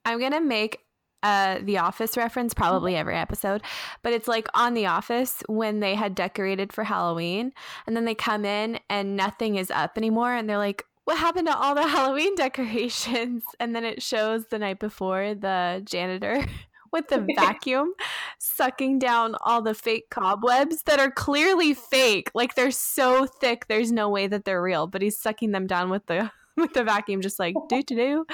I'm 0.05 0.19
gonna 0.19 0.41
make 0.41 0.81
uh 1.27 1.59
the 1.61 1.79
office 1.79 2.17
reference 2.17 2.55
probably 2.55 2.95
every 2.95 3.17
episode, 3.17 3.62
but 4.03 4.12
it's 4.12 4.29
like 4.29 4.47
on 4.55 4.75
the 4.75 4.87
office 4.87 5.43
when 5.49 5.81
they 5.81 5.97
had 5.97 6.15
decorated 6.15 6.73
for 6.73 6.85
Halloween 6.85 7.53
and 7.87 7.97
then 7.97 8.05
they 8.05 8.15
come 8.15 8.45
in 8.45 8.79
and 8.89 9.17
nothing 9.17 9.57
is 9.57 9.71
up 9.71 9.97
anymore 9.97 10.35
and 10.35 10.49
they're 10.49 10.57
like 10.59 10.85
what 11.07 11.19
happened 11.19 11.47
to 11.47 11.57
all 11.57 11.75
the 11.75 11.87
Halloween 11.89 12.35
decorations? 12.35 13.45
And 13.59 13.75
then 13.75 13.85
it 13.85 14.03
shows 14.03 14.47
the 14.47 14.59
night 14.59 14.81
before 14.81 15.35
the 15.35 15.81
janitor 15.85 16.45
with 16.93 17.09
the 17.09 17.27
vacuum 17.37 17.95
sucking 18.39 18.99
down 18.99 19.37
all 19.41 19.62
the 19.62 19.75
fake 19.75 20.11
cobwebs 20.11 20.83
that 20.83 20.99
are 20.99 21.11
clearly 21.11 21.75
fake. 21.75 22.31
Like 22.35 22.55
they're 22.55 22.71
so 22.71 23.27
thick, 23.27 23.67
there's 23.69 23.93
no 23.93 24.09
way 24.09 24.27
that 24.27 24.45
they're 24.45 24.62
real, 24.62 24.87
but 24.87 25.01
he's 25.01 25.19
sucking 25.19 25.53
them 25.53 25.67
down 25.67 25.91
with 25.91 26.07
the 26.07 26.31
with 26.61 26.73
the 26.73 26.85
vacuum, 26.85 27.21
just 27.21 27.38
like 27.38 27.55
do 27.69 27.83
to 27.83 27.95
do, 27.95 28.27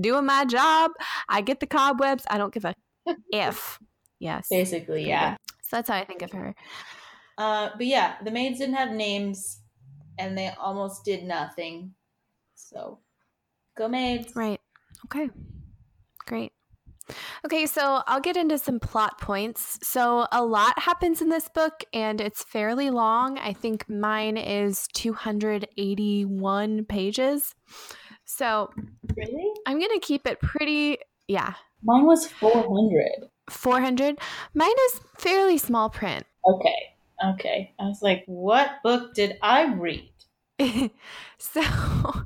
doing 0.00 0.26
my 0.26 0.44
job. 0.44 0.92
I 1.28 1.40
get 1.40 1.60
the 1.60 1.66
cobwebs. 1.66 2.24
I 2.28 2.38
don't 2.38 2.52
give 2.52 2.64
a 2.64 2.74
if. 3.32 3.78
Yes. 4.18 4.48
Basically, 4.50 5.06
yeah. 5.06 5.36
So 5.62 5.76
that's 5.76 5.88
how 5.88 5.96
I 5.96 6.04
think 6.04 6.22
of 6.22 6.32
her. 6.32 6.54
Uh, 7.38 7.70
but 7.76 7.86
yeah, 7.86 8.16
the 8.22 8.30
maids 8.30 8.58
didn't 8.58 8.74
have 8.74 8.90
names, 8.90 9.60
and 10.18 10.36
they 10.36 10.50
almost 10.60 11.04
did 11.04 11.24
nothing. 11.24 11.94
So, 12.54 12.98
go 13.78 13.88
maids. 13.88 14.36
Right. 14.36 14.60
Okay. 15.06 15.30
Great. 16.26 16.52
Okay, 17.44 17.66
so 17.66 18.02
I'll 18.06 18.20
get 18.20 18.36
into 18.36 18.58
some 18.58 18.80
plot 18.80 19.20
points. 19.20 19.78
So, 19.82 20.26
a 20.32 20.44
lot 20.44 20.78
happens 20.78 21.20
in 21.22 21.28
this 21.28 21.48
book 21.48 21.84
and 21.92 22.20
it's 22.20 22.42
fairly 22.44 22.90
long. 22.90 23.38
I 23.38 23.52
think 23.52 23.88
mine 23.88 24.36
is 24.36 24.86
281 24.94 26.84
pages. 26.86 27.54
So, 28.24 28.70
Really? 29.16 29.52
I'm 29.66 29.78
going 29.78 29.92
to 29.92 30.00
keep 30.00 30.26
it 30.26 30.40
pretty, 30.40 30.98
yeah, 31.28 31.54
Mine 31.82 32.04
was 32.04 32.26
four 32.26 32.52
hundred. 32.52 33.30
400. 33.48 34.18
Mine 34.54 34.70
is 34.88 35.00
fairly 35.16 35.58
small 35.58 35.88
print. 35.90 36.26
Okay. 36.46 36.94
Okay. 37.24 37.74
I 37.78 37.84
was 37.84 38.02
like, 38.02 38.22
what 38.26 38.82
book 38.82 39.14
did 39.14 39.38
I 39.42 39.72
read? 39.72 40.10
so 41.38 41.62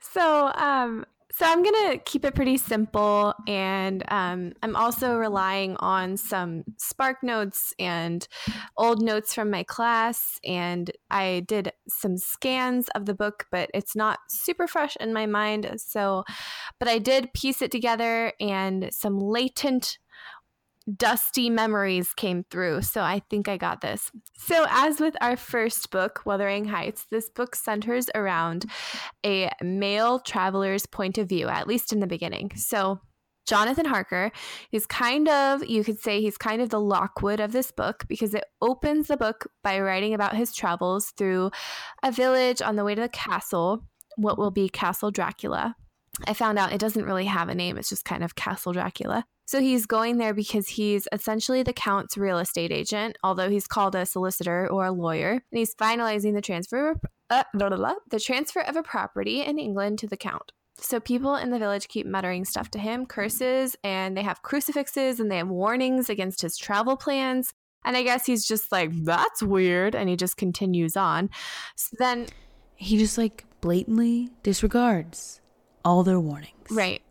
so 0.00 0.52
um 0.54 1.04
so 1.34 1.44
i'm 1.46 1.62
gonna 1.62 1.98
keep 1.98 2.24
it 2.24 2.34
pretty 2.34 2.56
simple 2.56 3.34
and 3.48 4.04
um, 4.08 4.52
i'm 4.62 4.76
also 4.76 5.16
relying 5.16 5.76
on 5.78 6.16
some 6.16 6.62
SparkNotes 6.78 7.72
and 7.78 8.26
old 8.76 9.02
notes 9.02 9.34
from 9.34 9.50
my 9.50 9.62
class 9.64 10.38
and 10.44 10.90
i 11.10 11.44
did 11.46 11.72
some 11.88 12.16
scans 12.16 12.88
of 12.90 13.06
the 13.06 13.14
book 13.14 13.46
but 13.50 13.70
it's 13.74 13.96
not 13.96 14.18
super 14.28 14.66
fresh 14.66 14.96
in 15.00 15.12
my 15.12 15.26
mind 15.26 15.70
so 15.76 16.24
but 16.78 16.88
i 16.88 16.98
did 16.98 17.32
piece 17.34 17.62
it 17.62 17.70
together 17.70 18.32
and 18.40 18.88
some 18.92 19.18
latent 19.18 19.98
dusty 20.96 21.48
memories 21.48 22.12
came 22.14 22.44
through. 22.50 22.82
So 22.82 23.00
I 23.02 23.22
think 23.30 23.48
I 23.48 23.56
got 23.56 23.80
this. 23.80 24.10
So, 24.36 24.66
as 24.68 25.00
with 25.00 25.16
our 25.20 25.36
first 25.36 25.90
book, 25.90 26.22
Wuthering 26.24 26.66
Heights, 26.66 27.06
this 27.10 27.30
book 27.30 27.54
centers 27.56 28.08
around 28.14 28.66
a 29.24 29.50
male 29.62 30.18
traveler's 30.18 30.86
point 30.86 31.18
of 31.18 31.28
view, 31.28 31.48
at 31.48 31.66
least 31.66 31.92
in 31.92 32.00
the 32.00 32.06
beginning. 32.06 32.52
So, 32.56 33.00
Jonathan 33.46 33.84
Harker 33.84 34.32
is 34.72 34.86
kind 34.86 35.28
of, 35.28 35.62
you 35.64 35.84
could 35.84 36.00
say, 36.00 36.20
he's 36.20 36.38
kind 36.38 36.62
of 36.62 36.70
the 36.70 36.80
Lockwood 36.80 37.40
of 37.40 37.52
this 37.52 37.70
book 37.70 38.04
because 38.08 38.34
it 38.34 38.44
opens 38.62 39.08
the 39.08 39.18
book 39.18 39.46
by 39.62 39.78
writing 39.80 40.14
about 40.14 40.34
his 40.34 40.54
travels 40.54 41.10
through 41.10 41.50
a 42.02 42.10
village 42.10 42.62
on 42.62 42.76
the 42.76 42.84
way 42.84 42.94
to 42.94 43.02
the 43.02 43.08
castle, 43.08 43.84
what 44.16 44.38
will 44.38 44.50
be 44.50 44.70
Castle 44.70 45.10
Dracula. 45.10 45.76
I 46.26 46.32
found 46.32 46.58
out 46.58 46.72
it 46.72 46.80
doesn't 46.80 47.04
really 47.04 47.26
have 47.26 47.48
a 47.50 47.54
name, 47.54 47.76
it's 47.76 47.90
just 47.90 48.06
kind 48.06 48.24
of 48.24 48.34
Castle 48.34 48.72
Dracula. 48.72 49.26
So 49.46 49.60
he's 49.60 49.86
going 49.86 50.18
there 50.18 50.34
because 50.34 50.68
he's 50.68 51.06
essentially 51.12 51.62
the 51.62 51.72
Count's 51.72 52.16
real 52.16 52.38
estate 52.38 52.72
agent, 52.72 53.18
although 53.22 53.50
he's 53.50 53.66
called 53.66 53.94
a 53.94 54.06
solicitor 54.06 54.68
or 54.70 54.86
a 54.86 54.92
lawyer, 54.92 55.32
and 55.32 55.58
he's 55.58 55.74
finalizing 55.74 56.34
the 56.34 56.40
transfer 56.40 56.98
uh, 57.30 57.44
blah, 57.54 57.68
blah, 57.68 57.76
blah, 57.76 57.94
the 58.10 58.20
transfer 58.20 58.60
of 58.60 58.76
a 58.76 58.82
property 58.82 59.42
in 59.42 59.58
England 59.58 59.98
to 59.98 60.06
the 60.06 60.16
Count. 60.16 60.52
So 60.76 60.98
people 60.98 61.36
in 61.36 61.50
the 61.50 61.58
village 61.58 61.88
keep 61.88 62.06
muttering 62.06 62.44
stuff 62.44 62.70
to 62.72 62.78
him, 62.78 63.06
curses, 63.06 63.76
and 63.84 64.16
they 64.16 64.22
have 64.22 64.42
crucifixes 64.42 65.20
and 65.20 65.30
they 65.30 65.36
have 65.36 65.48
warnings 65.48 66.10
against 66.10 66.42
his 66.42 66.56
travel 66.56 66.96
plans. 66.96 67.52
And 67.84 67.96
I 67.96 68.02
guess 68.02 68.26
he's 68.26 68.46
just 68.46 68.72
like, 68.72 68.90
that's 69.04 69.42
weird, 69.42 69.94
and 69.94 70.08
he 70.08 70.16
just 70.16 70.36
continues 70.36 70.96
on. 70.96 71.30
So 71.76 71.96
then 71.98 72.26
He 72.76 72.98
just 72.98 73.18
like 73.18 73.44
blatantly 73.60 74.30
disregards 74.42 75.40
all 75.84 76.02
their 76.02 76.18
warnings. 76.18 76.70
Right. 76.70 77.02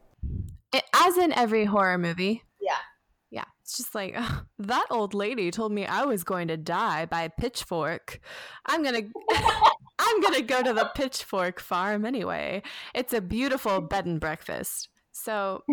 It, 0.73 0.83
as 0.93 1.17
in 1.17 1.31
every 1.33 1.65
horror 1.65 1.97
movie. 1.97 2.43
Yeah. 2.59 2.77
Yeah. 3.29 3.45
It's 3.61 3.77
just 3.77 3.95
like, 3.95 4.13
"Ugh, 4.15 4.45
that 4.59 4.87
old 4.89 5.13
lady 5.13 5.51
told 5.51 5.71
me 5.71 5.85
I 5.85 6.03
was 6.05 6.23
going 6.23 6.47
to 6.49 6.57
die 6.57 7.05
by 7.05 7.23
a 7.23 7.29
pitchfork. 7.29 8.19
I'm 8.65 8.83
going 8.83 9.11
to. 9.13 9.71
I'm 9.99 10.21
going 10.21 10.33
to 10.35 10.41
go 10.41 10.61
to 10.63 10.73
the 10.73 10.91
pitchfork 10.95 11.59
farm 11.59 12.05
anyway. 12.05 12.63
It's 12.93 13.13
a 13.13 13.21
beautiful 13.21 13.79
bed 13.79 14.05
and 14.05 14.19
breakfast. 14.19 14.89
So, 15.11 15.63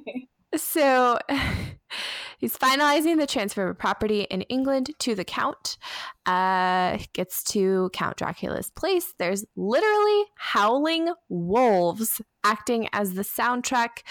so 0.56 1.18
he's 2.38 2.56
finalizing 2.56 3.18
the 3.18 3.26
transfer 3.26 3.68
of 3.68 3.78
property 3.78 4.22
in 4.22 4.42
England 4.42 4.90
to 5.00 5.14
the 5.14 5.24
Count. 5.24 5.78
Uh, 6.24 6.98
gets 7.12 7.42
to 7.44 7.90
Count 7.92 8.16
Dracula's 8.16 8.70
place. 8.70 9.14
There's 9.18 9.44
literally 9.56 10.24
howling 10.36 11.12
wolves 11.28 12.20
acting 12.44 12.88
as 12.92 13.14
the 13.14 13.22
soundtrack 13.22 14.02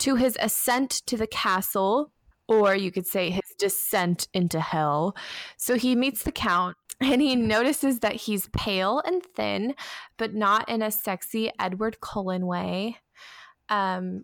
to 0.00 0.16
his 0.16 0.36
ascent 0.40 0.90
to 1.06 1.16
the 1.16 1.26
castle, 1.26 2.12
or 2.48 2.74
you 2.74 2.90
could 2.90 3.06
say 3.06 3.30
his 3.30 3.54
descent 3.58 4.28
into 4.34 4.60
hell. 4.60 5.16
So 5.56 5.76
he 5.76 5.94
meets 5.96 6.22
the 6.22 6.32
Count. 6.32 6.76
And 7.00 7.20
he 7.20 7.34
notices 7.34 7.98
that 7.98 8.14
he's 8.14 8.48
pale 8.52 9.02
and 9.04 9.24
thin, 9.34 9.74
but 10.18 10.34
not 10.34 10.68
in 10.68 10.82
a 10.82 10.90
sexy 10.92 11.50
Edward 11.58 12.00
Cullen 12.00 12.46
way. 12.46 12.98
Um, 13.68 14.22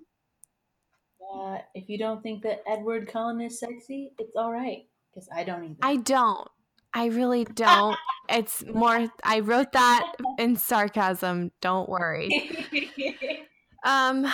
Uh, 1.33 1.59
if 1.75 1.89
you 1.89 1.99
don't 1.99 2.23
think 2.23 2.43
that 2.43 2.63
Edward 2.67 3.09
Cullen 3.09 3.41
is 3.41 3.59
sexy, 3.59 4.13
it's 4.19 4.35
all 4.37 4.53
right 4.53 4.87
because 5.13 5.29
I 5.35 5.45
don't 5.45 5.65
either. 5.65 5.77
I 5.83 5.97
don't. 5.97 6.49
I 6.95 7.07
really 7.07 7.45
don't. 7.45 7.97
It's 8.31 8.63
more 8.67 9.09
I 9.25 9.41
wrote 9.41 9.73
that 9.73 10.13
in 10.39 10.57
sarcasm, 10.57 11.51
don't 11.63 11.89
worry. 11.89 12.29
Um 13.85 14.27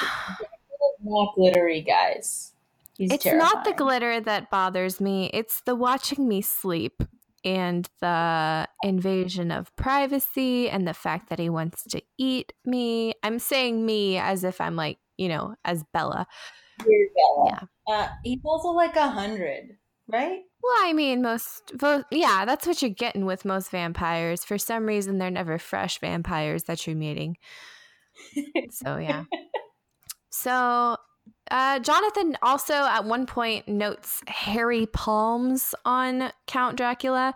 not 1.04 1.34
glittery, 1.36 1.82
guys. 1.82 2.54
He's 2.96 3.12
it's 3.12 3.24
not 3.24 3.64
the 3.64 3.72
glitter 3.72 4.20
that 4.20 4.50
bothers 4.50 5.00
me. 5.00 5.30
It's 5.32 5.60
the 5.62 5.74
watching 5.74 6.26
me 6.28 6.42
sleep 6.42 7.02
and 7.44 7.88
the 8.00 8.66
invasion 8.82 9.50
of 9.50 9.74
privacy 9.76 10.70
and 10.70 10.88
the 10.88 10.94
fact 10.94 11.28
that 11.28 11.38
he 11.38 11.50
wants 11.50 11.84
to 11.90 12.02
eat 12.18 12.52
me. 12.64 13.12
I'm 13.22 13.38
saying 13.38 13.84
me 13.84 14.18
as 14.18 14.44
if 14.44 14.60
I'm 14.60 14.76
like, 14.76 14.98
you 15.18 15.28
know, 15.28 15.54
as 15.64 15.84
Bella. 15.92 16.26
Yeah. 16.86 17.60
Uh, 17.86 18.08
he's 18.22 18.40
also 18.44 18.68
like 18.68 18.96
a 18.96 19.08
hundred, 19.08 19.76
right? 20.08 20.40
Well, 20.62 20.76
I 20.78 20.92
mean, 20.94 21.22
most, 21.22 21.72
yeah, 22.10 22.44
that's 22.46 22.66
what 22.66 22.80
you're 22.80 22.90
getting 22.90 23.26
with 23.26 23.44
most 23.44 23.70
vampires. 23.70 24.44
For 24.44 24.56
some 24.56 24.86
reason, 24.86 25.18
they're 25.18 25.30
never 25.30 25.58
fresh 25.58 26.00
vampires 26.00 26.64
that 26.64 26.86
you're 26.86 26.96
meeting. 26.96 27.36
So, 28.70 28.96
yeah. 28.96 29.24
So, 30.36 30.96
uh, 31.48 31.78
Jonathan 31.78 32.36
also 32.42 32.74
at 32.74 33.04
one 33.04 33.24
point 33.24 33.68
notes 33.68 34.20
hairy 34.26 34.86
palms 34.86 35.76
on 35.84 36.32
Count 36.48 36.76
Dracula, 36.76 37.34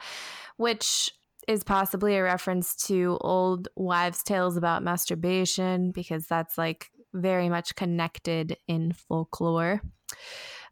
which 0.56 1.12
is 1.46 1.62
possibly 1.62 2.16
a 2.16 2.22
reference 2.24 2.74
to 2.86 3.16
old 3.20 3.68
wives' 3.76 4.24
tales 4.24 4.56
about 4.56 4.82
masturbation 4.82 5.92
because 5.92 6.26
that's 6.26 6.58
like 6.58 6.90
very 7.12 7.48
much 7.48 7.74
connected 7.74 8.56
in 8.66 8.92
folklore. 8.92 9.80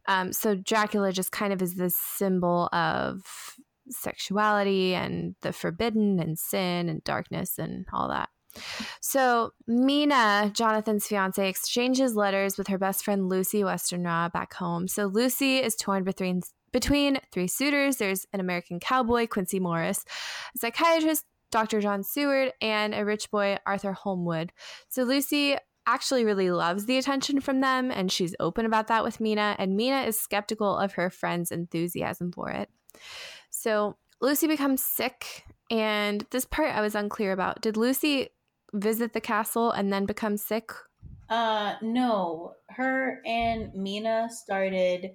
Um, 0.08 0.32
so 0.32 0.54
Dracula 0.54 1.12
just 1.12 1.32
kind 1.32 1.52
of 1.52 1.62
is 1.62 1.74
this 1.74 1.96
symbol 1.96 2.68
of 2.72 3.56
sexuality 3.88 4.94
and 4.94 5.34
the 5.42 5.52
forbidden 5.52 6.20
and 6.20 6.38
sin 6.38 6.88
and 6.88 7.02
darkness 7.04 7.58
and 7.58 7.86
all 7.92 8.08
that. 8.08 8.28
So 9.00 9.52
Mina, 9.66 10.50
Jonathan's 10.54 11.06
fiance, 11.06 11.46
exchanges 11.48 12.16
letters 12.16 12.56
with 12.56 12.68
her 12.68 12.78
best 12.78 13.04
friend 13.04 13.28
Lucy 13.28 13.60
Westenra 13.60 14.32
back 14.32 14.54
home. 14.54 14.88
So 14.88 15.06
Lucy 15.06 15.58
is 15.58 15.76
torn 15.76 16.04
between 16.04 16.42
between 16.72 17.18
three 17.32 17.46
suitors. 17.46 17.96
There's 17.96 18.26
an 18.32 18.40
American 18.40 18.80
cowboy, 18.80 19.26
Quincy 19.26 19.60
Morris, 19.60 20.04
a 20.54 20.58
psychiatrist, 20.58 21.24
Dr. 21.50 21.80
John 21.80 22.02
Seward, 22.02 22.52
and 22.60 22.94
a 22.94 23.04
rich 23.04 23.30
boy, 23.30 23.56
Arthur 23.64 23.92
Holmwood. 23.92 24.52
So 24.88 25.04
Lucy 25.04 25.56
actually 25.86 26.24
really 26.24 26.50
loves 26.50 26.86
the 26.86 26.98
attention 26.98 27.40
from 27.40 27.60
them, 27.60 27.90
and 27.90 28.10
she's 28.10 28.34
open 28.40 28.66
about 28.66 28.88
that 28.88 29.04
with 29.04 29.20
Mina, 29.20 29.56
and 29.58 29.76
Mina 29.76 30.02
is 30.02 30.20
skeptical 30.20 30.76
of 30.76 30.92
her 30.94 31.10
friend's 31.10 31.50
enthusiasm 31.52 32.32
for 32.32 32.50
it. 32.50 32.68
So 33.50 33.96
Lucy 34.20 34.46
becomes 34.46 34.82
sick, 34.82 35.44
and 35.70 36.26
this 36.30 36.44
part 36.44 36.74
I 36.74 36.80
was 36.80 36.94
unclear 36.94 37.32
about. 37.32 37.60
Did 37.60 37.76
Lucy 37.76 38.30
visit 38.72 39.12
the 39.12 39.20
castle 39.20 39.70
and 39.70 39.92
then 39.92 40.06
become 40.06 40.36
sick? 40.36 40.72
Uh, 41.28 41.74
no. 41.82 42.52
Her 42.68 43.20
and 43.24 43.72
Mina 43.74 44.28
started 44.30 45.12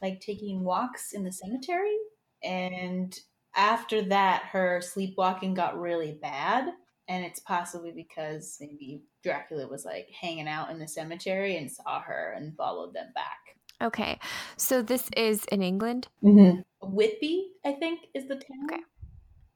like 0.00 0.20
taking 0.20 0.64
walks 0.64 1.12
in 1.12 1.24
the 1.24 1.32
cemetery, 1.32 1.96
and 2.42 3.16
after 3.54 4.02
that, 4.02 4.44
her 4.52 4.80
sleepwalking 4.80 5.54
got 5.54 5.78
really 5.78 6.18
bad. 6.20 6.68
And 7.08 7.24
it's 7.24 7.40
possibly 7.40 7.90
because 7.90 8.56
maybe 8.60 9.02
Dracula 9.22 9.66
was 9.68 9.84
like 9.84 10.08
hanging 10.18 10.48
out 10.48 10.70
in 10.70 10.78
the 10.78 10.88
cemetery 10.88 11.56
and 11.56 11.70
saw 11.70 12.00
her 12.00 12.34
and 12.36 12.56
followed 12.56 12.94
them 12.94 13.08
back. 13.14 13.38
Okay, 13.82 14.20
so 14.56 14.80
this 14.80 15.10
is 15.16 15.44
in 15.46 15.60
England. 15.60 16.06
Mm-hmm. 16.22 16.60
Whitby, 16.82 17.48
I 17.64 17.72
think, 17.72 18.06
is 18.14 18.28
the 18.28 18.36
town. 18.36 18.66
Okay. 18.70 18.82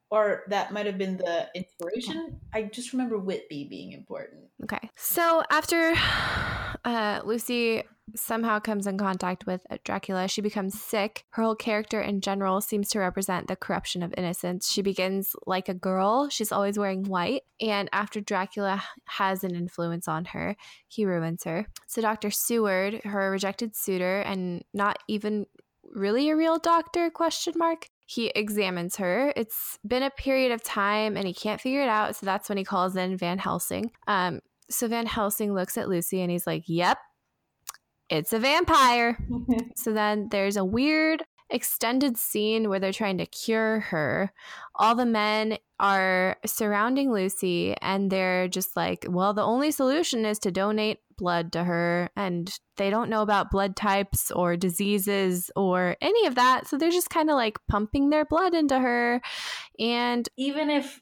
Or 0.09 0.43
that 0.49 0.73
might 0.73 0.85
have 0.85 0.97
been 0.97 1.17
the 1.17 1.47
inspiration. 1.55 2.39
I 2.53 2.63
just 2.63 2.91
remember 2.91 3.17
Whitby 3.17 3.67
being 3.69 3.93
important. 3.93 4.45
Okay. 4.63 4.89
So 4.95 5.43
after 5.49 5.93
uh, 6.85 7.21
Lucy 7.23 7.83
somehow 8.15 8.59
comes 8.59 8.87
in 8.87 8.97
contact 8.97 9.45
with 9.45 9.65
Dracula, 9.83 10.27
she 10.27 10.41
becomes 10.41 10.79
sick. 10.79 11.25
Her 11.31 11.43
whole 11.43 11.55
character 11.55 12.01
in 12.01 12.21
general 12.21 12.61
seems 12.61 12.89
to 12.89 12.99
represent 12.99 13.47
the 13.47 13.55
corruption 13.55 14.03
of 14.03 14.13
innocence. 14.17 14.69
She 14.69 14.81
begins 14.81 15.35
like 15.45 15.69
a 15.69 15.73
girl. 15.73 16.29
She's 16.29 16.51
always 16.51 16.77
wearing 16.77 17.03
white. 17.05 17.43
And 17.59 17.89
after 17.91 18.21
Dracula 18.21 18.83
has 19.05 19.43
an 19.43 19.55
influence 19.55 20.07
on 20.07 20.25
her, 20.25 20.55
he 20.87 21.05
ruins 21.05 21.43
her. 21.43 21.67
So 21.87 22.01
Dr. 22.01 22.31
Seward, 22.31 23.01
her 23.03 23.31
rejected 23.31 23.75
suitor 23.75 24.21
and 24.21 24.63
not 24.73 24.99
even 25.07 25.45
really 25.83 26.29
a 26.29 26.35
real 26.35 26.59
doctor 26.59 27.09
question 27.09 27.53
mark 27.57 27.87
he 28.07 28.27
examines 28.29 28.95
her. 28.95 29.33
It's 29.35 29.77
been 29.85 30.01
a 30.01 30.09
period 30.09 30.53
of 30.53 30.63
time 30.63 31.17
and 31.17 31.27
he 31.27 31.33
can't 31.33 31.59
figure 31.59 31.81
it 31.81 31.89
out. 31.89 32.15
So 32.15 32.25
that's 32.25 32.47
when 32.47 32.57
he 32.57 32.63
calls 32.63 32.95
in 32.95 33.17
Van 33.17 33.37
Helsing. 33.37 33.91
Um, 34.07 34.39
so 34.69 34.87
Van 34.87 35.05
Helsing 35.05 35.53
looks 35.53 35.77
at 35.77 35.89
Lucy 35.89 36.21
and 36.21 36.31
he's 36.31 36.47
like, 36.47 36.63
Yep, 36.67 36.97
it's 38.09 38.33
a 38.33 38.39
vampire. 38.39 39.17
so 39.75 39.93
then 39.93 40.29
there's 40.31 40.57
a 40.57 40.65
weird 40.65 41.23
extended 41.49 42.17
scene 42.17 42.69
where 42.69 42.79
they're 42.79 42.91
trying 42.91 43.17
to 43.17 43.25
cure 43.25 43.79
her. 43.79 44.31
All 44.75 44.95
the 44.95 45.05
men 45.05 45.57
are 45.79 46.37
surrounding 46.45 47.11
Lucy 47.11 47.75
and 47.81 48.11
they're 48.11 48.47
just 48.47 48.75
like, 48.75 49.05
well, 49.07 49.33
the 49.33 49.43
only 49.43 49.71
solution 49.71 50.25
is 50.25 50.39
to 50.39 50.51
donate 50.51 50.99
blood 51.17 51.51
to 51.53 51.63
her. 51.63 52.09
And 52.15 52.53
they 52.77 52.89
don't 52.89 53.09
know 53.09 53.21
about 53.21 53.51
blood 53.51 53.75
types 53.75 54.31
or 54.31 54.57
diseases 54.57 55.49
or 55.55 55.95
any 56.01 56.25
of 56.25 56.35
that. 56.35 56.67
So 56.67 56.77
they're 56.77 56.91
just 56.91 57.09
kind 57.09 57.29
of 57.29 57.35
like 57.35 57.57
pumping 57.67 58.09
their 58.09 58.25
blood 58.25 58.53
into 58.53 58.79
her. 58.79 59.21
And 59.79 60.27
even 60.37 60.69
if 60.69 61.01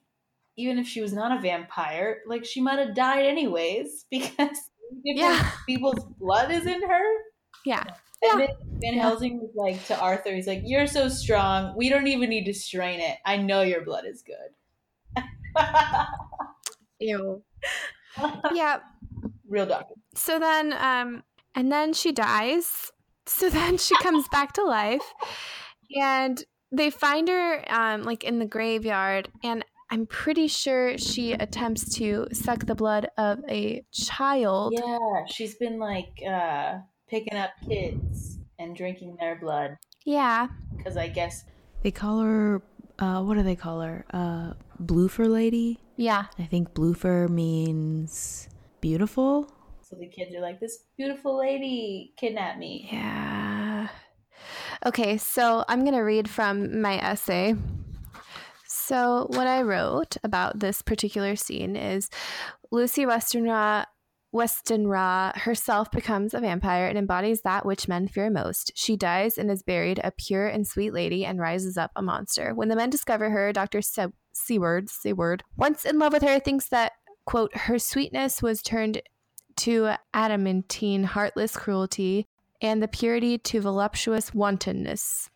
even 0.57 0.79
if 0.79 0.87
she 0.87 1.01
was 1.01 1.11
not 1.11 1.37
a 1.37 1.41
vampire, 1.41 2.19
like 2.27 2.45
she 2.45 2.61
might 2.61 2.79
have 2.79 2.95
died 2.95 3.25
anyways 3.25 4.05
because 4.11 4.57
yeah. 5.03 5.51
people's 5.67 6.03
blood 6.19 6.51
is 6.51 6.65
in 6.65 6.81
her. 6.81 7.05
Yeah. 7.65 7.83
And 8.23 8.41
yeah. 8.41 8.47
Van 8.81 8.93
Helsing 8.93 9.39
was 9.39 9.51
like 9.55 9.85
to 9.87 9.99
Arthur, 9.99 10.33
he's 10.33 10.47
like, 10.47 10.61
You're 10.63 10.87
so 10.87 11.09
strong. 11.09 11.75
We 11.75 11.89
don't 11.89 12.07
even 12.07 12.29
need 12.29 12.45
to 12.45 12.53
strain 12.53 12.99
it. 12.99 13.17
I 13.25 13.37
know 13.37 13.61
your 13.61 13.83
blood 13.83 14.05
is 14.05 14.23
good. 14.23 15.23
Ew. 16.99 17.43
yeah. 18.53 18.79
Real 19.47 19.65
doctor. 19.65 19.95
So 20.15 20.39
then, 20.39 20.73
um, 20.73 21.23
and 21.55 21.71
then 21.71 21.93
she 21.93 22.11
dies. 22.11 22.91
So 23.25 23.49
then 23.51 23.77
she 23.77 23.95
comes 23.97 24.27
back 24.29 24.53
to 24.53 24.63
life. 24.63 25.13
And 25.95 26.43
they 26.71 26.89
find 26.89 27.27
her 27.27 27.63
um, 27.71 28.03
like 28.03 28.23
in 28.23 28.39
the 28.39 28.45
graveyard. 28.45 29.29
And 29.43 29.63
I'm 29.89 30.07
pretty 30.07 30.47
sure 30.47 30.97
she 30.97 31.33
attempts 31.33 31.95
to 31.97 32.27
suck 32.31 32.65
the 32.65 32.75
blood 32.75 33.07
of 33.17 33.39
a 33.47 33.83
child. 33.91 34.73
Yeah, 34.75 35.25
she's 35.27 35.55
been 35.55 35.79
like 35.79 36.21
uh 36.27 36.79
picking 37.07 37.37
up 37.37 37.51
kids 37.67 38.39
and 38.57 38.75
drinking 38.75 39.17
their 39.19 39.35
blood. 39.35 39.77
Yeah. 40.05 40.47
Because 40.75 40.97
I 40.97 41.07
guess 41.07 41.45
they 41.83 41.91
call 41.91 42.19
her. 42.21 42.61
Uh, 42.97 43.21
what 43.21 43.35
do 43.35 43.43
they 43.43 43.55
call 43.55 43.81
her? 43.81 44.05
Uh, 44.11 44.53
Bloofer 44.79 45.27
lady. 45.27 45.79
Yeah. 45.97 46.25
I 46.39 46.43
think 46.43 46.73
Bloofer 46.73 47.27
means 47.27 48.47
beautiful. 48.81 49.51
So 49.81 49.95
the 49.95 50.07
kids 50.07 50.33
are 50.33 50.41
like, 50.41 50.59
"This 50.59 50.79
beautiful 50.97 51.37
lady 51.37 52.13
kidnapped 52.17 52.57
me." 52.57 52.89
Yeah. 52.91 53.89
Okay, 54.85 55.17
so 55.17 55.63
I'm 55.67 55.83
gonna 55.85 56.03
read 56.03 56.29
from 56.29 56.81
my 56.81 56.97
essay. 56.97 57.55
So, 58.87 59.25
what 59.31 59.47
I 59.47 59.63
wrote 59.63 60.15
about 60.23 60.59
this 60.59 60.83
particular 60.83 61.35
scene 61.35 61.75
is 61.75 62.07
Lucy 62.69 63.03
Westenra 63.03 63.85
Westenra 64.31 65.35
herself 65.37 65.89
becomes 65.89 66.35
a 66.35 66.39
vampire 66.39 66.85
and 66.85 66.95
embodies 66.95 67.41
that 67.41 67.65
which 67.65 67.87
men 67.87 68.07
fear 68.07 68.29
most. 68.29 68.71
She 68.75 68.95
dies 68.95 69.39
and 69.39 69.49
is 69.49 69.63
buried 69.63 69.99
a 70.03 70.11
pure 70.11 70.45
and 70.45 70.67
sweet 70.67 70.93
lady 70.93 71.25
and 71.25 71.39
rises 71.39 71.77
up 71.77 71.89
a 71.95 72.03
monster. 72.03 72.53
When 72.53 72.67
the 72.67 72.75
men 72.75 72.91
discover 72.91 73.31
her, 73.31 73.51
Dr. 73.51 73.81
Se- 73.81 74.13
Seward, 74.33 74.89
Seward, 74.89 75.43
once 75.57 75.83
in 75.83 75.97
love 75.97 76.13
with 76.13 76.21
her, 76.21 76.39
thinks 76.39 76.67
that, 76.67 76.91
quote, 77.25 77.55
her 77.55 77.79
sweetness 77.79 78.43
was 78.43 78.61
turned 78.61 79.01
to 79.57 79.93
adamantine, 80.13 81.05
heartless 81.05 81.55
cruelty, 81.55 82.27
and 82.61 82.83
the 82.83 82.87
purity 82.87 83.39
to 83.39 83.61
voluptuous 83.61 84.31
wantonness, 84.33 85.31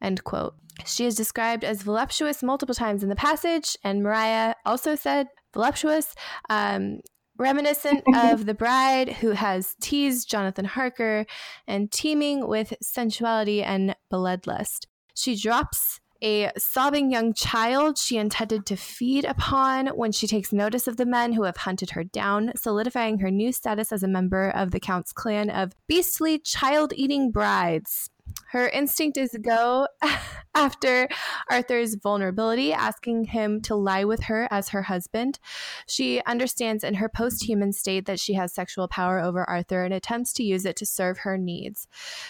end 0.00 0.24
quote. 0.24 0.54
She 0.86 1.06
is 1.06 1.14
described 1.14 1.64
as 1.64 1.82
voluptuous 1.82 2.42
multiple 2.42 2.74
times 2.74 3.02
in 3.02 3.08
the 3.08 3.16
passage, 3.16 3.76
and 3.84 4.02
Mariah 4.02 4.54
also 4.64 4.94
said 4.94 5.28
voluptuous. 5.52 6.14
Um, 6.48 7.00
reminiscent 7.38 8.02
of 8.16 8.46
the 8.46 8.54
bride 8.54 9.08
who 9.08 9.30
has 9.30 9.76
teased 9.80 10.28
Jonathan 10.28 10.64
Harker 10.64 11.24
and 11.66 11.90
teeming 11.90 12.48
with 12.48 12.74
sensuality 12.82 13.62
and 13.62 13.94
bloodlust. 14.12 14.86
She 15.14 15.36
drops 15.36 16.00
a 16.22 16.50
sobbing 16.58 17.12
young 17.12 17.32
child 17.32 17.96
she 17.96 18.16
intended 18.16 18.66
to 18.66 18.76
feed 18.76 19.24
upon 19.24 19.88
when 19.88 20.10
she 20.10 20.26
takes 20.26 20.52
notice 20.52 20.88
of 20.88 20.96
the 20.96 21.06
men 21.06 21.32
who 21.32 21.44
have 21.44 21.58
hunted 21.58 21.90
her 21.90 22.02
down, 22.02 22.52
solidifying 22.56 23.20
her 23.20 23.30
new 23.30 23.52
status 23.52 23.92
as 23.92 24.02
a 24.02 24.08
member 24.08 24.50
of 24.50 24.72
the 24.72 24.80
Count's 24.80 25.12
clan 25.12 25.48
of 25.48 25.72
beastly 25.86 26.38
child 26.38 26.92
eating 26.96 27.30
brides. 27.30 28.10
Her 28.50 28.68
instinct 28.68 29.16
is 29.16 29.30
to 29.30 29.38
go 29.38 29.88
after 30.54 31.08
Arthur's 31.50 31.94
vulnerability, 31.94 32.72
asking 32.72 33.24
him 33.24 33.60
to 33.62 33.74
lie 33.74 34.04
with 34.04 34.24
her 34.24 34.48
as 34.50 34.70
her 34.70 34.82
husband. 34.82 35.38
She 35.86 36.22
understands 36.24 36.82
in 36.82 36.94
her 36.94 37.08
post 37.08 37.44
human 37.44 37.72
state 37.72 38.06
that 38.06 38.20
she 38.20 38.34
has 38.34 38.54
sexual 38.54 38.88
power 38.88 39.20
over 39.20 39.48
Arthur 39.48 39.84
and 39.84 39.92
attempts 39.92 40.32
to 40.34 40.42
use 40.42 40.64
it 40.64 40.76
to 40.76 40.86
serve 40.86 41.18
her 41.18 41.36
needs. 41.36 41.86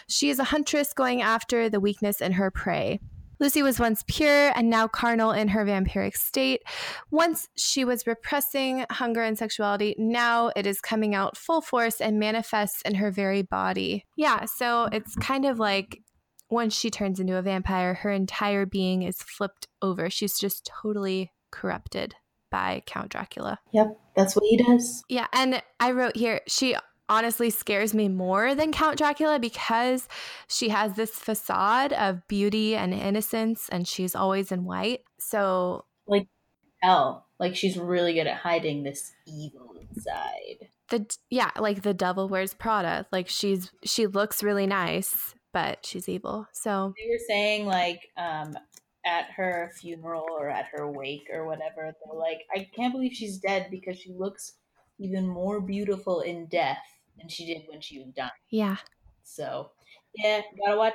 She 0.08 0.30
is 0.30 0.38
a 0.38 0.44
huntress 0.44 0.92
going 0.92 1.22
after 1.22 1.68
the 1.68 1.80
weakness 1.80 2.20
in 2.20 2.32
her 2.32 2.50
prey. 2.50 3.00
Lucy 3.40 3.62
was 3.62 3.78
once 3.78 4.02
pure 4.06 4.50
and 4.56 4.68
now 4.68 4.88
carnal 4.88 5.30
in 5.30 5.48
her 5.48 5.64
vampiric 5.64 6.16
state. 6.16 6.62
Once 7.10 7.48
she 7.56 7.84
was 7.84 8.06
repressing 8.06 8.84
hunger 8.90 9.22
and 9.22 9.38
sexuality, 9.38 9.94
now 9.98 10.50
it 10.56 10.66
is 10.66 10.80
coming 10.80 11.14
out 11.14 11.36
full 11.36 11.60
force 11.60 12.00
and 12.00 12.18
manifests 12.18 12.82
in 12.82 12.96
her 12.96 13.10
very 13.10 13.42
body. 13.42 14.04
Yeah, 14.16 14.44
so 14.44 14.88
it's 14.92 15.14
kind 15.16 15.44
of 15.44 15.58
like 15.58 16.02
once 16.50 16.74
she 16.74 16.90
turns 16.90 17.20
into 17.20 17.36
a 17.36 17.42
vampire, 17.42 17.94
her 17.94 18.10
entire 18.10 18.66
being 18.66 19.02
is 19.02 19.22
flipped 19.22 19.68
over. 19.82 20.10
She's 20.10 20.38
just 20.38 20.70
totally 20.82 21.32
corrupted 21.50 22.14
by 22.50 22.82
Count 22.86 23.10
Dracula. 23.10 23.58
Yep, 23.72 23.98
that's 24.16 24.34
what 24.34 24.44
he 24.48 24.56
does. 24.56 25.02
Yeah, 25.08 25.26
and 25.32 25.62
I 25.78 25.92
wrote 25.92 26.16
here, 26.16 26.40
she 26.48 26.74
honestly 27.08 27.50
scares 27.50 27.94
me 27.94 28.08
more 28.08 28.54
than 28.54 28.72
Count 28.72 28.98
Dracula 28.98 29.38
because 29.38 30.08
she 30.48 30.68
has 30.68 30.94
this 30.94 31.10
facade 31.10 31.92
of 31.92 32.26
beauty 32.28 32.76
and 32.76 32.92
innocence 32.92 33.68
and 33.70 33.86
she's 33.86 34.14
always 34.14 34.52
in 34.52 34.64
white. 34.64 35.00
So, 35.18 35.84
like, 36.06 36.28
hell, 36.82 37.26
like 37.38 37.56
she's 37.56 37.76
really 37.76 38.14
good 38.14 38.26
at 38.26 38.38
hiding 38.38 38.82
this 38.82 39.12
evil 39.26 39.74
inside. 39.80 40.68
The 40.88 41.06
yeah, 41.30 41.50
like 41.58 41.82
the 41.82 41.94
devil 41.94 42.28
wears 42.28 42.54
Prada. 42.54 43.06
Like 43.12 43.28
she's 43.28 43.72
she 43.84 44.06
looks 44.06 44.42
really 44.42 44.66
nice, 44.66 45.34
but 45.52 45.84
she's 45.84 46.08
evil. 46.08 46.46
So 46.52 46.94
they 46.96 47.10
were 47.10 47.20
saying 47.26 47.66
like 47.66 48.00
um 48.16 48.54
at 49.04 49.26
her 49.36 49.70
funeral 49.80 50.26
or 50.30 50.50
at 50.50 50.66
her 50.72 50.90
wake 50.90 51.28
or 51.32 51.46
whatever, 51.46 51.92
they're 52.04 52.18
like, 52.18 52.40
I 52.54 52.68
can't 52.74 52.92
believe 52.92 53.12
she's 53.12 53.38
dead 53.38 53.68
because 53.70 53.98
she 53.98 54.12
looks 54.12 54.54
even 54.98 55.26
more 55.26 55.60
beautiful 55.60 56.20
in 56.20 56.46
death 56.46 56.82
than 57.18 57.28
she 57.28 57.46
did 57.46 57.62
when 57.68 57.80
she 57.80 57.98
was 57.98 58.08
dying. 58.14 58.30
Yeah. 58.50 58.76
So, 59.22 59.70
yeah, 60.14 60.40
gotta 60.64 60.76
watch. 60.76 60.94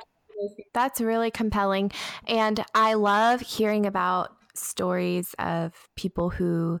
That's 0.72 1.00
really 1.00 1.30
compelling. 1.30 1.92
And 2.26 2.64
I 2.74 2.94
love 2.94 3.40
hearing 3.40 3.86
about 3.86 4.34
stories 4.54 5.34
of 5.38 5.72
people 5.96 6.30
who, 6.30 6.80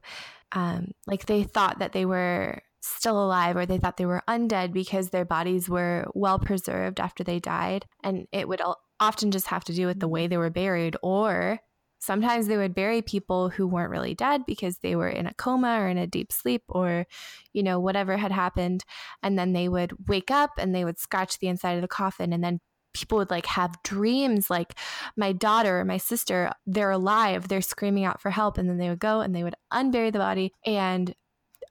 um, 0.52 0.92
like, 1.06 1.26
they 1.26 1.44
thought 1.44 1.78
that 1.78 1.92
they 1.92 2.04
were 2.04 2.62
still 2.80 3.24
alive 3.24 3.56
or 3.56 3.64
they 3.64 3.78
thought 3.78 3.96
they 3.96 4.06
were 4.06 4.22
undead 4.28 4.72
because 4.72 5.10
their 5.10 5.24
bodies 5.24 5.68
were 5.68 6.06
well 6.14 6.38
preserved 6.38 7.00
after 7.00 7.24
they 7.24 7.40
died. 7.40 7.86
And 8.02 8.26
it 8.32 8.48
would 8.48 8.60
often 9.00 9.30
just 9.30 9.46
have 9.46 9.64
to 9.64 9.72
do 9.72 9.86
with 9.86 10.00
the 10.00 10.08
way 10.08 10.26
they 10.26 10.36
were 10.36 10.50
buried 10.50 10.96
or 11.02 11.60
sometimes 12.04 12.46
they 12.46 12.56
would 12.56 12.74
bury 12.74 13.02
people 13.02 13.48
who 13.48 13.66
weren't 13.66 13.90
really 13.90 14.14
dead 14.14 14.42
because 14.46 14.78
they 14.78 14.94
were 14.94 15.08
in 15.08 15.26
a 15.26 15.34
coma 15.34 15.78
or 15.80 15.88
in 15.88 15.98
a 15.98 16.06
deep 16.06 16.32
sleep 16.32 16.62
or 16.68 17.06
you 17.52 17.62
know 17.62 17.80
whatever 17.80 18.16
had 18.16 18.32
happened. 18.32 18.84
And 19.22 19.38
then 19.38 19.52
they 19.52 19.68
would 19.68 19.92
wake 20.08 20.30
up 20.30 20.50
and 20.58 20.74
they 20.74 20.84
would 20.84 20.98
scratch 20.98 21.38
the 21.38 21.48
inside 21.48 21.74
of 21.74 21.82
the 21.82 21.88
coffin. 21.88 22.32
And 22.32 22.44
then 22.44 22.60
people 22.92 23.18
would 23.18 23.30
like 23.30 23.46
have 23.46 23.82
dreams 23.82 24.50
like 24.50 24.78
my 25.16 25.32
daughter 25.32 25.84
my 25.84 25.96
sister 25.96 26.52
they're 26.64 26.92
alive 26.92 27.48
they're 27.48 27.60
screaming 27.60 28.04
out 28.04 28.20
for 28.20 28.30
help. 28.30 28.58
And 28.58 28.68
then 28.68 28.78
they 28.78 28.88
would 28.88 29.00
go 29.00 29.20
and 29.20 29.34
they 29.34 29.42
would 29.42 29.56
unbury 29.72 30.12
the 30.12 30.18
body 30.18 30.52
and 30.64 31.14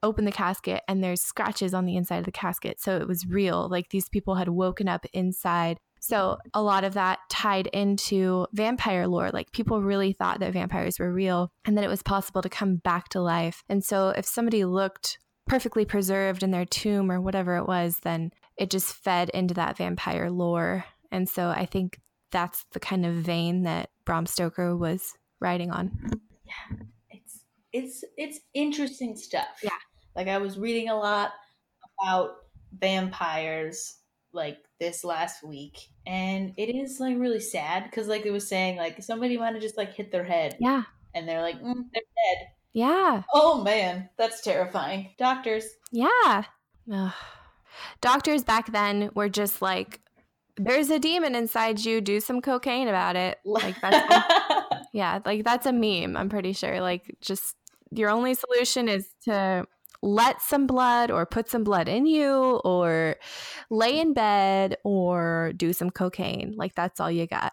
open 0.02 0.26
the 0.26 0.32
casket 0.32 0.82
and 0.86 1.02
there's 1.02 1.22
scratches 1.22 1.72
on 1.72 1.86
the 1.86 1.96
inside 1.96 2.18
of 2.18 2.24
the 2.24 2.32
casket. 2.32 2.80
So 2.80 2.98
it 2.98 3.08
was 3.08 3.26
real. 3.26 3.68
Like 3.68 3.88
these 3.88 4.08
people 4.08 4.34
had 4.34 4.50
woken 4.50 4.86
up 4.86 5.06
inside 5.12 5.78
so 6.04 6.36
a 6.52 6.60
lot 6.60 6.84
of 6.84 6.92
that 6.94 7.20
tied 7.30 7.66
into 7.68 8.46
vampire 8.52 9.08
lore. 9.08 9.30
Like 9.30 9.52
people 9.52 9.80
really 9.80 10.12
thought 10.12 10.38
that 10.40 10.52
vampires 10.52 10.98
were 10.98 11.10
real 11.10 11.50
and 11.64 11.78
that 11.78 11.84
it 11.84 11.88
was 11.88 12.02
possible 12.02 12.42
to 12.42 12.50
come 12.50 12.76
back 12.76 13.08
to 13.10 13.22
life. 13.22 13.64
And 13.70 13.82
so 13.82 14.10
if 14.10 14.26
somebody 14.26 14.66
looked 14.66 15.18
perfectly 15.48 15.86
preserved 15.86 16.42
in 16.42 16.50
their 16.50 16.66
tomb 16.66 17.10
or 17.10 17.22
whatever 17.22 17.56
it 17.56 17.66
was, 17.66 18.00
then 18.02 18.32
it 18.58 18.68
just 18.68 18.92
fed 18.92 19.30
into 19.30 19.54
that 19.54 19.78
vampire 19.78 20.30
lore. 20.30 20.84
And 21.10 21.26
so 21.26 21.48
I 21.48 21.64
think 21.64 21.98
that's 22.30 22.66
the 22.72 22.80
kind 22.80 23.06
of 23.06 23.14
vein 23.14 23.62
that 23.62 23.88
Bram 24.04 24.26
Stoker 24.26 24.76
was 24.76 25.14
writing 25.40 25.70
on. 25.70 25.90
Yeah. 26.44 26.76
It's 27.08 27.40
it's 27.72 28.04
it's 28.18 28.40
interesting 28.52 29.16
stuff. 29.16 29.60
Yeah. 29.62 29.70
Like 30.14 30.28
I 30.28 30.36
was 30.36 30.58
reading 30.58 30.90
a 30.90 30.98
lot 30.98 31.32
about 31.98 32.32
vampires 32.78 33.96
like 34.34 34.58
this 34.84 35.02
last 35.02 35.42
week 35.42 35.88
and 36.06 36.52
it 36.58 36.68
is 36.68 37.00
like 37.00 37.18
really 37.18 37.40
sad 37.40 37.84
because 37.84 38.06
like 38.06 38.26
it 38.26 38.30
was 38.30 38.46
saying 38.46 38.76
like 38.76 39.02
somebody 39.02 39.38
might 39.38 39.54
have 39.54 39.62
just 39.62 39.78
like 39.78 39.94
hit 39.94 40.12
their 40.12 40.24
head. 40.24 40.56
Yeah. 40.60 40.82
And 41.14 41.26
they're 41.26 41.40
like 41.40 41.56
mm, 41.56 41.84
they're 41.94 42.02
dead. 42.02 42.46
Yeah. 42.74 43.22
Oh 43.32 43.62
man. 43.62 44.10
That's 44.18 44.42
terrifying. 44.42 45.10
Doctors. 45.16 45.66
Yeah. 45.90 46.44
Ugh. 46.92 47.12
doctors 48.02 48.44
back 48.44 48.70
then 48.72 49.10
were 49.14 49.30
just 49.30 49.62
like 49.62 50.00
there's 50.58 50.90
a 50.90 50.98
demon 50.98 51.34
inside 51.34 51.82
you. 51.82 52.02
Do 52.02 52.20
some 52.20 52.42
cocaine 52.42 52.88
about 52.88 53.16
it. 53.16 53.38
Like 53.46 53.80
that's 53.80 54.76
yeah 54.92 55.20
like 55.24 55.44
that's 55.44 55.66
a 55.66 55.72
meme 55.72 56.16
i'm 56.16 56.28
pretty 56.28 56.52
sure. 56.52 56.82
Like 56.82 57.16
just 57.22 57.56
your 57.90 58.10
only 58.10 58.34
solution 58.34 58.88
is 58.88 59.08
to 59.24 59.66
let 60.04 60.42
some 60.42 60.66
blood 60.66 61.10
or 61.10 61.24
put 61.24 61.48
some 61.48 61.64
blood 61.64 61.88
in 61.88 62.04
you 62.04 62.60
or 62.62 63.16
lay 63.70 63.98
in 63.98 64.12
bed 64.12 64.76
or 64.84 65.52
do 65.56 65.72
some 65.72 65.90
cocaine. 65.90 66.52
Like 66.56 66.74
that's 66.74 67.00
all 67.00 67.10
you 67.10 67.26
got. 67.26 67.52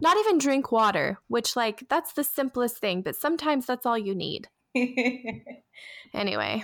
Not 0.00 0.16
even 0.18 0.38
drink 0.38 0.70
water, 0.70 1.18
which 1.26 1.56
like 1.56 1.84
that's 1.88 2.12
the 2.12 2.22
simplest 2.22 2.78
thing, 2.78 3.02
but 3.02 3.16
sometimes 3.16 3.66
that's 3.66 3.84
all 3.84 3.98
you 3.98 4.14
need. 4.14 4.48
anyway, 6.14 6.62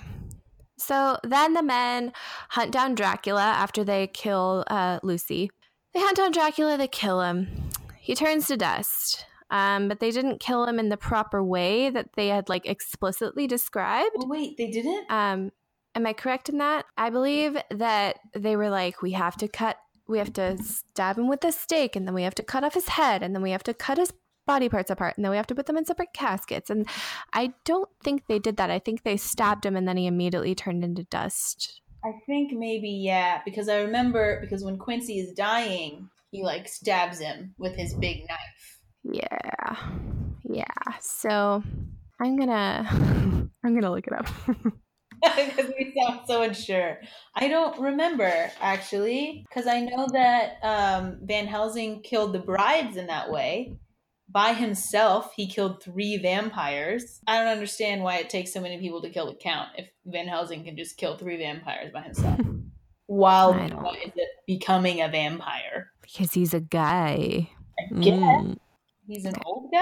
so 0.78 1.18
then 1.24 1.54
the 1.54 1.62
men 1.62 2.12
hunt 2.50 2.70
down 2.70 2.94
Dracula 2.94 3.42
after 3.42 3.82
they 3.82 4.06
kill 4.06 4.64
uh, 4.68 5.00
Lucy. 5.02 5.50
They 5.92 6.00
hunt 6.00 6.16
down 6.18 6.30
Dracula, 6.30 6.78
they 6.78 6.88
kill 6.88 7.20
him. 7.20 7.48
He 7.98 8.14
turns 8.14 8.46
to 8.46 8.56
dust. 8.56 9.26
Um, 9.50 9.88
but 9.88 10.00
they 10.00 10.10
didn't 10.10 10.40
kill 10.40 10.66
him 10.66 10.78
in 10.78 10.88
the 10.88 10.96
proper 10.96 11.42
way 11.42 11.90
that 11.90 12.10
they 12.16 12.28
had 12.28 12.48
like 12.48 12.66
explicitly 12.66 13.46
described. 13.46 14.16
Oh, 14.18 14.26
wait, 14.26 14.56
they 14.56 14.70
didn't? 14.70 15.10
Um, 15.10 15.52
am 15.94 16.06
I 16.06 16.12
correct 16.12 16.48
in 16.48 16.58
that? 16.58 16.84
I 16.96 17.10
believe 17.10 17.56
that 17.70 18.18
they 18.34 18.56
were 18.56 18.70
like, 18.70 19.02
we 19.02 19.12
have 19.12 19.36
to 19.38 19.48
cut, 19.48 19.78
we 20.08 20.18
have 20.18 20.32
to 20.34 20.58
stab 20.62 21.18
him 21.18 21.28
with 21.28 21.44
a 21.44 21.52
stake, 21.52 21.96
and 21.96 22.06
then 22.06 22.14
we 22.14 22.22
have 22.22 22.34
to 22.36 22.42
cut 22.42 22.64
off 22.64 22.74
his 22.74 22.88
head, 22.88 23.22
and 23.22 23.34
then 23.34 23.42
we 23.42 23.52
have 23.52 23.62
to 23.64 23.74
cut 23.74 23.98
his 23.98 24.12
body 24.46 24.68
parts 24.68 24.90
apart, 24.90 25.14
and 25.16 25.24
then 25.24 25.30
we 25.30 25.36
have 25.36 25.46
to 25.48 25.54
put 25.54 25.66
them 25.66 25.76
in 25.76 25.84
separate 25.84 26.12
caskets. 26.12 26.70
And 26.70 26.88
I 27.32 27.52
don't 27.64 27.88
think 28.02 28.26
they 28.26 28.38
did 28.38 28.56
that. 28.58 28.70
I 28.70 28.78
think 28.78 29.02
they 29.02 29.16
stabbed 29.16 29.64
him, 29.64 29.76
and 29.76 29.86
then 29.86 29.96
he 29.96 30.06
immediately 30.06 30.54
turned 30.54 30.84
into 30.84 31.04
dust. 31.04 31.80
I 32.04 32.12
think 32.26 32.52
maybe 32.52 32.88
yeah, 32.88 33.40
because 33.44 33.68
I 33.68 33.80
remember 33.82 34.40
because 34.40 34.62
when 34.62 34.78
Quincy 34.78 35.18
is 35.18 35.32
dying, 35.32 36.08
he 36.30 36.44
like 36.44 36.68
stabs 36.68 37.18
him 37.18 37.54
with 37.58 37.74
his 37.74 37.94
big 37.94 38.18
knife. 38.28 38.75
Yeah. 39.12 39.76
Yeah. 40.44 40.64
So 41.00 41.62
I'm 42.20 42.36
gonna 42.36 42.86
I'm 43.64 43.74
gonna 43.74 43.90
look 43.90 44.06
it 44.06 44.12
up. 44.12 44.26
because 45.22 45.72
we 45.78 45.94
sound 45.98 46.20
so 46.26 46.42
unsure. 46.42 46.98
I 47.34 47.48
don't 47.48 47.80
remember 47.80 48.50
actually, 48.60 49.44
because 49.48 49.66
I 49.66 49.80
know 49.80 50.06
that 50.12 50.58
um, 50.62 51.18
Van 51.22 51.46
Helsing 51.46 52.02
killed 52.02 52.32
the 52.32 52.38
brides 52.38 52.96
in 52.96 53.06
that 53.06 53.30
way. 53.30 53.78
By 54.28 54.52
himself, 54.52 55.32
he 55.34 55.46
killed 55.46 55.82
three 55.82 56.18
vampires. 56.18 57.20
I 57.26 57.38
don't 57.38 57.48
understand 57.48 58.02
why 58.02 58.18
it 58.18 58.28
takes 58.28 58.52
so 58.52 58.60
many 58.60 58.78
people 58.78 59.00
to 59.02 59.10
kill 59.10 59.26
the 59.26 59.38
count 59.38 59.68
if 59.78 59.88
Van 60.04 60.26
Helsing 60.26 60.64
can 60.64 60.76
just 60.76 60.96
kill 60.96 61.16
three 61.16 61.38
vampires 61.38 61.92
by 61.92 62.02
himself. 62.02 62.40
While 63.06 63.54
is 63.54 64.12
it 64.16 64.28
becoming 64.46 65.00
a 65.00 65.08
vampire. 65.08 65.92
Because 66.02 66.32
he's 66.32 66.52
a 66.52 66.60
guy. 66.60 67.50
I 67.78 68.00
guess. 68.00 68.18
Mm. 68.18 68.58
He's 69.06 69.24
an 69.24 69.34
old 69.44 69.70
guy? 69.72 69.78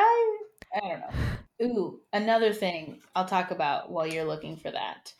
I 0.76 0.80
don't 0.80 1.00
know. 1.00 1.08
Ooh, 1.62 2.00
another 2.12 2.52
thing 2.52 3.00
I'll 3.14 3.24
talk 3.24 3.50
about 3.50 3.90
while 3.90 4.06
you're 4.06 4.24
looking 4.24 4.56
for 4.56 4.70
that. 4.70 5.12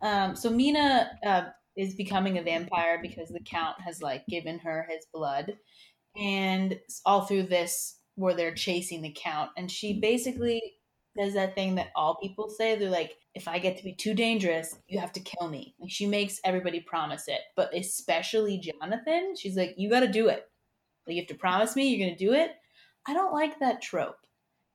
Um, 0.00 0.34
so 0.34 0.50
Mina 0.50 1.10
uh, 1.24 1.44
is 1.76 1.94
becoming 1.94 2.38
a 2.38 2.42
vampire 2.42 2.98
because 3.00 3.28
the 3.28 3.40
Count 3.44 3.80
has 3.80 4.02
like 4.02 4.26
given 4.26 4.58
her 4.60 4.86
his 4.90 5.06
blood, 5.12 5.56
and 6.16 6.78
all 7.06 7.22
through 7.22 7.44
this, 7.44 7.98
where 8.16 8.34
they're 8.34 8.54
chasing 8.54 9.02
the 9.02 9.14
Count, 9.16 9.50
and 9.56 9.70
she 9.70 10.00
basically 10.00 10.60
does 11.16 11.34
that 11.34 11.54
thing 11.54 11.74
that 11.76 11.90
all 11.94 12.16
people 12.22 12.48
say. 12.48 12.74
They're 12.74 12.90
like, 12.90 13.16
if 13.34 13.46
I 13.46 13.58
get 13.58 13.76
to 13.76 13.84
be 13.84 13.94
too 13.94 14.14
dangerous, 14.14 14.74
you 14.88 14.98
have 14.98 15.12
to 15.12 15.20
kill 15.20 15.48
me. 15.48 15.74
Like 15.78 15.90
she 15.90 16.06
makes 16.06 16.40
everybody 16.44 16.80
promise 16.80 17.28
it, 17.28 17.40
but 17.54 17.74
especially 17.76 18.58
Jonathan. 18.58 19.34
She's 19.38 19.56
like, 19.56 19.74
you 19.76 19.88
got 19.90 20.00
to 20.00 20.08
do 20.08 20.28
it. 20.28 20.46
Like 21.06 21.16
you 21.16 21.22
have 21.22 21.28
to 21.28 21.34
promise 21.34 21.76
me 21.76 21.88
you're 21.88 22.08
gonna 22.08 22.18
do 22.18 22.32
it 22.32 22.52
I 23.06 23.14
don't 23.14 23.32
like 23.32 23.58
that 23.60 23.82
trope 23.82 24.18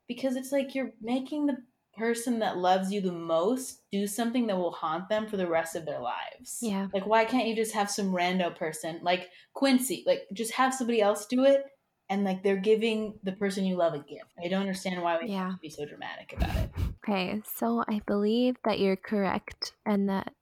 because 0.08 0.36
it's 0.36 0.52
like 0.52 0.76
you're 0.76 0.92
making 1.02 1.46
the 1.46 1.58
person 1.98 2.40
that 2.40 2.58
loves 2.58 2.92
you 2.92 3.02
the 3.02 3.12
most 3.12 3.82
do 3.92 4.06
something 4.06 4.48
that 4.48 4.58
will 4.58 4.72
haunt 4.72 5.10
them 5.10 5.28
for 5.28 5.36
the 5.36 5.48
rest 5.48 5.76
of 5.76 5.86
their 5.86 6.00
lives. 6.00 6.60
Yeah. 6.62 6.88
Like 6.94 7.08
why 7.08 7.26
can't 7.26 7.48
you 7.48 7.56
just 7.56 7.74
have 7.74 7.90
some 7.90 8.14
rando 8.14 8.56
person 8.56 9.00
like 9.02 9.30
Quincy, 9.54 10.04
like 10.06 10.28
just 10.34 10.54
have 10.54 10.74
somebody 10.74 11.02
else 11.02 11.26
do 11.26 11.44
it 11.44 11.66
and 12.10 12.24
like 12.24 12.44
they're 12.44 12.56
giving 12.56 13.16
the 13.24 13.32
person 13.34 13.66
you 13.66 13.76
love 13.76 13.94
a 13.94 14.00
gift. 14.00 14.32
I 14.44 14.48
don't 14.48 14.62
understand 14.62 15.02
why 15.02 15.18
we 15.22 15.30
yeah. 15.30 15.46
have 15.46 15.56
to 15.56 15.60
be 15.60 15.70
so 15.70 15.86
dramatic 15.86 16.34
about 16.34 16.56
it. 16.56 16.70
Okay, 17.04 17.42
so 17.56 17.84
I 17.88 18.02
believe 18.06 18.56
that 18.64 18.80
you're 18.80 18.96
correct 18.96 19.74
and 19.86 20.08
that 20.10 20.34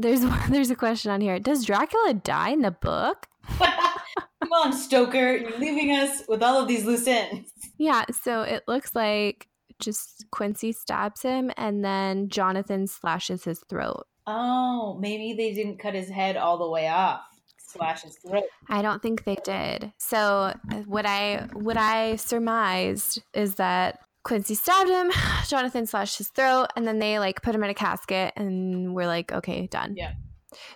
there's 0.00 0.20
there's 0.50 0.70
a 0.70 0.76
question 0.76 1.10
on 1.10 1.20
here. 1.20 1.38
Does 1.38 1.64
Dracula 1.64 2.14
die 2.14 2.50
in 2.50 2.62
the 2.62 2.70
book? 2.70 3.28
Come 3.58 4.52
on, 4.52 4.72
Stoker. 4.72 5.36
You're 5.36 5.58
leaving 5.58 5.90
us 5.90 6.22
with 6.28 6.42
all 6.42 6.60
of 6.60 6.68
these 6.68 6.84
loose 6.84 7.06
ends. 7.06 7.52
Yeah, 7.78 8.04
so 8.10 8.42
it 8.42 8.64
looks 8.66 8.94
like 8.94 9.48
just 9.78 10.26
Quincy 10.30 10.72
stabs 10.72 11.22
him 11.22 11.50
and 11.56 11.84
then 11.84 12.28
Jonathan 12.28 12.86
slashes 12.86 13.44
his 13.44 13.60
throat. 13.68 14.06
Oh, 14.26 14.96
maybe 15.00 15.34
they 15.34 15.54
didn't 15.54 15.78
cut 15.78 15.94
his 15.94 16.08
head 16.08 16.36
all 16.36 16.58
the 16.58 16.68
way 16.68 16.88
off. 16.88 17.22
Slash 17.58 18.02
his 18.02 18.16
throat. 18.16 18.44
I 18.68 18.82
don't 18.82 19.00
think 19.00 19.24
they 19.24 19.36
did. 19.44 19.92
So 19.98 20.18
uh, 20.18 20.54
what 20.86 21.06
I 21.06 21.48
what 21.52 21.76
I 21.76 22.16
surmised 22.16 23.22
is 23.32 23.56
that 23.56 24.00
Quincy 24.22 24.54
stabbed 24.54 24.90
him, 24.90 25.10
Jonathan 25.46 25.86
slashed 25.86 26.18
his 26.18 26.28
throat, 26.28 26.68
and 26.76 26.86
then 26.86 26.98
they 26.98 27.18
like 27.18 27.42
put 27.42 27.54
him 27.54 27.64
in 27.64 27.70
a 27.70 27.74
casket 27.74 28.32
and 28.36 28.94
we're 28.94 29.06
like, 29.06 29.32
okay, 29.32 29.66
done. 29.66 29.94
Yeah. 29.96 30.12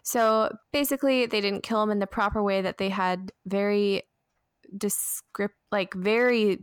So 0.03 0.57
basically, 0.73 1.27
they 1.27 1.41
didn't 1.41 1.63
kill 1.63 1.83
him 1.83 1.91
in 1.91 1.99
the 1.99 2.07
proper 2.07 2.43
way 2.43 2.63
that 2.63 2.79
they 2.79 2.89
had 2.89 3.33
very 3.45 4.05
descript, 4.77 5.57
like 5.73 5.95
very, 5.95 6.61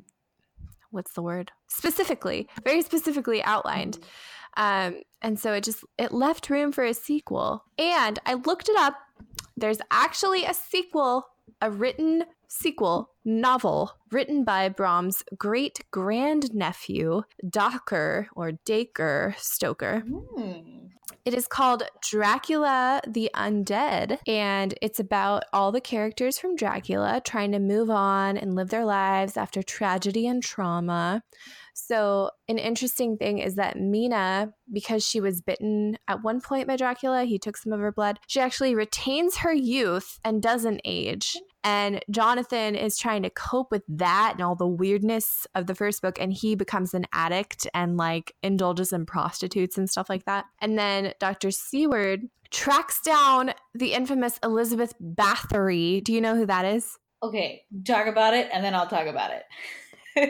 what's 0.91 1.13
the 1.13 1.21
word? 1.21 1.51
Specifically, 1.67 2.47
very 2.63 2.81
specifically 2.81 3.43
outlined. 3.43 3.97
Mm-hmm. 3.97 4.95
Um, 4.95 5.01
and 5.21 5.39
so 5.39 5.53
it 5.53 5.63
just 5.63 5.83
it 5.97 6.11
left 6.13 6.49
room 6.49 6.71
for 6.71 6.83
a 6.83 6.93
sequel. 6.93 7.63
And 7.77 8.19
I 8.25 8.33
looked 8.33 8.69
it 8.69 8.77
up. 8.77 8.95
There's 9.55 9.79
actually 9.91 10.45
a 10.45 10.53
sequel 10.53 11.25
a 11.61 11.69
written 11.69 12.25
sequel 12.51 13.11
novel 13.23 13.93
written 14.11 14.43
by 14.43 14.67
Bram's 14.67 15.23
great 15.37 15.79
grandnephew, 15.91 17.21
Docker 17.47 18.27
or 18.35 18.51
Dacre 18.65 19.35
Stoker. 19.37 20.01
Hmm. 20.01 20.87
It 21.23 21.33
is 21.33 21.47
called 21.47 21.83
Dracula 22.01 23.01
the 23.07 23.29
Undead, 23.35 24.17
and 24.27 24.73
it's 24.81 24.99
about 24.99 25.43
all 25.53 25.71
the 25.71 25.79
characters 25.79 26.39
from 26.39 26.55
Dracula 26.55 27.21
trying 27.23 27.51
to 27.51 27.59
move 27.59 27.89
on 27.89 28.37
and 28.37 28.55
live 28.55 28.69
their 28.69 28.85
lives 28.85 29.37
after 29.37 29.61
tragedy 29.61 30.25
and 30.27 30.41
trauma. 30.41 31.21
So, 31.73 32.31
an 32.47 32.57
interesting 32.57 33.17
thing 33.17 33.39
is 33.39 33.55
that 33.55 33.79
Mina, 33.79 34.53
because 34.71 35.05
she 35.05 35.19
was 35.19 35.41
bitten 35.41 35.97
at 36.07 36.23
one 36.23 36.41
point 36.41 36.67
by 36.67 36.75
Dracula, 36.75 37.23
he 37.23 37.39
took 37.39 37.57
some 37.57 37.73
of 37.73 37.79
her 37.79 37.91
blood, 37.91 38.19
she 38.27 38.39
actually 38.39 38.75
retains 38.75 39.37
her 39.37 39.53
youth 39.53 40.19
and 40.23 40.41
doesn't 40.41 40.81
age. 40.85 41.37
And 41.63 42.03
Jonathan 42.09 42.75
is 42.75 42.97
trying 42.97 43.23
to 43.23 43.29
cope 43.29 43.71
with 43.71 43.83
that 43.87 44.33
and 44.33 44.41
all 44.41 44.55
the 44.55 44.67
weirdness 44.67 45.45
of 45.53 45.67
the 45.67 45.75
first 45.75 46.01
book. 46.01 46.19
And 46.19 46.33
he 46.33 46.55
becomes 46.55 46.93
an 46.93 47.05
addict 47.13 47.67
and 47.73 47.97
like 47.97 48.33
indulges 48.41 48.91
in 48.91 49.05
prostitutes 49.05 49.77
and 49.77 49.89
stuff 49.89 50.09
like 50.09 50.25
that. 50.25 50.45
And 50.59 50.77
then 50.77 51.13
Dr. 51.19 51.51
Seward 51.51 52.21
tracks 52.49 52.99
down 53.01 53.53
the 53.73 53.93
infamous 53.93 54.39
Elizabeth 54.43 54.93
Bathory. 55.01 56.03
Do 56.03 56.13
you 56.13 56.21
know 56.21 56.35
who 56.35 56.45
that 56.47 56.65
is? 56.65 56.97
Okay, 57.23 57.63
talk 57.85 58.07
about 58.07 58.33
it 58.33 58.49
and 58.51 58.63
then 58.65 58.73
I'll 58.73 58.87
talk 58.87 59.05
about 59.05 59.31
it. 59.31 59.43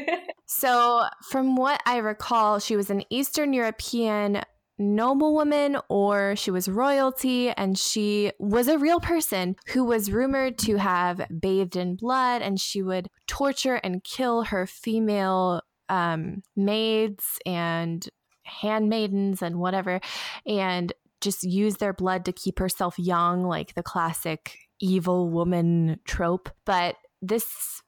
So, 0.54 1.06
from 1.30 1.56
what 1.56 1.82
I 1.86 1.98
recall, 1.98 2.60
she 2.60 2.76
was 2.76 2.90
an 2.90 3.04
Eastern 3.10 3.54
European 3.54 4.42
noblewoman 4.78 5.78
or 5.88 6.36
she 6.36 6.52
was 6.52 6.68
royalty 6.68 7.52
and 7.52 7.78
she 7.78 8.32
was 8.38 8.68
a 8.68 8.78
real 8.78 9.00
person 9.00 9.56
who 9.68 9.86
was 9.86 10.12
rumored 10.12 10.58
to 10.58 10.76
have 10.76 11.26
bathed 11.40 11.76
in 11.76 11.96
blood 11.96 12.42
and 12.42 12.60
she 12.60 12.82
would 12.82 13.08
torture 13.28 13.76
and 13.76 14.04
kill 14.04 14.44
her 14.44 14.68
female 14.68 15.62
um, 15.88 16.42
maids 16.56 17.38
and 17.46 18.10
handmaidens 18.44 19.42
and 19.42 19.58
whatever 19.58 20.02
and 20.46 20.92
just 21.22 21.44
use 21.44 21.78
their 21.78 21.94
blood 21.94 22.26
to 22.26 22.34
keep 22.34 22.60
herself 22.60 22.98
young 22.98 23.44
like 23.44 23.76
the 23.76 23.84
classic 23.84 24.58
evil 24.80 25.30
woman 25.30 26.00
trope. 26.06 26.50
But 26.66 26.96
this 27.22 27.82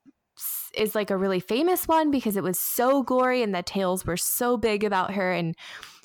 is 0.73 0.95
like 0.95 1.09
a 1.09 1.17
really 1.17 1.39
famous 1.39 1.87
one 1.87 2.11
because 2.11 2.35
it 2.35 2.43
was 2.43 2.59
so 2.59 3.03
gory 3.03 3.41
and 3.43 3.53
the 3.53 3.63
tales 3.63 4.05
were 4.05 4.17
so 4.17 4.57
big 4.57 4.83
about 4.83 5.13
her. 5.13 5.31
And 5.31 5.55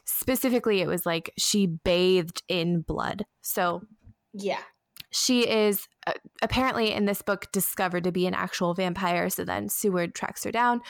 specifically 0.04 0.80
it 0.80 0.88
was 0.88 1.06
like 1.06 1.32
she 1.38 1.66
bathed 1.66 2.42
in 2.48 2.80
blood. 2.80 3.24
So 3.40 3.82
yeah. 4.32 4.60
she 5.10 5.48
is 5.48 5.86
uh, 6.06 6.14
apparently 6.42 6.92
in 6.92 7.04
this 7.04 7.22
book 7.22 7.50
discovered 7.52 8.04
to 8.04 8.12
be 8.12 8.26
an 8.26 8.34
actual 8.34 8.74
vampire. 8.74 9.30
So 9.30 9.44
then 9.44 9.68
seward 9.68 10.14
tracks 10.14 10.44
her 10.44 10.52
down. 10.52 10.80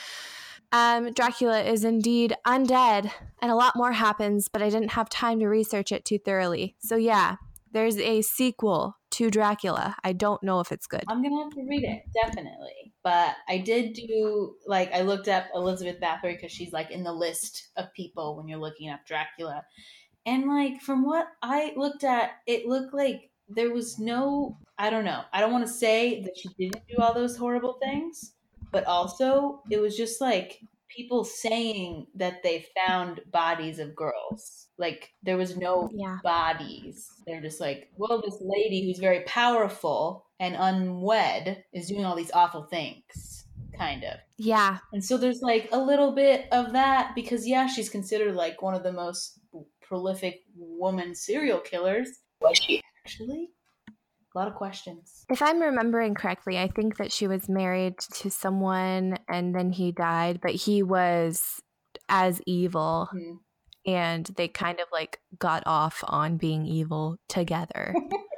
Um, 0.71 1.13
dracula 1.13 1.61
is 1.63 1.83
indeed 1.83 2.35
undead 2.45 3.11
and 3.41 3.51
a 3.51 3.55
lot 3.55 3.75
more 3.75 3.91
happens 3.91 4.49
but 4.49 4.61
i 4.61 4.69
didn't 4.69 4.91
have 4.91 5.09
time 5.09 5.39
to 5.39 5.47
research 5.47 5.91
it 5.91 6.05
too 6.05 6.19
thoroughly. 6.19 6.75
So 6.79 6.95
yeah 6.95 7.37
there's 7.71 7.97
a 7.97 8.21
sequel 8.21 8.98
to 9.19 9.29
dracula 9.29 9.95
i 10.05 10.13
don't 10.13 10.41
know 10.41 10.61
if 10.61 10.71
it's 10.71 10.87
good 10.87 11.03
I'm 11.09 11.23
gonna 11.23 11.43
have 11.43 11.53
to 11.53 11.65
read 11.67 11.83
it, 11.83 12.03
definitely. 12.13 12.93
But 13.03 13.35
I 13.49 13.57
did 13.57 13.93
do 13.93 14.55
like 14.65 14.93
I 14.93 15.01
looked 15.01 15.27
up 15.27 15.45
Elizabeth 15.53 15.99
Bathory 15.99 16.35
because 16.35 16.51
she's 16.51 16.71
like 16.71 16.91
in 16.91 17.03
the 17.03 17.11
list 17.11 17.69
of 17.75 17.91
people 17.93 18.37
when 18.37 18.47
you're 18.47 18.59
looking 18.59 18.89
up 18.89 19.01
Dracula, 19.05 19.65
and 20.25 20.47
like 20.47 20.81
from 20.81 21.03
what 21.03 21.27
I 21.41 21.73
looked 21.75 22.03
at, 22.03 22.31
it 22.47 22.67
looked 22.67 22.93
like 22.93 23.31
there 23.49 23.73
was 23.73 23.99
no 23.99 24.57
I 24.77 24.89
don't 24.89 25.05
know. 25.05 25.23
I 25.33 25.41
don't 25.41 25.51
want 25.51 25.67
to 25.67 25.73
say 25.73 26.21
that 26.21 26.37
she 26.37 26.49
didn't 26.57 26.87
do 26.87 27.01
all 27.01 27.13
those 27.13 27.35
horrible 27.35 27.77
things, 27.81 28.33
but 28.71 28.85
also 28.85 29.61
it 29.69 29.81
was 29.81 29.97
just 29.97 30.21
like 30.21 30.61
people 30.95 31.23
saying 31.23 32.07
that 32.15 32.43
they 32.43 32.65
found 32.75 33.21
bodies 33.31 33.79
of 33.79 33.95
girls. 33.95 34.67
Like 34.77 35.11
there 35.23 35.37
was 35.37 35.57
no 35.57 35.89
yeah 35.93 36.17
bodies. 36.23 37.07
They're 37.25 37.41
just 37.41 37.59
like, 37.59 37.89
well, 37.95 38.21
this 38.21 38.37
lady 38.41 38.85
who's 38.85 38.99
very 38.99 39.21
powerful 39.21 40.25
and 40.39 40.55
unwed 40.57 41.63
is 41.73 41.89
doing 41.89 42.05
all 42.05 42.15
these 42.15 42.31
awful 42.33 42.63
things, 42.63 43.45
kind 43.77 44.03
of. 44.03 44.19
yeah 44.37 44.77
And 44.93 45.03
so 45.03 45.17
there's 45.17 45.41
like 45.41 45.69
a 45.71 45.79
little 45.79 46.13
bit 46.13 46.47
of 46.51 46.73
that 46.73 47.13
because, 47.13 47.45
yeah, 47.45 47.67
she's 47.67 47.89
considered 47.89 48.35
like 48.35 48.61
one 48.61 48.73
of 48.73 48.83
the 48.83 48.93
most 48.93 49.39
prolific 49.81 50.41
woman 50.55 51.13
serial 51.13 51.59
killers. 51.59 52.09
Was 52.41 52.57
she 52.57 52.81
actually? 53.05 53.49
A 54.35 54.37
lot 54.37 54.47
of 54.47 54.55
questions. 54.55 55.25
If 55.29 55.41
I'm 55.41 55.59
remembering 55.61 56.13
correctly, 56.13 56.57
I 56.59 56.67
think 56.67 56.97
that 56.97 57.11
she 57.11 57.27
was 57.27 57.49
married 57.49 57.97
to 58.15 58.29
someone 58.29 59.17
and 59.27 59.55
then 59.55 59.71
he 59.71 59.91
died, 59.91 60.39
but 60.41 60.51
he 60.51 60.83
was 60.83 61.59
as 62.07 62.41
evil 62.45 63.09
Hmm. 63.11 63.33
and 63.85 64.25
they 64.37 64.47
kind 64.47 64.79
of 64.79 64.85
like 64.91 65.19
got 65.39 65.63
off 65.65 66.03
on 66.07 66.37
being 66.37 66.65
evil 66.67 67.17
together. 67.27 67.95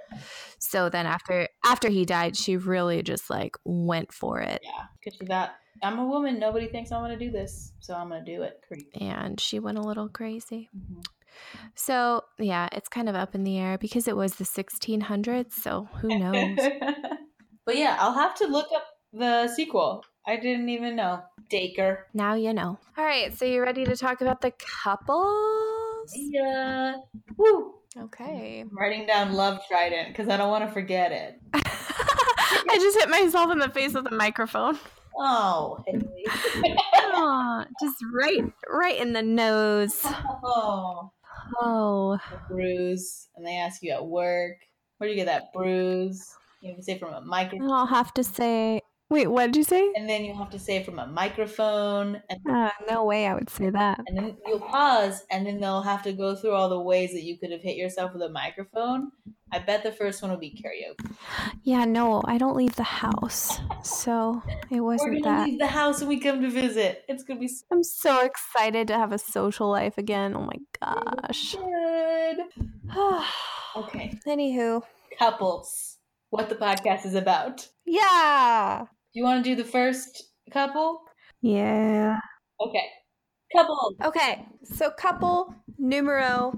so 0.60 0.90
then 0.90 1.06
after 1.06 1.48
after 1.66 1.90
he 1.90 2.06
died, 2.06 2.38
she 2.38 2.56
really 2.58 3.04
just 3.04 3.30
like 3.30 3.58
went 3.66 4.14
for 4.14 4.40
it 4.40 4.62
Yeah, 4.64 4.86
because 5.04 5.18
she 5.20 5.26
thought, 5.26 5.52
I'm 5.84 6.00
a 6.00 6.06
woman. 6.06 6.40
Nobody 6.40 6.68
thinks 6.68 6.92
I'm 6.92 7.02
going 7.02 7.18
to 7.18 7.26
do 7.26 7.32
this, 7.32 7.74
so 7.80 7.96
I'm 7.96 8.10
going 8.10 8.24
to 8.24 8.32
do 8.36 8.44
it. 8.44 8.62
Creep. 8.68 8.90
and 9.00 9.40
she 9.40 9.60
went 9.60 9.78
a 9.78 9.82
little 9.82 10.08
crazy. 10.10 10.70
Mhm. 10.76 11.04
So, 11.76 12.24
yeah, 12.40 12.70
it's 12.72 12.90
kind 12.90 13.10
of 13.10 13.16
up 13.16 13.36
in 13.36 13.44
the 13.44 13.58
air 13.58 13.78
because 13.78 14.08
it 14.08 14.16
was 14.16 14.36
the 14.36 14.44
1600s, 14.44 15.54
so 15.54 15.90
who 16.02 16.20
knows? 16.20 16.58
but 17.66 17.78
yeah, 17.78 17.98
I'll 18.00 18.14
have 18.14 18.36
to 18.36 18.48
look 18.48 18.68
up 18.76 18.86
the 19.14 19.48
sequel. 19.48 20.04
I 20.26 20.38
didn't 20.38 20.70
even 20.70 20.96
know. 20.96 21.22
Dacre. 21.50 22.08
now 22.14 22.34
you 22.36 22.54
know. 22.54 22.80
All 22.98 23.04
right, 23.04 23.38
so 23.38 23.44
you 23.44 23.62
ready 23.62 23.84
to 23.84 23.98
talk 23.98 24.22
about 24.22 24.40
the 24.40 24.54
couples? 24.84 26.12
Yeah. 26.16 26.96
Woo. 27.38 27.74
Okay. 27.98 28.62
I'm 28.62 28.78
writing 28.78 29.06
down 29.06 29.34
Love 29.34 29.60
Trident 29.68 30.10
because 30.10 30.30
I 30.30 30.38
don't 30.38 30.50
want 30.50 30.66
to 30.66 30.72
forget 30.72 31.12
it. 31.12 31.42
I 31.54 32.78
just 32.80 32.98
hit 32.98 33.10
myself 33.10 33.52
in 33.52 33.60
the 33.60 33.68
face 33.70 33.94
with 33.94 34.08
a 34.08 34.16
microphone. 34.16 34.80
Oh, 35.18 35.84
Haley. 35.86 36.26
Just 37.82 37.98
right, 38.14 38.42
right 38.70 39.00
in 39.00 39.14
the 39.14 39.22
nose. 39.22 40.00
oh, 40.06 41.12
Oh, 41.60 42.20
bruise. 42.48 43.28
And 43.36 43.46
they 43.46 43.58
ask 43.58 43.82
you 43.84 43.92
at 43.92 44.06
work, 44.06 44.58
where 44.98 45.08
do 45.08 45.12
you 45.12 45.16
get 45.16 45.26
that 45.26 45.54
bruise? 45.54 46.36
You 46.62 46.70
have 46.70 46.78
to 46.78 46.84
say 46.84 46.98
from 46.98 47.14
a 47.14 47.22
microphone. 47.22 47.72
I'll 47.72 47.88
have 47.88 48.14
to 48.14 48.24
say. 48.24 48.82
Wait, 49.12 49.28
what 49.28 49.48
did 49.48 49.58
you 49.58 49.64
say? 49.64 49.92
And 49.98 50.10
then 50.10 50.24
you 50.24 50.34
have 50.34 50.50
to 50.52 50.58
say 50.60 50.82
from 50.84 50.98
a 50.98 51.06
microphone. 51.06 52.22
And, 52.30 52.40
Uh, 52.50 52.72
no 52.90 53.04
way 53.04 53.28
I 53.28 53.34
would 53.34 53.50
say 53.50 53.70
that. 53.70 54.00
and 54.08 54.18
then 54.18 54.38
you'll 54.48 54.62
pause, 54.62 55.26
and 55.30 55.46
then 55.46 55.60
they'll 55.60 55.82
have 55.82 56.02
to 56.04 56.14
go 56.14 56.34
through 56.34 56.52
all 56.54 56.70
the 56.70 56.80
ways 56.80 57.12
that 57.12 57.24
you 57.24 57.38
could 57.38 57.52
have 57.52 57.62
hit 57.62 57.76
yourself 57.76 58.14
with 58.14 58.22
a 58.22 58.30
microphone. 58.30 59.12
I 59.52 59.60
bet 59.60 59.84
the 59.84 59.92
first 59.92 60.22
one 60.22 60.32
will 60.32 60.38
be 60.38 60.52
karaoke. 60.58 61.14
Yeah, 61.64 61.84
no, 61.84 62.22
I 62.24 62.38
don't 62.38 62.56
leave 62.56 62.78
the 62.78 62.84
house, 62.84 63.60
so 63.84 64.42
it 64.70 64.80
wasn't 64.80 65.16
We're 65.16 65.20
gonna 65.20 65.38
that. 65.40 65.48
leave 65.50 65.60
the 65.60 65.68
house 65.68 66.00
when 66.00 66.08
we 66.08 66.20
come 66.22 66.42
to 66.42 66.50
visit. 66.50 67.04
It's 67.10 67.24
gonna 67.26 67.42
be 67.42 67.50
so 67.50 67.66
I'm 67.70 67.84
so 67.84 68.22
excited 68.24 68.88
to 68.88 68.98
have 68.98 69.12
a 69.12 69.18
social 69.18 69.70
life 69.70 69.98
again. 69.98 70.34
Oh 70.38 70.48
my 70.52 70.60
gosh. 70.82 71.56
good. 71.58 72.38
Okay, 73.76 74.12
Anywho, 74.28 74.82
couples. 75.20 75.98
What 76.30 76.48
the 76.50 76.56
podcast 76.56 77.06
is 77.06 77.16
about. 77.16 77.68
yeah, 77.86 78.86
you 79.14 79.24
want 79.24 79.44
to 79.44 79.50
do 79.50 79.56
the 79.56 79.68
first 79.68 80.24
couple? 80.52 81.02
yeah. 81.42 82.20
Okay. 82.60 82.86
Couple. 83.56 83.96
Okay, 84.06 84.46
so 84.64 84.92
couple 84.92 85.54
numero 85.78 86.54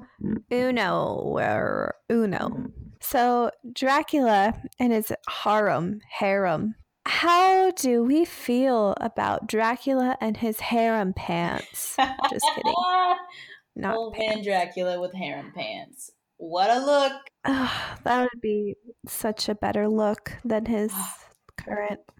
uno 0.52 1.06
or 1.24 1.96
uno. 2.12 2.68
So 3.02 3.50
Dracula 3.74 4.54
and 4.80 4.94
his 4.94 5.12
harem, 5.28 6.02
harem. 6.20 6.76
How 7.06 7.72
do 7.72 8.04
we 8.04 8.26
feel 8.26 8.96
about 9.02 9.48
Dracula 9.48 10.18
and 10.22 10.38
his 10.38 10.60
harem 10.60 11.14
pants? 11.14 11.96
Just 12.30 12.46
kidding. 12.56 12.74
Not 13.76 13.96
Old 13.96 14.16
Van 14.16 14.44
Dracula 14.44 15.02
with 15.02 15.14
harem 15.14 15.52
pants. 15.56 16.12
What 16.38 16.70
a 16.70 16.80
look. 16.80 17.14
Ugh, 17.46 18.00
that 18.04 18.22
would 18.22 18.42
be 18.42 18.76
such 19.08 19.50
a 19.50 19.56
better 19.56 19.90
look 19.90 20.34
than 20.46 20.66
his 20.66 20.92
ah. 20.96 21.18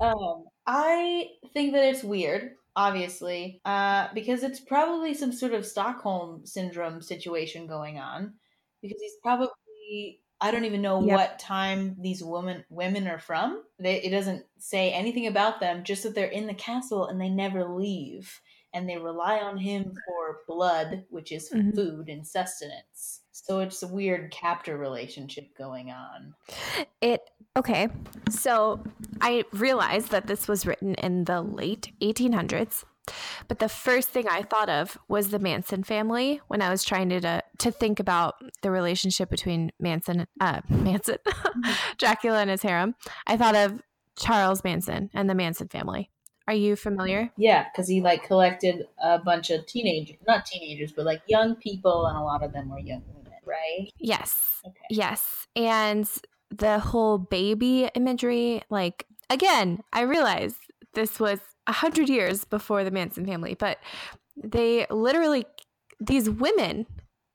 Um, 0.02 0.46
I 0.66 1.30
think 1.54 1.74
that 1.74 1.84
it's 1.86 2.04
weird, 2.04 2.52
obviously, 2.76 3.62
uh, 3.66 4.08
because 4.14 4.44
it's 4.44 4.60
probably 4.60 5.14
some 5.14 5.32
sort 5.32 5.54
of 5.54 5.66
Stockholm 5.66 6.46
syndrome 6.46 7.02
situation 7.02 7.68
going 7.68 8.00
on. 8.00 8.34
Because 8.82 9.00
he's 9.02 9.16
probably 9.22 10.20
I 10.42 10.52
don't 10.52 10.66
even 10.66 10.82
know 10.82 11.02
Yep. 11.02 11.16
what 11.16 11.40
time 11.40 11.96
these 12.02 12.22
women 12.22 12.66
women 12.70 13.08
are 13.08 13.20
from. 13.20 13.64
They, 13.80 14.02
it 14.02 14.10
doesn't 14.10 14.46
say 14.58 14.92
anything 14.92 15.28
about 15.28 15.62
them, 15.62 15.86
just 15.86 16.04
that 16.04 16.16
they're 16.16 16.28
in 16.28 16.48
the 16.48 16.54
castle 16.54 17.08
and 17.08 17.22
they 17.22 17.30
never 17.30 17.64
leave, 17.64 18.42
and 18.74 18.90
they 18.90 18.98
rely 18.98 19.38
on 19.40 19.58
him 19.58 19.94
for 20.06 20.40
blood, 20.46 21.06
which 21.10 21.32
is 21.32 21.50
Mhm. 21.50 21.74
food 21.76 22.10
and 22.10 22.28
sustenance. 22.28 23.22
So 23.32 23.60
it's 23.62 23.84
a 23.84 23.88
weird 23.88 24.32
captor 24.32 24.78
relationship 24.78 25.56
going 25.58 25.92
on. 25.92 26.36
It 27.00 27.22
okay. 27.56 27.90
So 28.30 28.84
I 29.22 29.46
realized 29.52 30.10
that 30.12 30.28
this 30.28 30.48
was 30.48 30.66
written 30.66 30.96
in 30.96 31.26
the 31.26 31.42
late 31.42 31.92
1800s. 32.02 32.84
But 33.48 33.60
the 33.60 33.68
first 33.68 34.10
thing 34.10 34.28
I 34.30 34.44
thought 34.44 34.70
of 34.70 34.98
was 35.10 35.30
the 35.30 35.40
Manson 35.40 35.84
family 35.84 36.40
when 36.48 36.62
I 36.62 36.70
was 36.70 36.86
trying 36.86 37.10
to 37.10 37.20
to, 37.20 37.44
to 37.60 37.72
think 37.72 38.00
about 38.00 38.36
the 38.62 38.72
relationship 38.72 39.30
between 39.30 39.72
Manson, 39.80 40.26
uh, 40.40 40.62
Manson, 40.70 41.18
Dracula 41.98 42.40
and 42.40 42.50
his 42.50 42.62
harem. 42.62 42.96
I 43.28 43.36
thought 43.36 43.56
of 43.56 43.82
Charles 44.18 44.64
Manson 44.64 45.10
and 45.14 45.30
the 45.30 45.36
Manson 45.36 45.68
family. 45.68 46.12
Are 46.48 46.54
you 46.54 46.76
familiar? 46.76 47.32
Yeah, 47.38 47.66
because 47.72 47.88
he 47.88 48.02
like 48.02 48.24
collected 48.24 48.86
a 49.02 49.18
bunch 49.18 49.50
of 49.50 49.66
teenagers, 49.66 50.18
not 50.28 50.46
teenagers, 50.46 50.92
but 50.92 51.06
like 51.06 51.22
young 51.28 51.56
people, 51.56 52.06
and 52.06 52.18
a 52.18 52.22
lot 52.22 52.44
of 52.44 52.52
them 52.52 52.70
were 52.70 52.80
young 52.80 53.02
women, 53.08 53.32
right? 53.46 53.92
Yes. 53.98 54.62
Okay. 54.66 54.86
Yes. 54.90 55.48
And 55.56 56.10
the 56.58 56.80
whole 56.80 57.18
baby 57.18 57.90
imagery, 57.96 58.62
like, 58.70 59.06
again, 59.30 59.82
I 59.92 60.02
realize 60.02 60.56
this 60.94 61.20
was 61.20 61.40
a 61.68 61.72
hundred 61.72 62.10
years 62.10 62.46
before 62.46 62.84
the 62.84 62.92
Manson 62.92 63.26
family, 63.26 63.56
but 63.56 63.78
they 64.36 64.86
literally, 64.90 65.46
these 66.00 66.30
women 66.30 66.86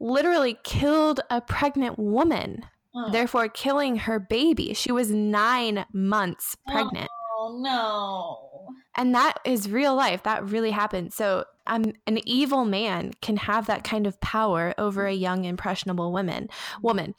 literally 0.01 0.59
killed 0.63 1.21
a 1.31 1.41
pregnant 1.41 1.99
woman, 1.99 2.65
Oh. 2.95 3.11
therefore 3.11 3.49
killing 3.49 3.97
her 3.97 4.19
baby. 4.19 4.73
She 4.75 4.91
was 4.93 5.11
nine 5.11 5.85
months 5.93 6.57
pregnant. 6.67 7.09
Oh 7.39 7.59
no. 7.61 8.48
And 8.99 9.15
that 9.15 9.35
is 9.45 9.71
real 9.71 9.95
life. 9.95 10.25
That 10.25 10.51
really 10.51 10.73
happened. 10.73 11.13
So 11.13 11.45
um, 11.69 11.93
an 12.07 12.19
evil 12.27 12.65
man 12.65 13.13
can 13.23 13.37
have 13.37 13.67
that 13.67 13.85
kind 13.85 14.07
of 14.07 14.21
power 14.21 14.75
over 14.77 15.07
a 15.07 15.13
young, 15.13 15.45
impressionable 15.45 16.13
woman. 16.13 16.49
Woman. 16.83 17.15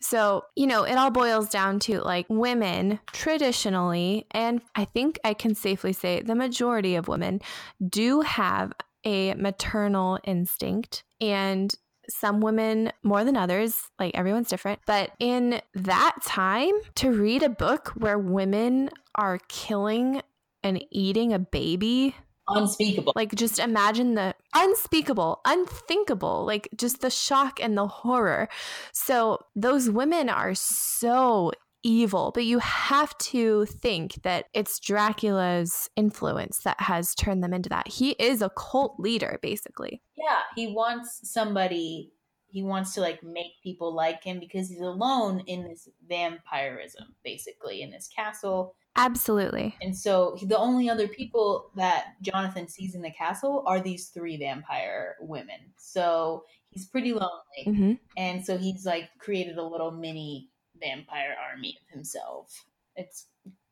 So 0.00 0.44
you 0.54 0.66
know, 0.66 0.84
it 0.84 0.94
all 0.94 1.10
boils 1.10 1.48
down 1.48 1.80
to 1.80 2.00
like 2.00 2.26
women 2.28 3.00
traditionally, 3.12 4.26
and 4.30 4.62
I 4.76 4.84
think 4.84 5.18
I 5.24 5.34
can 5.34 5.54
safely 5.54 5.92
say 5.92 6.22
the 6.22 6.34
majority 6.34 6.94
of 6.94 7.08
women 7.08 7.40
do 7.86 8.20
have 8.20 8.72
a 9.04 9.34
maternal 9.34 10.18
instinct, 10.24 11.02
and 11.20 11.74
some 12.08 12.40
women 12.40 12.92
more 13.02 13.24
than 13.24 13.36
others, 13.36 13.82
like 13.98 14.14
everyone's 14.14 14.48
different. 14.48 14.80
But 14.86 15.10
in 15.18 15.60
that 15.74 16.16
time, 16.24 16.72
to 16.96 17.10
read 17.10 17.42
a 17.42 17.48
book 17.48 17.92
where 17.96 18.18
women 18.18 18.90
are 19.14 19.38
killing 19.48 20.20
and 20.64 20.82
eating 20.90 21.32
a 21.32 21.38
baby 21.38 22.16
Unspeakable. 22.48 23.12
like 23.16 23.34
just 23.34 23.58
imagine 23.58 24.14
the 24.14 24.34
unspeakable 24.54 25.40
unthinkable 25.46 26.44
like 26.44 26.68
just 26.76 27.00
the 27.00 27.08
shock 27.10 27.58
and 27.62 27.76
the 27.78 27.86
horror 27.86 28.48
so 28.92 29.38
those 29.56 29.88
women 29.88 30.28
are 30.28 30.54
so 30.54 31.52
evil 31.82 32.32
but 32.34 32.44
you 32.44 32.58
have 32.58 33.16
to 33.18 33.64
think 33.66 34.22
that 34.24 34.46
it's 34.52 34.78
dracula's 34.78 35.88
influence 35.96 36.58
that 36.64 36.80
has 36.80 37.14
turned 37.14 37.42
them 37.42 37.54
into 37.54 37.68
that 37.68 37.88
he 37.88 38.10
is 38.12 38.42
a 38.42 38.50
cult 38.50 38.98
leader 38.98 39.38
basically 39.42 40.00
Yeah, 40.16 40.40
he 40.56 40.68
wants 40.68 41.20
somebody. 41.30 42.10
He 42.48 42.62
wants 42.62 42.94
to 42.94 43.00
like 43.00 43.22
make 43.22 43.60
people 43.62 43.94
like 43.94 44.22
him 44.22 44.38
because 44.38 44.68
he's 44.68 44.80
alone 44.80 45.40
in 45.46 45.64
this 45.64 45.88
vampirism, 46.08 47.14
basically 47.24 47.82
in 47.82 47.90
this 47.90 48.08
castle. 48.08 48.76
Absolutely 48.96 49.76
And 49.82 49.96
so 49.96 50.36
the 50.42 50.56
only 50.58 50.88
other 50.88 51.08
people 51.08 51.70
that 51.76 52.14
Jonathan 52.22 52.68
sees 52.68 52.94
in 52.94 53.02
the 53.02 53.10
castle 53.10 53.64
are 53.66 53.80
these 53.80 54.08
three 54.08 54.36
vampire 54.36 55.16
women. 55.20 55.58
So 55.78 56.44
he's 56.70 56.86
pretty 56.86 57.12
lonely. 57.12 57.64
hmm 57.64 57.92
And 58.16 58.44
so 58.44 58.56
he's 58.58 58.84
like 58.86 59.08
created 59.18 59.58
a 59.58 59.62
little 59.64 59.90
mini 59.90 60.50
vampire 60.80 61.36
army 61.50 61.76
of 61.88 61.92
himself. 61.94 62.64
It's 62.96 63.26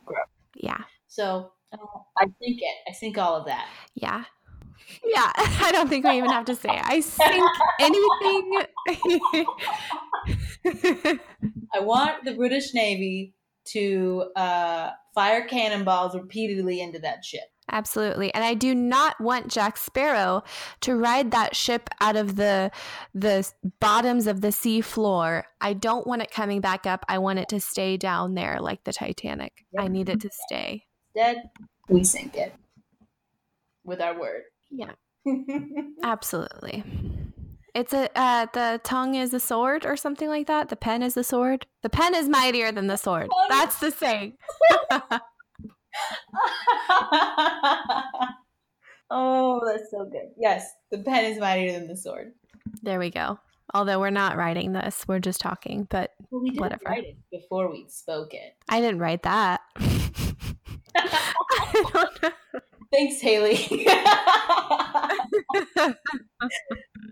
gross. 0.04 0.26
yeah 0.56 0.82
so 1.08 1.52
uh, 1.72 1.76
I 2.18 2.24
think 2.24 2.60
it. 2.60 2.76
I 2.88 2.92
think 2.92 3.16
all 3.18 3.36
of 3.36 3.46
that. 3.46 3.68
yeah 3.94 4.24
yeah 5.04 5.30
i 5.36 5.70
don't 5.72 5.88
think 5.88 6.04
we 6.04 6.18
even 6.18 6.30
have 6.30 6.44
to 6.44 6.56
say 6.56 6.68
it. 6.70 6.82
i 6.84 7.00
think 7.00 7.44
anything 7.80 8.62
I 11.74 11.80
want 11.80 12.24
the 12.24 12.34
British 12.34 12.74
Navy 12.74 13.34
to 13.66 14.30
uh, 14.36 14.90
fire 15.14 15.46
cannonballs 15.46 16.14
repeatedly 16.14 16.80
into 16.80 16.98
that 17.00 17.24
ship. 17.24 17.44
Absolutely. 17.70 18.34
And 18.34 18.42
I 18.44 18.54
do 18.54 18.74
not 18.74 19.20
want 19.20 19.48
Jack 19.48 19.76
Sparrow 19.76 20.42
to 20.80 20.96
ride 20.96 21.30
that 21.30 21.54
ship 21.54 21.88
out 22.00 22.16
of 22.16 22.36
the 22.36 22.70
the 23.14 23.50
bottoms 23.80 24.26
of 24.26 24.40
the 24.40 24.52
sea 24.52 24.80
floor. 24.80 25.46
I 25.60 25.72
don't 25.72 26.06
want 26.06 26.22
it 26.22 26.30
coming 26.30 26.60
back 26.60 26.86
up. 26.86 27.04
I 27.08 27.18
want 27.18 27.38
it 27.38 27.48
to 27.50 27.60
stay 27.60 27.96
down 27.96 28.34
there 28.34 28.58
like 28.60 28.84
the 28.84 28.92
Titanic. 28.92 29.52
Yep. 29.72 29.84
I 29.84 29.88
need 29.88 30.08
it 30.08 30.20
to 30.20 30.30
stay. 30.48 30.84
Dead. 31.14 31.50
we 31.88 32.04
sink 32.04 32.36
it 32.36 32.54
with 33.84 34.00
our 34.00 34.18
word. 34.18 34.42
Yeah. 34.70 34.92
Absolutely. 36.02 36.84
It's 37.74 37.94
a 37.94 38.10
uh, 38.18 38.46
the 38.52 38.80
tongue 38.84 39.14
is 39.14 39.32
a 39.32 39.40
sword 39.40 39.86
or 39.86 39.96
something 39.96 40.28
like 40.28 40.46
that. 40.46 40.68
The 40.68 40.76
pen 40.76 41.02
is 41.02 41.16
a 41.16 41.24
sword. 41.24 41.66
The 41.82 41.88
pen 41.88 42.14
is 42.14 42.28
mightier 42.28 42.70
than 42.70 42.86
the 42.86 42.96
sword. 42.98 43.28
Oh. 43.32 43.46
That's 43.48 43.78
the 43.80 43.90
saying. 43.90 44.34
oh, 49.10 49.60
that's 49.66 49.90
so 49.90 50.04
good. 50.04 50.28
Yes, 50.38 50.70
the 50.90 50.98
pen 50.98 51.24
is 51.32 51.38
mightier 51.38 51.72
than 51.72 51.88
the 51.88 51.96
sword. 51.96 52.32
There 52.82 52.98
we 52.98 53.10
go. 53.10 53.38
Although 53.74 54.00
we're 54.00 54.10
not 54.10 54.36
writing 54.36 54.72
this, 54.72 55.04
we're 55.08 55.18
just 55.18 55.40
talking, 55.40 55.86
but 55.88 56.10
Well, 56.30 56.42
we 56.42 56.50
did 56.50 56.60
Whatever. 56.60 56.82
write 56.86 57.04
it 57.04 57.16
before 57.30 57.70
we 57.70 57.86
spoke 57.88 58.34
it. 58.34 58.54
I 58.68 58.80
didn't 58.80 58.98
write 59.00 59.22
that. 59.22 59.62
I 60.94 61.84
don't 61.92 62.22
know. 62.22 62.30
Thanks, 62.93 63.20
Haley. 63.20 63.86
oh 65.78 65.95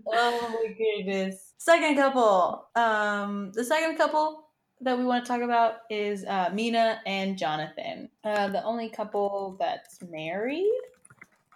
my 0.07 0.75
goodness. 0.77 1.53
Second 1.57 1.95
couple. 1.95 2.67
Um, 2.75 3.51
the 3.53 3.63
second 3.63 3.97
couple 3.97 4.47
that 4.81 4.97
we 4.97 5.03
want 5.05 5.25
to 5.25 5.31
talk 5.31 5.41
about 5.41 5.77
is 5.89 6.23
uh, 6.25 6.49
Mina 6.53 6.99
and 7.05 7.37
Jonathan. 7.37 8.09
Uh, 8.23 8.47
the 8.49 8.63
only 8.63 8.89
couple 8.89 9.57
that's 9.59 9.99
married, 10.09 10.71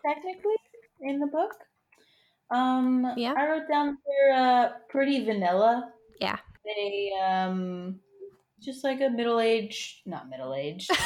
technically, 0.05 0.55
in 1.01 1.19
the 1.19 1.28
book. 1.28 1.53
Um, 2.51 3.13
Yeah. 3.17 3.34
I 3.38 3.47
wrote 3.47 3.67
down 3.67 3.97
they're 4.05 4.34
uh, 4.36 4.69
pretty 4.89 5.23
vanilla. 5.26 5.91
Yeah. 6.19 6.38
They 6.65 7.11
um, 7.23 7.99
just 8.59 8.84
like 8.84 9.01
a 9.01 9.09
middle 9.09 9.39
aged, 9.39 10.01
not 10.07 10.30
middle 10.30 10.53
aged. 10.55 10.89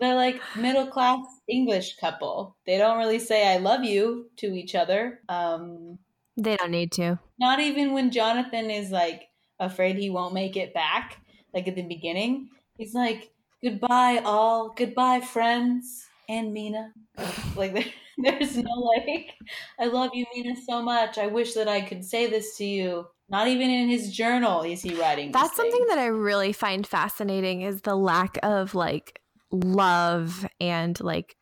They're 0.00 0.14
like 0.14 0.40
middle 0.56 0.86
class 0.86 1.20
English 1.48 1.96
couple. 1.96 2.56
They 2.66 2.78
don't 2.78 2.98
really 2.98 3.18
say 3.18 3.52
"I 3.52 3.58
love 3.58 3.84
you" 3.84 4.30
to 4.38 4.46
each 4.46 4.74
other. 4.74 5.20
Um, 5.28 5.98
They 6.36 6.56
don't 6.56 6.70
need 6.70 6.92
to. 6.92 7.18
not 7.38 7.60
even 7.60 7.92
when 7.92 8.10
Jonathan 8.10 8.70
is 8.70 8.90
like 8.90 9.22
afraid 9.60 9.96
he 9.96 10.10
won't 10.10 10.34
make 10.34 10.56
it 10.56 10.74
back, 10.74 11.18
like 11.52 11.68
at 11.68 11.76
the 11.76 11.82
beginning. 11.82 12.48
He's 12.76 12.94
like, 12.94 13.30
"Goodbye, 13.62 14.20
all. 14.24 14.74
Goodbye, 14.76 15.20
friends." 15.20 16.06
And 16.28 16.52
Mina, 16.52 16.92
like 17.56 17.74
there, 17.74 17.84
there's 18.18 18.56
no 18.56 18.72
like, 18.96 19.34
"I 19.78 19.86
love 19.86 20.10
you, 20.14 20.24
Mina, 20.34 20.56
so 20.68 20.82
much. 20.82 21.18
I 21.18 21.26
wish 21.28 21.54
that 21.54 21.68
I 21.68 21.80
could 21.82 22.04
say 22.04 22.28
this 22.28 22.56
to 22.58 22.64
you." 22.64 23.06
Not 23.30 23.48
even 23.48 23.70
in 23.70 23.88
his 23.88 24.12
journal 24.12 24.62
is 24.62 24.82
he 24.82 24.94
writing. 25.00 25.32
That's 25.32 25.56
something 25.56 25.86
that 25.86 25.98
I 25.98 26.06
really 26.06 26.52
find 26.52 26.86
fascinating 26.86 27.62
is 27.62 27.80
the 27.80 27.96
lack 27.96 28.38
of 28.42 28.74
like 28.74 29.18
love 29.54 30.46
and 30.60 30.98
like 31.00 31.36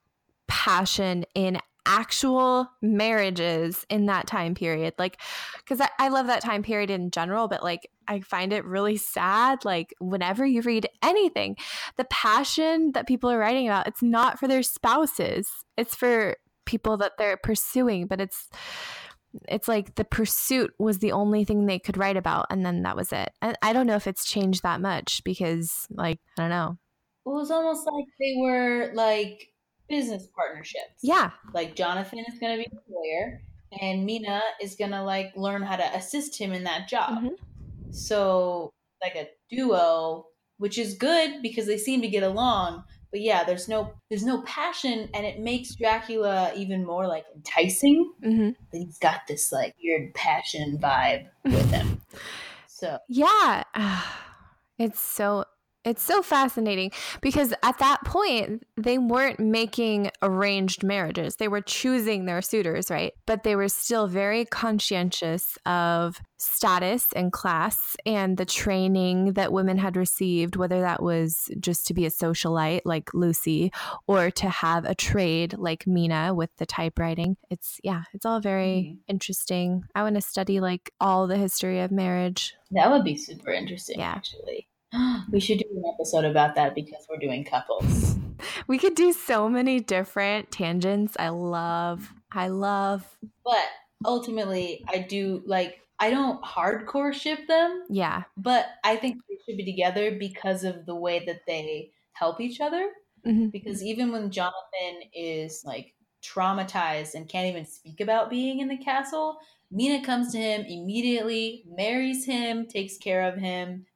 passion 0.46 1.24
in 1.34 1.58
actual 1.86 2.68
marriages 2.80 3.84
in 3.88 4.06
that 4.06 4.26
time 4.26 4.54
period. 4.54 4.94
Like, 4.98 5.20
because 5.58 5.80
I, 5.80 5.88
I 5.98 6.08
love 6.08 6.26
that 6.26 6.42
time 6.42 6.62
period 6.62 6.90
in 6.90 7.10
general, 7.10 7.48
but 7.48 7.62
like 7.62 7.90
I 8.06 8.20
find 8.20 8.52
it 8.52 8.64
really 8.64 8.96
sad. 8.96 9.64
Like, 9.64 9.94
whenever 10.00 10.46
you 10.46 10.62
read 10.62 10.88
anything, 11.02 11.56
the 11.96 12.04
passion 12.04 12.92
that 12.92 13.08
people 13.08 13.30
are 13.30 13.38
writing 13.38 13.66
about, 13.68 13.88
it's 13.88 14.02
not 14.02 14.38
for 14.38 14.48
their 14.48 14.62
spouses, 14.62 15.50
it's 15.76 15.94
for 15.94 16.36
people 16.64 16.96
that 16.98 17.12
they're 17.18 17.36
pursuing, 17.36 18.06
but 18.06 18.20
it's 18.20 18.48
it's 19.48 19.66
like 19.66 19.94
the 19.94 20.04
pursuit 20.04 20.74
was 20.78 20.98
the 20.98 21.12
only 21.12 21.42
thing 21.42 21.64
they 21.64 21.78
could 21.78 21.96
write 21.96 22.18
about 22.18 22.44
and 22.50 22.66
then 22.66 22.82
that 22.82 22.94
was 22.94 23.14
it 23.14 23.30
and 23.40 23.56
i 23.62 23.72
don't 23.72 23.86
know 23.86 23.96
if 23.96 24.06
it's 24.06 24.26
changed 24.26 24.62
that 24.62 24.78
much 24.78 25.24
because 25.24 25.86
like 25.90 26.18
i 26.38 26.42
don't 26.42 26.50
know 26.50 26.76
it 27.26 27.28
was 27.28 27.50
almost 27.50 27.86
like 27.86 28.06
they 28.18 28.34
were 28.38 28.90
like 28.94 29.48
business 29.88 30.26
partnerships. 30.34 31.00
yeah 31.02 31.30
Like 31.54 31.76
Jonathan 31.76 32.20
is 32.20 32.38
going 32.38 32.56
to 32.58 32.64
be 32.64 32.76
a 32.76 32.92
lawyer, 32.92 33.42
and 33.80 34.04
Mina 34.06 34.40
is 34.60 34.74
going 34.76 34.90
to 34.92 35.02
like 35.02 35.32
learn 35.36 35.62
how 35.62 35.76
to 35.76 35.96
assist 35.96 36.38
him 36.38 36.52
in 36.52 36.64
that 36.64 36.88
job. 36.88 37.22
Mhm. 37.22 37.36
So 37.90 38.70
like 39.02 39.16
a 39.16 39.28
duo, 39.50 40.26
which 40.58 40.78
is 40.78 40.94
good 40.94 41.42
because 41.42 41.66
they 41.66 41.78
seem 41.78 42.00
to 42.02 42.08
get 42.08 42.22
along. 42.22 42.84
But 43.10 43.20
yeah, 43.20 43.44
there's 43.44 43.68
no 43.68 43.92
there's 44.08 44.24
no 44.24 44.40
passion, 44.42 45.10
and 45.12 45.26
it 45.26 45.38
makes 45.40 45.74
Dracula 45.74 46.52
even 46.56 46.84
more 46.86 47.06
like 47.06 47.26
enticing. 47.34 48.10
hmm 48.22 48.50
he's 48.72 48.98
got 48.98 49.26
this 49.28 49.52
like 49.52 49.74
weird 49.82 50.14
passion 50.14 50.78
vibe 50.78 51.28
with 51.44 51.70
him. 51.70 52.00
So 52.68 52.98
Yeah. 53.08 53.62
It's 54.78 54.98
so 55.00 55.44
it's 55.84 56.02
so 56.02 56.22
fascinating 56.22 56.92
because 57.20 57.52
at 57.62 57.78
that 57.78 58.04
point 58.04 58.62
they 58.76 58.98
weren't 58.98 59.40
making 59.40 60.10
arranged 60.22 60.82
marriages. 60.84 61.36
They 61.36 61.48
were 61.48 61.60
choosing 61.60 62.24
their 62.24 62.40
suitors, 62.42 62.90
right? 62.90 63.12
But 63.26 63.42
they 63.42 63.56
were 63.56 63.68
still 63.68 64.06
very 64.06 64.44
conscientious 64.44 65.56
of 65.66 66.20
status 66.38 67.06
and 67.14 67.32
class 67.32 67.96
and 68.04 68.36
the 68.36 68.44
training 68.44 69.34
that 69.34 69.52
women 69.52 69.78
had 69.78 69.96
received, 69.96 70.56
whether 70.56 70.80
that 70.80 71.02
was 71.02 71.48
just 71.60 71.86
to 71.86 71.94
be 71.94 72.04
a 72.04 72.10
socialite 72.10 72.80
like 72.84 73.12
Lucy 73.14 73.72
or 74.06 74.30
to 74.32 74.48
have 74.48 74.84
a 74.84 74.94
trade 74.94 75.54
like 75.56 75.86
Mina 75.86 76.34
with 76.34 76.50
the 76.58 76.66
typewriting. 76.66 77.36
It's 77.50 77.78
yeah, 77.84 78.02
it's 78.12 78.26
all 78.26 78.40
very 78.40 78.96
Mhm. 78.96 78.98
interesting. 79.08 79.82
I 79.94 80.02
want 80.02 80.16
to 80.16 80.20
study 80.20 80.60
like 80.60 80.90
all 81.00 81.26
the 81.26 81.36
history 81.38 81.80
of 81.80 81.90
marriage. 81.90 82.54
that 82.74 82.90
would 82.90 83.04
be 83.04 83.16
super 83.18 83.50
interesting, 83.52 83.98
Yeah. 83.98 84.12
actually. 84.12 84.66
We 85.30 85.40
should 85.40 85.58
do 85.58 85.64
an 85.74 85.84
episode 85.94 86.24
about 86.24 86.54
that 86.56 86.74
because 86.74 87.06
we're 87.08 87.18
doing 87.18 87.44
couples. 87.44 88.16
We 88.66 88.78
could 88.78 88.94
do 88.94 89.12
so 89.12 89.48
many 89.48 89.80
different 89.80 90.50
tangents. 90.50 91.16
I 91.18 91.28
love, 91.30 92.12
I 92.32 92.48
love, 92.48 93.18
But 93.44 93.64
ultimately, 94.04 94.84
I 94.88 94.98
do 94.98 95.42
like, 95.46 95.80
I 95.98 96.10
don't 96.10 96.42
hardcore 96.42 97.12
ship 97.12 97.46
them, 97.46 97.84
yeah. 97.88 98.24
but 98.36 98.66
I 98.84 98.96
think 98.96 99.16
they 99.28 99.36
should 99.46 99.56
be 99.56 99.64
together 99.64 100.16
because 100.18 100.64
of 100.64 100.86
the 100.86 100.94
way 100.96 101.24
that 101.26 101.42
they 101.46 101.92
help 102.14 102.40
each 102.40 102.60
other. 102.60 102.90
Mhm. 103.26 103.52
Because 103.52 103.82
even 103.84 104.10
when 104.10 104.30
Jonathan 104.30 105.02
is 105.14 105.62
like 105.64 105.94
traumatized 106.22 107.14
and 107.14 107.28
can't 107.28 107.48
even 107.48 107.64
speak 107.64 108.00
about 108.00 108.30
being 108.30 108.60
in 108.60 108.68
the 108.68 108.76
castle, 108.76 109.38
Mina 109.70 110.04
comes 110.04 110.32
to 110.32 110.38
him 110.38 110.64
immediately, 110.66 111.64
marries 111.66 112.24
him, 112.24 112.66
takes 112.66 112.98
care 112.98 113.22
of 113.28 113.38
him, 113.38 113.86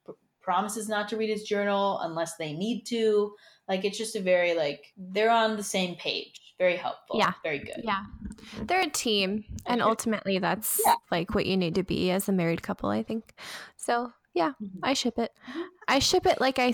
promises 0.47 0.89
not 0.89 1.09
to 1.11 1.17
read 1.19 1.29
his 1.29 1.43
journal 1.43 1.99
unless 2.03 2.37
they 2.37 2.53
need 2.55 2.85
to. 2.87 3.35
Like 3.69 3.85
it's 3.85 3.99
just 3.99 4.15
a 4.17 4.21
very 4.21 4.55
like 4.55 4.95
they're 4.97 5.31
on 5.31 5.57
the 5.57 5.63
same 5.63 5.97
page. 5.97 6.41
Very 6.59 6.77
helpful. 6.77 7.19
Yeah. 7.19 7.33
Very 7.43 7.59
good. 7.59 7.83
Yeah. 7.85 8.05
They're 8.63 8.81
a 8.83 8.89
team. 8.89 9.45
And 9.67 9.83
ultimately, 9.83 10.39
that's 10.39 10.81
Yeah. 10.87 10.95
like 11.11 11.35
what 11.35 11.45
you 11.45 11.57
need 11.57 11.75
to 11.75 11.83
be 11.83 12.11
as 12.11 12.29
a 12.31 12.33
married 12.33 12.63
couple, 12.63 12.89
I 12.89 13.03
think. 13.03 13.35
So, 13.77 14.13
yeah, 14.33 14.53
Mhm. 14.63 14.79
I 14.83 14.95
ship 14.95 15.19
it. 15.19 15.33
Mhm. 15.51 15.65
I 15.89 15.99
ship 15.99 16.25
it 16.25 16.41
like 16.41 16.59
I, 16.59 16.73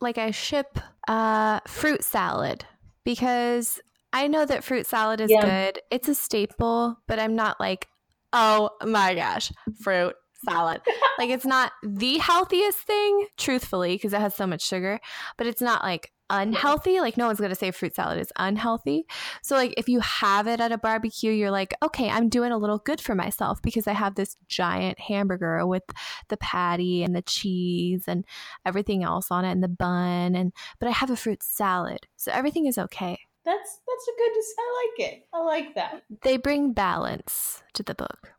like 0.00 0.18
I 0.18 0.30
ship 0.30 0.78
uh, 1.08 1.58
fruit 1.66 2.04
salad 2.04 2.64
because 3.04 3.80
I 4.12 4.28
know 4.28 4.44
that 4.46 4.62
fruit 4.62 4.86
salad 4.86 5.20
is 5.20 5.30
Yeah. 5.30 5.40
good. 5.44 5.80
It's 5.90 6.08
a 6.08 6.14
staple, 6.14 6.96
but 7.08 7.18
I'm 7.18 7.34
not 7.34 7.58
like, 7.58 7.88
oh 8.32 8.70
my 8.84 9.14
gosh, 9.14 9.50
fruit 9.82 10.14
salad. 10.44 10.80
like 11.18 11.30
it's 11.30 11.46
not 11.46 11.72
the 11.82 12.18
healthiest 12.18 12.78
thing, 12.78 13.26
truthfully, 13.36 13.96
because 13.96 14.12
it 14.12 14.20
has 14.20 14.34
so 14.34 14.46
much 14.46 14.62
sugar, 14.62 15.00
but 15.36 15.46
it's 15.46 15.62
not 15.62 15.82
like 15.82 16.12
unhealthy. 16.30 17.00
Like 17.00 17.16
no 17.16 17.26
one's 17.26 17.40
gonna 17.40 17.54
say 17.54 17.70
fruit 17.70 17.94
salad 17.94 18.18
is 18.18 18.32
unhealthy. 18.36 19.06
So 19.42 19.56
like 19.56 19.74
if 19.76 19.88
you 19.88 20.00
have 20.00 20.46
it 20.46 20.60
at 20.60 20.72
a 20.72 20.78
barbecue, 20.78 21.32
you're 21.32 21.50
like, 21.50 21.74
okay, 21.82 22.08
I'm 22.08 22.28
doing 22.28 22.52
a 22.52 22.58
little 22.58 22.78
good 22.78 23.00
for 23.00 23.14
myself 23.14 23.60
because 23.62 23.86
I 23.86 23.92
have 23.92 24.14
this 24.14 24.36
giant 24.48 24.98
hamburger 24.98 25.66
with 25.66 25.84
the 26.28 26.36
patty 26.36 27.02
and 27.02 27.14
the 27.14 27.22
cheese 27.22 28.04
and 28.06 28.24
everything 28.64 29.04
else 29.04 29.30
on 29.30 29.44
it 29.44 29.52
and 29.52 29.62
the 29.62 29.68
bun 29.68 30.34
and 30.34 30.52
but 30.78 30.88
I 30.88 30.92
have 30.92 31.10
a 31.10 31.16
fruit 31.16 31.42
salad. 31.42 32.06
So 32.16 32.32
everything 32.32 32.66
is 32.66 32.78
okay. 32.78 33.18
That's 33.44 33.80
that's 33.86 34.08
a 34.08 34.12
good. 34.16 34.34
I 34.58 34.86
like 34.86 35.12
it. 35.12 35.26
I 35.32 35.40
like 35.42 35.74
that. 35.74 36.02
They 36.22 36.38
bring 36.38 36.72
balance 36.72 37.62
to 37.74 37.82
the 37.82 37.94
book. 37.94 38.32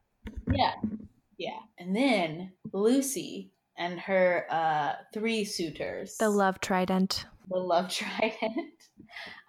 Yeah. 0.51 0.74
Yeah. 1.38 1.60
And 1.78 1.96
then 1.96 2.52
Lucy 2.74 3.52
and 3.78 4.00
her 4.00 4.46
uh 4.50 4.94
three 5.14 5.44
suitors. 5.46 6.18
The 6.18 6.30
love 6.30 6.60
trident. 6.62 7.26
the 7.50 7.58
love 7.60 7.90
trident. 8.00 8.74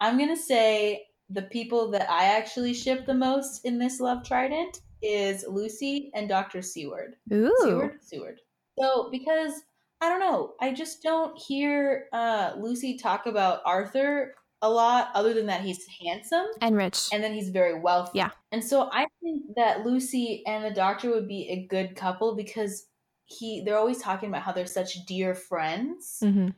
I'm 0.00 0.18
gonna 0.18 0.36
say 0.36 1.06
the 1.30 1.42
people 1.42 1.90
that 1.90 2.08
I 2.10 2.24
actually 2.24 2.74
ship 2.74 3.06
the 3.06 3.14
most 3.14 3.64
in 3.64 3.78
this 3.78 4.00
love 4.00 4.24
trident 4.24 4.80
is 5.02 5.44
Lucy 5.48 6.10
and 6.14 6.28
Dr. 6.28 6.62
Seward. 6.62 7.14
Ooh. 7.32 7.54
Seward? 7.60 7.98
Seward. 8.02 8.40
So 8.78 9.08
because 9.10 9.62
I 10.00 10.08
don't 10.08 10.20
know, 10.20 10.54
I 10.60 10.72
just 10.72 11.02
don't 11.02 11.36
hear 11.38 12.06
uh 12.12 12.52
Lucy 12.58 12.96
talk 12.98 13.26
about 13.26 13.60
Arthur 13.64 14.34
a 14.62 14.70
lot 14.70 15.10
other 15.14 15.34
than 15.34 15.46
that 15.46 15.60
he's 15.60 15.86
handsome 16.02 16.46
And 16.62 16.76
rich. 16.76 17.08
and 17.12 17.22
then 17.22 17.34
he's 17.34 17.50
very 17.50 17.78
wealthy. 17.78 18.18
Yeah. 18.18 18.30
And 18.52 18.64
so 18.64 18.88
I 18.92 19.06
think 19.22 19.42
that 19.56 19.84
Lucy 19.84 20.42
and 20.46 20.64
the 20.64 20.70
doctor 20.70 21.10
would 21.10 21.28
be 21.28 21.48
a 21.50 21.66
good 21.66 21.94
couple 21.96 22.34
because 22.36 22.86
he 23.26 23.62
they're 23.64 23.76
always 23.78 24.00
talking 24.00 24.28
about 24.28 24.42
how 24.42 24.52
they're 24.52 24.66
such 24.66 25.04
dear 25.06 25.34
friends. 25.34 26.18
hmm 26.20 26.48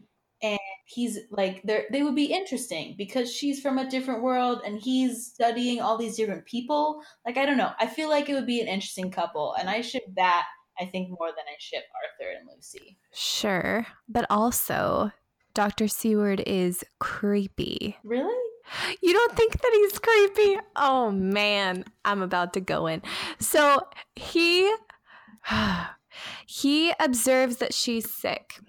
He's 0.86 1.18
like 1.30 1.62
they 1.64 1.84
they 1.92 2.02
would 2.02 2.14
be 2.14 2.32
interesting 2.32 2.94
because 2.96 3.30
she's 3.30 3.60
from 3.60 3.76
a 3.76 3.90
different 3.90 4.22
world 4.22 4.62
and 4.64 4.80
he's 4.80 5.26
studying 5.26 5.82
all 5.82 5.98
these 5.98 6.16
different 6.16 6.46
people. 6.46 7.02
Like 7.26 7.36
I 7.36 7.44
don't 7.44 7.58
know. 7.58 7.72
I 7.78 7.86
feel 7.86 8.08
like 8.08 8.30
it 8.30 8.34
would 8.34 8.46
be 8.46 8.60
an 8.62 8.68
interesting 8.68 9.10
couple 9.10 9.54
and 9.58 9.68
I 9.68 9.82
ship 9.82 10.04
that 10.16 10.46
I 10.80 10.86
think 10.86 11.10
more 11.10 11.28
than 11.28 11.44
I 11.46 11.56
ship 11.58 11.82
Arthur 11.92 12.30
and 12.38 12.48
Lucy. 12.54 12.96
Sure. 13.12 13.86
But 14.08 14.24
also, 14.30 15.10
Dr. 15.58 15.88
Seward 15.88 16.40
is 16.46 16.84
creepy. 17.00 17.96
Really? 18.04 18.50
You 19.02 19.12
don't 19.12 19.36
think 19.36 19.60
that 19.60 19.72
he's 19.72 19.98
creepy? 19.98 20.60
Oh 20.76 21.10
man, 21.10 21.84
I'm 22.04 22.22
about 22.22 22.52
to 22.52 22.60
go 22.60 22.86
in. 22.86 23.02
So 23.40 23.80
he 24.14 24.72
he 26.46 26.92
observes 27.00 27.56
that 27.56 27.74
she's 27.74 28.08
sick. 28.08 28.60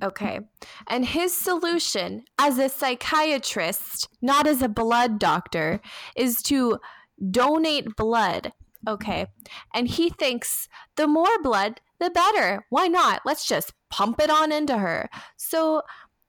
Okay. 0.00 0.38
And 0.86 1.04
his 1.04 1.36
solution 1.36 2.22
as 2.38 2.60
a 2.60 2.68
psychiatrist, 2.68 4.08
not 4.22 4.46
as 4.46 4.62
a 4.62 4.68
blood 4.68 5.18
doctor, 5.18 5.80
is 6.14 6.42
to 6.42 6.78
donate 7.28 7.96
blood. 7.96 8.52
Okay. 8.86 9.26
And 9.74 9.88
he 9.88 10.10
thinks 10.10 10.68
the 10.94 11.08
more 11.08 11.42
blood, 11.42 11.80
the 11.98 12.10
better. 12.10 12.66
Why 12.70 12.86
not? 12.86 13.22
Let's 13.24 13.48
just 13.48 13.72
pump 13.90 14.20
it 14.20 14.30
on 14.30 14.52
into 14.52 14.78
her. 14.78 15.08
So 15.36 15.82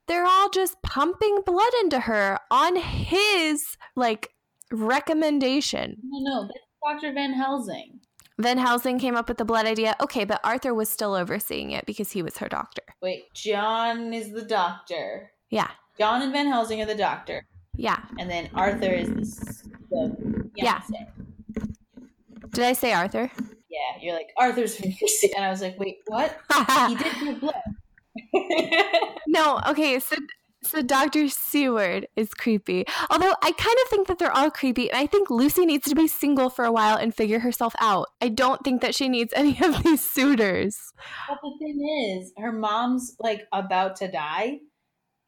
they're 0.07 0.25
all 0.25 0.49
just 0.49 0.81
pumping 0.81 1.41
blood 1.45 1.71
into 1.81 1.99
her 2.01 2.39
on 2.49 2.75
his 2.75 3.77
like 3.95 4.29
recommendation. 4.71 5.97
No, 6.03 6.41
no, 6.41 6.47
that's 6.47 7.01
Dr. 7.01 7.13
Van 7.13 7.33
Helsing. 7.33 7.99
Van 8.39 8.57
Helsing 8.57 8.99
came 8.99 9.15
up 9.15 9.27
with 9.27 9.37
the 9.37 9.45
blood 9.45 9.65
idea. 9.65 9.95
Okay, 9.99 10.23
but 10.23 10.39
Arthur 10.43 10.73
was 10.73 10.89
still 10.89 11.15
overseeing 11.15 11.71
it 11.71 11.85
because 11.85 12.11
he 12.11 12.21
was 12.21 12.37
her 12.37 12.47
doctor. 12.47 12.83
Wait, 13.01 13.23
John 13.33 14.13
is 14.13 14.31
the 14.31 14.43
doctor. 14.43 15.31
Yeah. 15.49 15.69
John 15.97 16.21
and 16.21 16.31
Van 16.31 16.45
Helsing 16.47 16.81
are 16.81 16.85
the 16.85 16.95
doctor. 16.95 17.47
Yeah. 17.75 17.97
And 18.19 18.29
then 18.29 18.49
Arthur 18.53 18.91
is 18.91 19.37
the, 19.89 20.15
the 20.19 20.49
Yeah. 20.55 20.81
Did 22.51 22.63
I 22.63 22.73
say 22.73 22.93
Arthur? 22.93 23.31
Yeah, 23.69 24.01
you're 24.01 24.15
like, 24.15 24.29
Arthur's. 24.37 24.79
And 24.79 25.43
I 25.43 25.49
was 25.49 25.61
like, 25.61 25.79
wait, 25.79 25.97
what? 26.07 26.37
He 26.87 26.95
did 26.95 27.13
give 27.19 27.39
blood. 27.39 27.55
no, 29.27 29.59
okay, 29.67 29.99
so 29.99 30.15
so 30.63 30.81
Dr. 30.81 31.29
Seward 31.29 32.07
is 32.15 32.33
creepy. 32.33 32.83
Although 33.09 33.33
I 33.41 33.51
kind 33.51 33.77
of 33.83 33.89
think 33.89 34.07
that 34.07 34.19
they're 34.19 34.31
all 34.35 34.49
creepy, 34.51 34.89
and 34.89 34.97
I 34.97 35.05
think 35.05 35.29
Lucy 35.29 35.65
needs 35.65 35.87
to 35.87 35.95
be 35.95 36.07
single 36.07 36.49
for 36.49 36.65
a 36.65 36.71
while 36.71 36.97
and 36.97 37.13
figure 37.15 37.39
herself 37.39 37.73
out. 37.79 38.07
I 38.21 38.29
don't 38.29 38.63
think 38.63 38.81
that 38.81 38.95
she 38.95 39.07
needs 39.07 39.31
any 39.35 39.57
of 39.63 39.83
these 39.83 40.03
suitors. 40.03 40.77
but 41.29 41.37
the 41.41 41.55
thing 41.59 42.17
is, 42.19 42.33
her 42.37 42.51
mom's 42.51 43.15
like 43.19 43.43
about 43.53 43.95
to 43.97 44.11
die 44.11 44.57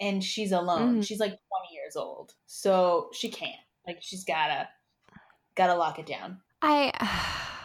and 0.02 0.24
she's 0.24 0.52
alone. 0.52 0.98
Mhm. 1.00 1.06
She's 1.08 1.20
like 1.20 1.30
20 1.30 1.40
years 1.74 1.96
old. 1.96 2.34
So 2.48 3.10
she 3.14 3.30
can't. 3.30 3.56
Like 3.88 4.00
she's 4.02 4.24
gotta 4.26 4.68
gotta 5.56 5.76
lock 5.76 6.00
it 6.00 6.06
down. 6.06 6.40
I 6.62 6.92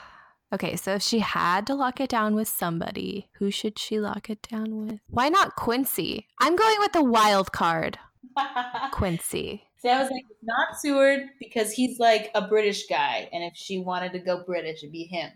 Okay, 0.55 0.77
so 0.77 0.95
if 0.95 1.03
she 1.03 1.19
had 1.19 1.67
to 1.67 1.75
lock 1.75 1.99
it 1.99 2.09
down 2.09 2.37
with 2.37 2.47
somebody, 2.47 3.29
who 3.39 3.51
should 3.51 3.77
she 3.77 3.99
lock 3.99 4.31
it 4.31 4.41
down 4.49 4.87
with? 4.87 5.01
Why 5.09 5.29
not 5.29 5.57
Quincy? 5.57 6.29
I'm 6.39 6.55
going 6.55 6.77
with 6.79 6.93
the 6.93 7.03
wild 7.03 7.51
card, 7.51 7.99
Quincy. 8.93 9.65
See, 9.79 9.89
I 9.89 10.01
was 10.01 10.13
like, 10.13 10.25
not 10.45 10.79
Seward 10.79 11.23
because 11.41 11.73
he's 11.73 11.99
like 11.99 12.31
a 12.37 12.47
British 12.47 12.87
guy, 12.87 13.29
and 13.33 13.43
if 13.43 13.57
she 13.57 13.79
wanted 13.79 14.13
to 14.13 14.21
go 14.21 14.45
British, 14.47 14.85
it'd 14.85 14.93
be 14.93 15.03
him. 15.03 15.33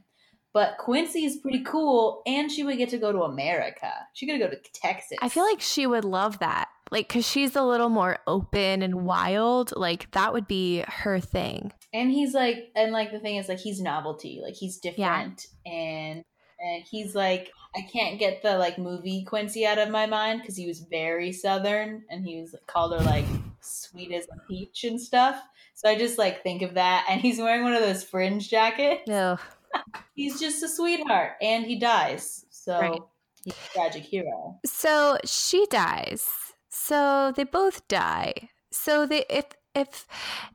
But 0.55 0.79
Quincy 0.79 1.25
is 1.25 1.39
pretty 1.39 1.65
cool, 1.65 2.23
and 2.25 2.49
she 2.49 2.63
would 2.63 2.79
get 2.79 2.91
to 2.91 2.99
go 2.99 3.11
to 3.11 3.23
America. 3.23 3.91
She 4.15 4.25
could 4.25 4.39
go 4.39 4.49
to 4.49 4.57
Texas. 4.73 5.19
I 5.21 5.29
feel 5.29 5.43
like 5.43 5.61
she 5.61 5.89
would 5.89 6.05
love 6.05 6.39
that. 6.39 6.69
Like, 6.93 7.09
cause 7.09 7.29
she's 7.29 7.57
a 7.57 7.65
little 7.65 7.89
more 7.89 8.19
open 8.29 8.83
and 8.83 9.05
wild. 9.05 9.73
Like, 9.77 10.13
that 10.13 10.33
would 10.33 10.47
be 10.47 10.85
her 10.87 11.19
thing. 11.19 11.73
And 11.93 12.11
he's 12.11 12.35
like, 12.35 12.71
and 12.75 12.93
like 12.93 13.11
the 13.11 13.19
thing 13.19 13.37
is, 13.37 13.49
like 13.49 13.59
he's 13.59 13.81
novelty, 13.81 14.41
like 14.43 14.55
he's 14.55 14.79
different, 14.79 15.47
and 15.67 16.23
and 16.61 16.85
he's 16.91 17.15
like, 17.15 17.51
I 17.77 17.83
can't 17.93 18.19
get 18.19 18.43
the 18.43 18.59
like 18.59 18.79
movie 18.79 19.25
Quincy 19.25 19.67
out 19.67 19.79
of 19.79 19.91
my 19.91 20.07
mind 20.07 20.41
because 20.41 20.57
he 20.57 20.67
was 20.67 20.81
very 20.81 21.33
southern, 21.33 22.05
and 22.11 22.27
he 22.27 22.41
was 22.41 22.55
called 22.67 22.99
her 22.99 23.05
like 23.05 23.27
sweet 23.61 24.13
as 24.13 24.25
a 24.25 24.47
peach 24.49 24.85
and 24.85 25.01
stuff. 25.01 25.41
So 25.75 25.89
I 25.89 25.97
just 25.97 26.19
like 26.19 26.43
think 26.43 26.63
of 26.63 26.75
that, 26.75 27.07
and 27.09 27.21
he's 27.21 27.39
wearing 27.39 27.63
one 27.63 27.75
of 27.75 27.83
those 27.83 28.05
fringe 28.05 28.49
jackets. 28.49 29.03
No. 29.07 29.39
he's 30.15 30.41
just 30.41 30.63
a 30.63 30.69
sweetheart 30.69 31.33
and 31.43 31.67
he 31.67 31.79
dies 31.79 32.47
so 32.69 32.81
Right. 32.81 33.01
He's 33.45 33.55
a 33.55 33.73
tragic 33.73 34.03
hero. 34.03 34.59
So 34.67 35.17
she 35.25 35.67
dies. 35.71 36.29
So 36.69 37.33
they 37.35 37.45
both 37.45 37.87
die. 37.89 38.51
So 38.71 39.07
they 39.07 39.25
if 39.31 39.47
if 39.75 40.07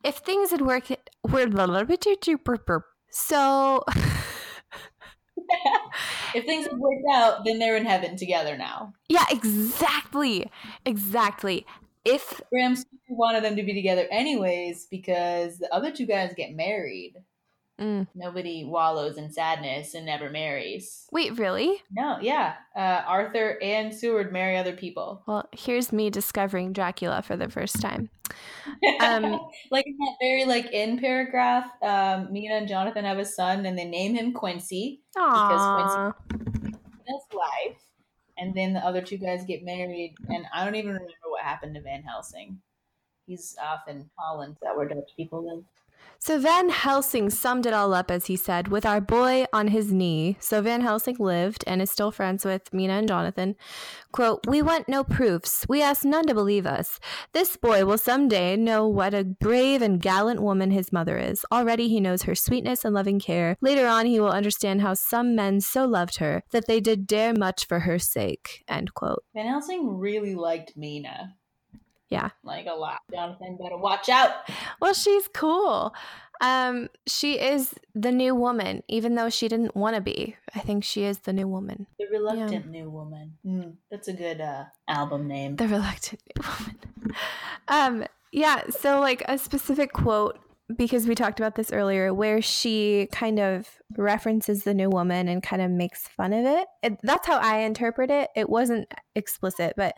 if 0.04 0.18
things 0.18 0.52
had 0.52 0.62
worked 0.62 0.92
were 1.30 1.48
so 3.10 3.84
if 6.36 6.46
things 6.46 6.66
had 6.66 6.78
worked 6.78 7.06
out, 7.12 7.46
then 7.46 7.60
they're 7.60 7.78
in 7.78 7.86
heaven 7.86 8.18
together 8.18 8.58
now. 8.58 8.94
yeah, 9.10 9.26
exactly. 9.30 10.50
Exactly. 10.86 11.66
If 12.06 12.42
Stoker 12.76 12.90
wanted 13.10 13.44
them 13.44 13.56
to 13.56 13.64
be 13.64 13.74
together 13.74 14.08
anyways 14.12 14.88
because 14.90 15.58
the 15.58 15.74
other 15.74 15.92
two 15.92 16.06
guys 16.06 16.34
get 16.36 16.54
married. 16.56 17.14
Mm. 17.82 18.08
Nobody 18.14 18.64
wallows 18.64 19.18
in 19.18 19.32
sadness 19.32 19.96
and 19.96 20.06
never 20.06 20.30
marries. 20.30 21.08
wait, 21.12 21.38
really? 21.40 21.82
No, 21.92 22.20
yeah. 22.22 22.56
Uh, 22.76 23.02
Arthur 23.08 23.58
and 23.64 23.94
Seward 23.94 24.32
marry 24.32 24.58
other 24.58 24.74
people. 24.74 25.24
Well, 25.26 25.50
here's 25.52 25.92
me 25.92 26.10
discovering 26.12 26.72
Dracula 26.72 27.24
for 27.24 27.36
the 27.36 27.50
first 27.50 27.82
time. 27.82 28.10
Um, 29.00 29.40
like 29.72 29.88
in 29.88 29.98
that 29.98 30.16
very 30.22 30.46
like 30.46 30.72
in 30.72 31.00
paragraph, 31.00 31.66
um, 31.82 32.32
Mina 32.32 32.56
and 32.56 32.68
Jonathan 32.68 33.06
have 33.06 33.18
a 33.18 33.26
son 33.26 33.66
and 33.66 33.78
they 33.78 33.86
name 33.86 34.14
him 34.14 34.34
Quincy. 34.34 35.02
Aww. 35.18 36.14
That's 36.30 37.34
life. 37.34 37.78
And 38.38 38.54
then 38.56 38.74
the 38.74 38.86
other 38.86 39.02
two 39.02 39.18
guys 39.18 39.46
get 39.46 39.64
married, 39.64 40.16
and 40.28 40.46
I 40.54 40.66
don't 40.66 40.76
even 40.76 40.94
remember 40.94 41.12
what 41.30 41.44
happened 41.44 41.76
to 41.76 41.82
Van 41.82 42.02
Helsing. 42.02 42.60
He's 43.28 43.56
off 43.64 43.82
in 43.88 44.10
Holland, 44.18 44.58
that 44.62 44.76
where 44.76 44.88
Dutch 44.88 45.12
people 45.16 45.46
live. 45.48 45.64
So 46.26 46.40
Van 46.40 46.70
Helsing 46.70 47.30
summed 47.30 47.66
it 47.66 47.74
all 47.74 47.94
up 47.94 48.10
as 48.10 48.28
he 48.28 48.38
said, 48.38 48.70
with 48.70 48.86
our 48.86 49.02
boy 49.02 49.44
on 49.52 49.68
his 49.68 49.92
knee. 49.92 50.38
So 50.40 50.62
Van 50.62 50.80
Helsing 50.80 51.18
lived 51.20 51.66
and 51.68 51.82
is 51.82 51.92
still 51.92 52.12
friends 52.12 52.46
with 52.46 52.74
Mina 52.74 52.94
and 52.94 53.10
Jonathan. 53.10 53.58
Quote, 54.14 54.48
We 54.48 54.62
want 54.62 54.88
no 54.88 55.04
proofs. 55.04 55.66
We 55.68 55.82
ask 55.82 56.06
none 56.06 56.26
to 56.28 56.34
believe 56.34 56.66
us. 56.66 57.02
This 57.34 57.58
boy 57.58 57.84
will 57.84 57.98
someday 57.98 58.56
know 58.56 58.88
what 58.88 59.14
a 59.14 59.26
brave 59.26 59.82
and 59.82 60.02
gallant 60.02 60.42
woman 60.42 60.72
his 60.72 60.94
mother 60.94 61.18
is. 61.18 61.44
Already 61.52 61.90
he 61.90 62.00
knows 62.00 62.22
her 62.22 62.36
sweetness 62.36 62.86
and 62.86 62.96
loving 62.96 63.20
care. 63.20 63.58
Later 63.60 63.86
on 63.86 64.06
he 64.06 64.22
will 64.22 64.32
understand 64.32 64.80
how 64.80 64.94
some 64.94 65.36
men 65.36 65.60
so 65.60 65.84
loved 65.86 66.20
her 66.20 66.44
that 66.52 66.68
they 66.68 66.80
did 66.80 67.06
dare 67.06 67.34
much 67.34 67.68
for 67.68 67.82
her 67.82 68.00
sake. 68.00 68.64
End 68.70 68.94
quote. 68.94 69.26
Van 69.34 69.48
Helsing 69.48 69.98
really 69.98 70.36
liked 70.36 70.78
Mina. 70.78 71.36
Yeah. 72.10 72.30
Like 72.44 72.68
a 72.68 72.74
lot. 72.74 73.00
Jonathan 73.12 73.58
better 73.62 73.78
watch 73.78 74.10
out. 74.10 74.32
Well, 74.80 74.94
she's 74.94 75.28
cool. 75.34 75.94
Um, 76.42 76.90
she 77.08 77.40
is 77.40 77.74
the 77.96 78.12
new 78.12 78.36
woman, 78.36 78.84
even 78.88 79.16
though 79.16 79.30
she 79.30 79.48
didn't 79.48 79.76
want 79.76 79.96
to 79.96 80.02
be. 80.02 80.36
I 80.54 80.60
think 80.60 80.84
she 80.84 81.04
is 81.04 81.20
the 81.20 81.34
new 81.34 81.48
woman. 81.48 81.88
The 81.98 82.08
reluctant 82.12 82.68
new 82.70 82.90
woman. 82.90 83.38
Mm, 83.46 83.76
that's 83.90 84.08
a 84.10 84.14
good 84.14 84.42
uh, 84.42 84.66
album 84.88 85.28
name. 85.28 85.56
The 85.56 85.68
reluctant 85.68 86.22
new 86.36 86.44
woman. 86.44 87.16
Um, 87.68 88.06
yeah, 88.32 88.64
so 88.70 89.00
like 89.00 89.24
a 89.28 89.38
specific 89.38 89.94
quote 89.94 90.40
because 90.78 91.08
we 91.08 91.14
talked 91.16 91.40
about 91.40 91.56
this 91.56 91.72
earlier 91.72 92.14
where 92.14 92.42
she 92.42 93.08
kind 93.12 93.40
of 93.40 93.68
references 93.98 94.64
the 94.64 94.74
new 94.74 94.90
woman 94.90 95.28
and 95.28 95.44
kind 95.44 95.62
of 95.62 95.70
makes 95.70 96.08
fun 96.08 96.34
of 96.34 96.46
it. 96.46 96.68
it. 96.82 96.98
That's 97.04 97.28
how 97.28 97.38
I 97.38 97.60
interpret 97.60 98.10
it. 98.10 98.30
It 98.36 98.50
wasn't 98.50 98.92
explicit, 99.14 99.74
but 99.76 99.94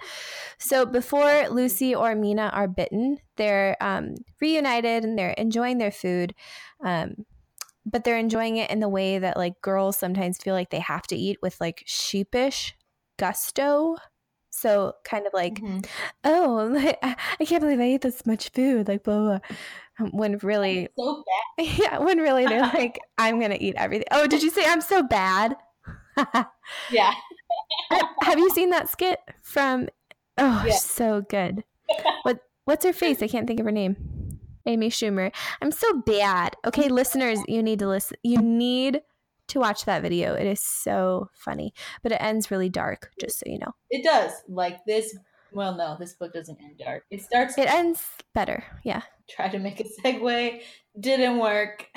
so 0.58 0.86
before 0.86 1.48
Lucy 1.50 1.94
or 1.96 2.16
Mina 2.16 2.50
are 2.54 2.68
bitten, 2.68 3.18
they're 3.38 3.78
um, 3.80 4.16
reunited 4.42 5.04
and 5.04 5.18
they're 5.18 5.32
enjoying 5.32 5.78
their 5.78 5.92
food. 5.92 6.34
Um, 6.84 7.26
but 7.86 8.04
they're 8.04 8.18
enjoying 8.18 8.58
it 8.58 8.72
in 8.72 8.80
the 8.80 8.90
way 8.90 9.20
that 9.20 9.38
like 9.38 9.62
girls 9.62 9.98
sometimes 9.98 10.38
feel 10.40 10.56
like 10.56 10.72
they 10.72 10.80
have 10.80 11.04
to 11.08 11.16
eat 11.16 11.38
with 11.42 11.60
like 11.62 11.84
sheepish 11.86 12.76
gusto. 13.18 13.98
So 14.50 14.94
kind 15.04 15.28
of 15.28 15.34
like, 15.34 15.62
Mhm. 15.62 15.86
oh, 16.24 16.74
I 16.78 17.16
I 17.40 17.46
can't 17.46 17.62
believe 17.62 17.80
I 17.80 17.84
ate 17.84 18.02
this 18.02 18.26
much 18.26 18.50
food, 18.50 18.88
like 18.88 19.04
blah 19.04 19.20
blah. 19.20 19.40
Um, 20.00 20.10
When 20.12 20.38
really, 20.40 20.90
So 20.98 21.24
yeah, 21.58 22.00
when 22.00 22.18
really 22.20 22.46
they're 22.46 22.62
like, 22.74 23.00
I'm 23.18 23.40
gonna 23.40 23.58
eat 23.60 23.76
everything. 23.78 24.08
Oh, 24.12 24.28
did 24.28 24.44
you 24.44 24.50
say 24.50 24.64
I'm 24.66 24.82
so 24.82 25.04
bad? 25.04 25.56
Yeah. 26.92 27.14
Have 28.22 28.40
you 28.40 28.50
seen 28.52 28.70
that 28.72 28.90
skit 28.90 29.20
from? 29.44 29.88
Oh, 30.38 30.64
Yeah. 30.66 30.76
so 30.76 31.22
good. 31.22 31.64
What 32.24 32.40
What's 32.66 32.86
her 32.86 32.94
face? 32.94 33.22
I 33.22 33.28
can't 33.28 33.46
think 33.48 33.60
of 33.60 33.66
her 33.66 33.72
name. 33.72 34.40
Amy 34.66 34.90
Schumer. 34.90 35.32
I'm 35.62 35.72
so 35.72 36.02
bad. 36.02 36.56
Okay, 36.66 36.90
listeners, 36.90 37.40
you 37.48 37.62
need 37.62 37.80
to 37.80 37.88
listen. 37.88 38.18
You 38.24 38.42
need 38.42 39.02
to 39.50 39.60
watch 39.60 39.86
that 39.86 40.02
video. 40.02 40.34
It 40.34 40.48
is 40.48 40.60
so 40.60 41.30
funny, 41.34 41.74
but 42.02 42.12
it 42.12 42.22
ends 42.22 42.50
really 42.50 42.70
dark. 42.70 43.12
Just 43.20 43.40
so 43.40 43.44
you 43.46 43.60
know, 43.60 43.74
It 43.92 44.04
does. 44.04 44.32
Like 44.48 44.80
this. 44.88 45.16
Well, 45.56 45.74
no, 45.74 45.96
this 45.98 46.12
book 46.12 46.34
doesn't 46.34 46.60
end 46.62 46.80
dark. 46.80 47.06
It 47.10 47.22
starts. 47.22 47.58
it 47.58 47.70
ends 47.70 48.04
better. 48.34 48.62
Yeah. 48.84 49.04
Try 49.30 49.48
to 49.48 49.58
make 49.58 49.80
a 49.80 49.86
segue. 49.86 50.62
Didn't 51.00 51.40
work. 51.40 51.88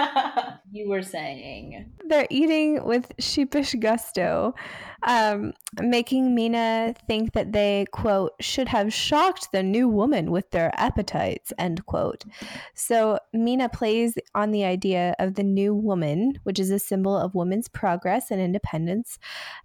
you 0.72 0.88
were 0.88 1.02
saying. 1.02 1.92
they're 2.06 2.26
eating 2.30 2.82
with 2.82 3.12
sheepish 3.18 3.74
gusto, 3.74 4.54
um, 5.02 5.52
making 5.80 6.34
Mina 6.34 6.94
think 7.06 7.34
that 7.34 7.52
they, 7.52 7.84
quote, 7.92 8.32
should 8.40 8.68
have 8.68 8.92
shocked 8.92 9.52
the 9.52 9.62
new 9.62 9.86
woman 9.86 10.30
with 10.30 10.50
their 10.50 10.70
appetites, 10.80 11.52
end 11.58 11.84
quote. 11.84 12.24
So 12.74 13.18
Mina 13.34 13.68
plays 13.68 14.14
on 14.34 14.50
the 14.50 14.64
idea 14.64 15.14
of 15.18 15.34
the 15.34 15.44
new 15.44 15.74
woman, 15.74 16.38
which 16.44 16.58
is 16.58 16.70
a 16.70 16.78
symbol 16.78 17.16
of 17.16 17.34
women's 17.34 17.68
progress 17.68 18.30
and 18.30 18.40
independence, 18.40 19.18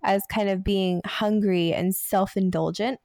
as 0.04 0.24
kind 0.30 0.50
of 0.50 0.62
being 0.62 1.02
hungry 1.06 1.74
and 1.74 1.96
self 1.96 2.36
indulgent. 2.36 3.00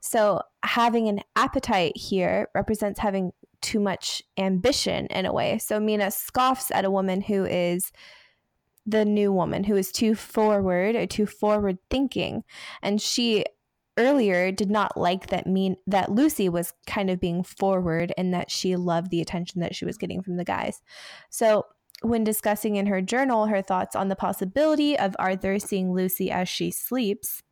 So 0.00 0.42
having 0.62 1.08
an 1.08 1.20
appetite 1.36 1.96
here 1.96 2.48
represents 2.54 3.00
having 3.00 3.32
too 3.60 3.80
much 3.80 4.22
ambition 4.36 5.06
in 5.06 5.26
a 5.26 5.32
way. 5.32 5.58
So 5.58 5.80
Mina 5.80 6.10
scoffs 6.10 6.70
at 6.70 6.84
a 6.84 6.90
woman 6.90 7.20
who 7.20 7.44
is 7.44 7.90
the 8.86 9.04
new 9.04 9.30
woman 9.32 9.64
who 9.64 9.76
is 9.76 9.92
too 9.92 10.14
forward 10.14 10.96
or 10.96 11.06
too 11.06 11.26
forward 11.26 11.76
thinking 11.90 12.42
and 12.82 13.02
she 13.02 13.44
earlier 13.98 14.50
did 14.50 14.70
not 14.70 14.96
like 14.96 15.26
that 15.26 15.46
mean 15.46 15.76
that 15.86 16.10
Lucy 16.10 16.48
was 16.48 16.72
kind 16.86 17.10
of 17.10 17.20
being 17.20 17.42
forward 17.42 18.14
and 18.16 18.32
that 18.32 18.50
she 18.50 18.76
loved 18.76 19.10
the 19.10 19.20
attention 19.20 19.60
that 19.60 19.74
she 19.74 19.84
was 19.84 19.98
getting 19.98 20.22
from 20.22 20.36
the 20.36 20.44
guys. 20.44 20.80
So 21.28 21.66
when 22.00 22.22
discussing 22.24 22.76
in 22.76 22.86
her 22.86 23.02
journal 23.02 23.46
her 23.46 23.60
thoughts 23.60 23.96
on 23.96 24.08
the 24.08 24.16
possibility 24.16 24.96
of 24.96 25.16
Arthur 25.18 25.58
seeing 25.58 25.92
Lucy 25.92 26.30
as 26.30 26.48
she 26.48 26.70
sleeps, 26.70 27.42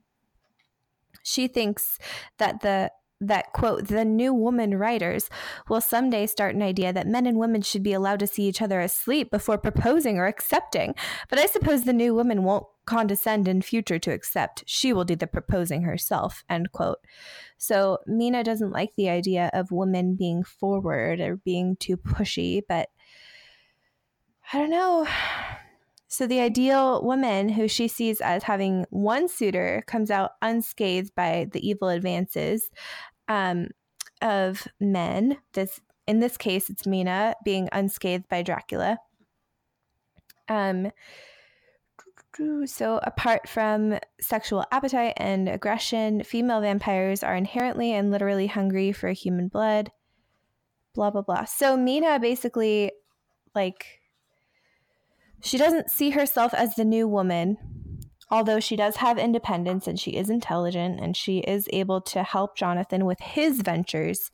she 1.26 1.48
thinks 1.48 1.98
that 2.38 2.60
the 2.60 2.90
that 3.18 3.52
quote 3.54 3.88
the 3.88 4.04
new 4.04 4.32
woman 4.32 4.76
writers 4.76 5.30
will 5.70 5.80
someday 5.80 6.26
start 6.26 6.54
an 6.54 6.60
idea 6.60 6.92
that 6.92 7.06
men 7.06 7.26
and 7.26 7.38
women 7.38 7.62
should 7.62 7.82
be 7.82 7.94
allowed 7.94 8.20
to 8.20 8.26
see 8.26 8.42
each 8.42 8.60
other 8.60 8.78
asleep 8.78 9.30
before 9.30 9.56
proposing 9.56 10.18
or 10.18 10.26
accepting. 10.26 10.94
But 11.30 11.38
i 11.38 11.46
suppose 11.46 11.84
the 11.84 11.92
new 11.92 12.14
woman 12.14 12.44
won't 12.44 12.66
condescend 12.84 13.48
in 13.48 13.62
future 13.62 13.98
to 13.98 14.12
accept. 14.12 14.62
She 14.66 14.92
will 14.92 15.04
do 15.04 15.16
the 15.16 15.26
proposing 15.26 15.82
herself 15.82 16.44
end 16.48 16.72
quote. 16.72 16.98
So 17.56 17.98
mina 18.06 18.44
doesn't 18.44 18.70
like 18.70 18.94
the 18.96 19.08
idea 19.08 19.50
of 19.54 19.72
women 19.72 20.14
being 20.14 20.44
forward 20.44 21.18
or 21.20 21.36
being 21.38 21.76
too 21.76 21.96
pushy 21.96 22.60
but 22.68 22.90
i 24.52 24.58
don't 24.58 24.70
know 24.70 25.06
so 26.16 26.26
the 26.26 26.40
ideal 26.40 27.04
woman 27.04 27.50
who 27.50 27.68
she 27.68 27.88
sees 27.88 28.22
as 28.22 28.44
having 28.44 28.86
one 28.88 29.28
suitor 29.28 29.84
comes 29.86 30.10
out 30.10 30.30
unscathed 30.40 31.14
by 31.14 31.46
the 31.52 31.68
evil 31.68 31.90
advances 31.90 32.70
um, 33.28 33.68
of 34.22 34.66
men. 34.80 35.36
This 35.52 35.78
in 36.06 36.20
this 36.20 36.38
case, 36.38 36.70
it's 36.70 36.86
Mina 36.86 37.34
being 37.44 37.68
unscathed 37.70 38.30
by 38.30 38.40
Dracula. 38.40 38.96
Um, 40.48 40.90
so 42.64 42.98
apart 43.02 43.46
from 43.46 43.98
sexual 44.18 44.64
appetite 44.72 45.14
and 45.18 45.50
aggression, 45.50 46.24
female 46.24 46.62
vampires 46.62 47.22
are 47.22 47.36
inherently 47.36 47.92
and 47.92 48.10
literally 48.10 48.46
hungry 48.46 48.90
for 48.90 49.10
human 49.10 49.48
blood. 49.48 49.90
Blah 50.94 51.10
blah 51.10 51.20
blah. 51.20 51.44
So 51.44 51.76
Mina 51.76 52.18
basically, 52.18 52.92
like, 53.54 54.00
she 55.42 55.58
doesn't 55.58 55.90
see 55.90 56.10
herself 56.10 56.54
as 56.54 56.74
the 56.74 56.84
new 56.84 57.06
woman, 57.06 57.58
although 58.30 58.60
she 58.60 58.76
does 58.76 58.96
have 58.96 59.18
independence 59.18 59.86
and 59.86 59.98
she 59.98 60.12
is 60.12 60.30
intelligent 60.30 61.00
and 61.00 61.16
she 61.16 61.38
is 61.38 61.68
able 61.72 62.00
to 62.00 62.22
help 62.22 62.56
Jonathan 62.56 63.04
with 63.04 63.20
his 63.20 63.60
ventures. 63.62 64.30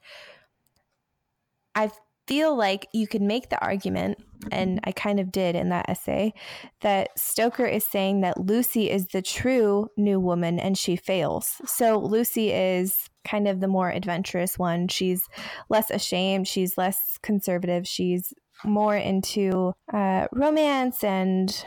I 1.75 1.91
feel 2.27 2.57
like 2.57 2.87
you 2.93 3.07
could 3.07 3.23
make 3.23 3.51
the 3.51 3.61
argument, 3.61 4.19
and 4.51 4.81
I 4.85 4.93
kind 4.93 5.19
of 5.19 5.33
did 5.33 5.57
in 5.57 5.71
that 5.71 5.89
essay, 5.89 6.33
that 6.81 7.11
Stoker 7.19 7.67
is 7.67 7.85
saying 7.85 8.21
that 8.21 8.39
Lucy 8.39 8.91
is 8.91 9.09
the 9.09 9.23
true 9.23 9.89
new 9.97 10.21
woman 10.21 10.59
and 10.59 10.79
she 10.79 10.97
fails. 10.97 11.61
So 11.67 11.99
Lucy 11.99 12.53
is 12.53 13.09
kind 13.27 13.49
of 13.49 13.61
the 13.61 13.69
more 13.69 13.91
adventurous 13.91 14.59
one. 14.59 14.89
She's 14.89 15.29
less 15.69 15.91
ashamed, 15.91 16.49
she's 16.49 16.79
less 16.79 17.19
conservative, 17.23 17.87
she's 17.87 18.33
more 18.65 18.97
into 18.97 19.73
uh, 19.93 20.27
romance 20.33 21.05
and 21.05 21.65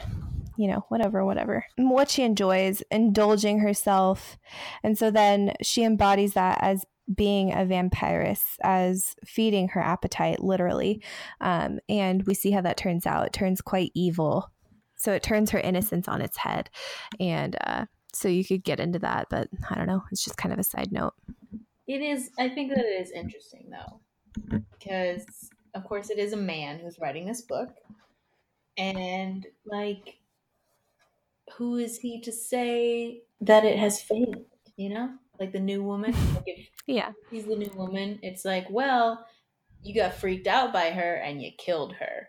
you 0.56 0.68
know, 0.68 0.84
whatever, 0.88 1.24
whatever. 1.24 1.64
What 1.76 2.10
she 2.10 2.22
enjoys, 2.22 2.82
indulging 2.90 3.58
herself. 3.58 4.38
And 4.82 4.98
so 4.98 5.10
then 5.10 5.52
she 5.62 5.84
embodies 5.84 6.32
that 6.34 6.58
as 6.62 6.84
being 7.14 7.52
a 7.52 7.58
vampiress, 7.58 8.40
as 8.62 9.14
feeding 9.24 9.68
her 9.68 9.80
appetite, 9.80 10.42
literally. 10.42 11.02
Um, 11.40 11.78
and 11.88 12.26
we 12.26 12.34
see 12.34 12.50
how 12.50 12.62
that 12.62 12.76
turns 12.76 13.06
out. 13.06 13.26
It 13.26 13.32
turns 13.32 13.60
quite 13.60 13.92
evil. 13.94 14.50
So 14.96 15.12
it 15.12 15.22
turns 15.22 15.50
her 15.50 15.60
innocence 15.60 16.08
on 16.08 16.22
its 16.22 16.38
head. 16.38 16.70
And 17.20 17.56
uh, 17.64 17.84
so 18.12 18.28
you 18.28 18.44
could 18.44 18.64
get 18.64 18.80
into 18.80 18.98
that, 19.00 19.26
but 19.30 19.48
I 19.70 19.74
don't 19.74 19.86
know. 19.86 20.04
It's 20.10 20.24
just 20.24 20.38
kind 20.38 20.52
of 20.52 20.58
a 20.58 20.64
side 20.64 20.90
note. 20.90 21.12
It 21.86 22.00
is, 22.00 22.30
I 22.38 22.48
think 22.48 22.70
that 22.70 22.84
it 22.84 23.02
is 23.02 23.10
interesting 23.12 23.70
though, 23.70 24.58
because 24.72 25.26
of 25.76 25.84
course 25.84 26.10
it 26.10 26.18
is 26.18 26.32
a 26.32 26.36
man 26.36 26.78
who's 26.80 26.98
writing 26.98 27.26
this 27.26 27.42
book. 27.42 27.70
And 28.78 29.46
like, 29.64 30.20
who 31.56 31.76
is 31.76 31.98
he 31.98 32.20
to 32.22 32.32
say 32.32 33.22
that 33.40 33.64
it 33.64 33.78
has 33.78 34.00
failed? 34.02 34.44
You 34.76 34.90
know, 34.90 35.18
like 35.38 35.52
the 35.52 35.60
new 35.60 35.82
woman. 35.82 36.12
Like 36.34 36.44
if 36.46 36.68
Yeah. 36.86 37.12
he's 37.30 37.46
the 37.46 37.56
new 37.56 37.70
woman, 37.74 38.18
it's 38.22 38.44
like, 38.44 38.68
well, 38.70 39.26
you 39.82 39.94
got 39.94 40.14
freaked 40.14 40.46
out 40.46 40.72
by 40.72 40.90
her 40.90 41.14
and 41.16 41.42
you 41.42 41.52
killed 41.58 41.94
her. 41.94 42.28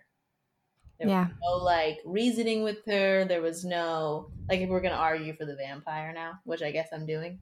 There 1.00 1.08
Yeah. 1.08 1.28
was 1.28 1.34
no 1.44 1.64
like 1.64 2.00
reasoning 2.06 2.64
with 2.64 2.86
her. 2.86 3.26
There 3.26 3.42
was 3.42 3.66
no 3.66 4.32
like 4.50 4.62
if 4.62 4.70
we're 4.70 4.82
gonna 4.82 4.96
argue 4.96 5.36
for 5.36 5.46
the 5.46 5.56
vampire 5.56 6.14
now, 6.14 6.40
which 6.46 6.62
I 6.62 6.72
guess 6.72 6.90
I'm 6.94 7.06
doing. 7.06 7.40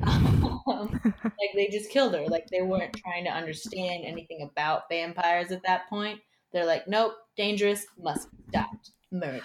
um, 0.66 1.00
like 1.04 1.50
they 1.54 1.68
just 1.68 1.90
killed 1.90 2.14
her. 2.14 2.26
Like 2.26 2.48
they 2.50 2.62
weren't 2.62 2.94
trying 2.96 3.24
to 3.24 3.30
understand 3.30 4.04
anything 4.04 4.42
about 4.42 4.88
vampires 4.88 5.52
at 5.52 5.62
that 5.64 5.88
point. 5.88 6.20
They're 6.52 6.66
like, 6.66 6.86
nope, 6.86 7.14
dangerous, 7.36 7.86
must 7.98 8.30
be 8.30 8.38
stopped, 8.48 8.90
murder. 9.10 9.42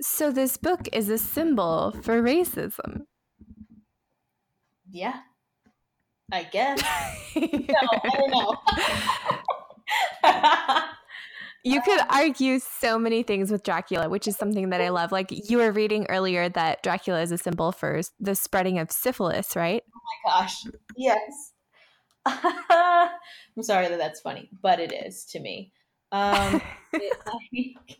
So 0.00 0.30
this 0.32 0.56
book 0.56 0.88
is 0.92 1.08
a 1.08 1.18
symbol 1.18 1.92
for 2.02 2.22
racism. 2.22 3.02
Yeah, 4.90 5.20
I 6.32 6.44
guess. 6.44 6.82
No, 7.36 7.76
I 7.92 8.08
don't 8.16 8.30
know. 8.30 8.56
You 11.64 11.82
could 11.82 12.00
argue 12.08 12.60
so 12.60 12.98
many 12.98 13.22
things 13.22 13.50
with 13.50 13.62
Dracula, 13.62 14.08
which 14.08 14.28
is 14.28 14.36
something 14.36 14.70
that 14.70 14.80
I 14.80 14.90
love. 14.90 15.12
Like 15.12 15.30
you 15.50 15.58
were 15.58 15.72
reading 15.72 16.06
earlier 16.08 16.48
that 16.48 16.82
Dracula 16.82 17.20
is 17.20 17.32
a 17.32 17.38
symbol 17.38 17.72
for 17.72 18.00
the 18.20 18.34
spreading 18.34 18.78
of 18.78 18.92
syphilis, 18.92 19.56
right? 19.56 19.82
Oh 19.86 20.00
my 20.26 20.32
gosh, 20.32 20.64
yes. 20.96 21.52
I'm 22.26 23.62
sorry 23.62 23.88
that 23.88 23.98
that's 23.98 24.20
funny, 24.20 24.50
but 24.62 24.80
it 24.80 24.92
is 24.92 25.24
to 25.26 25.40
me. 25.40 25.72
Um, 26.12 26.60
it, 26.92 27.18
like, 27.26 27.98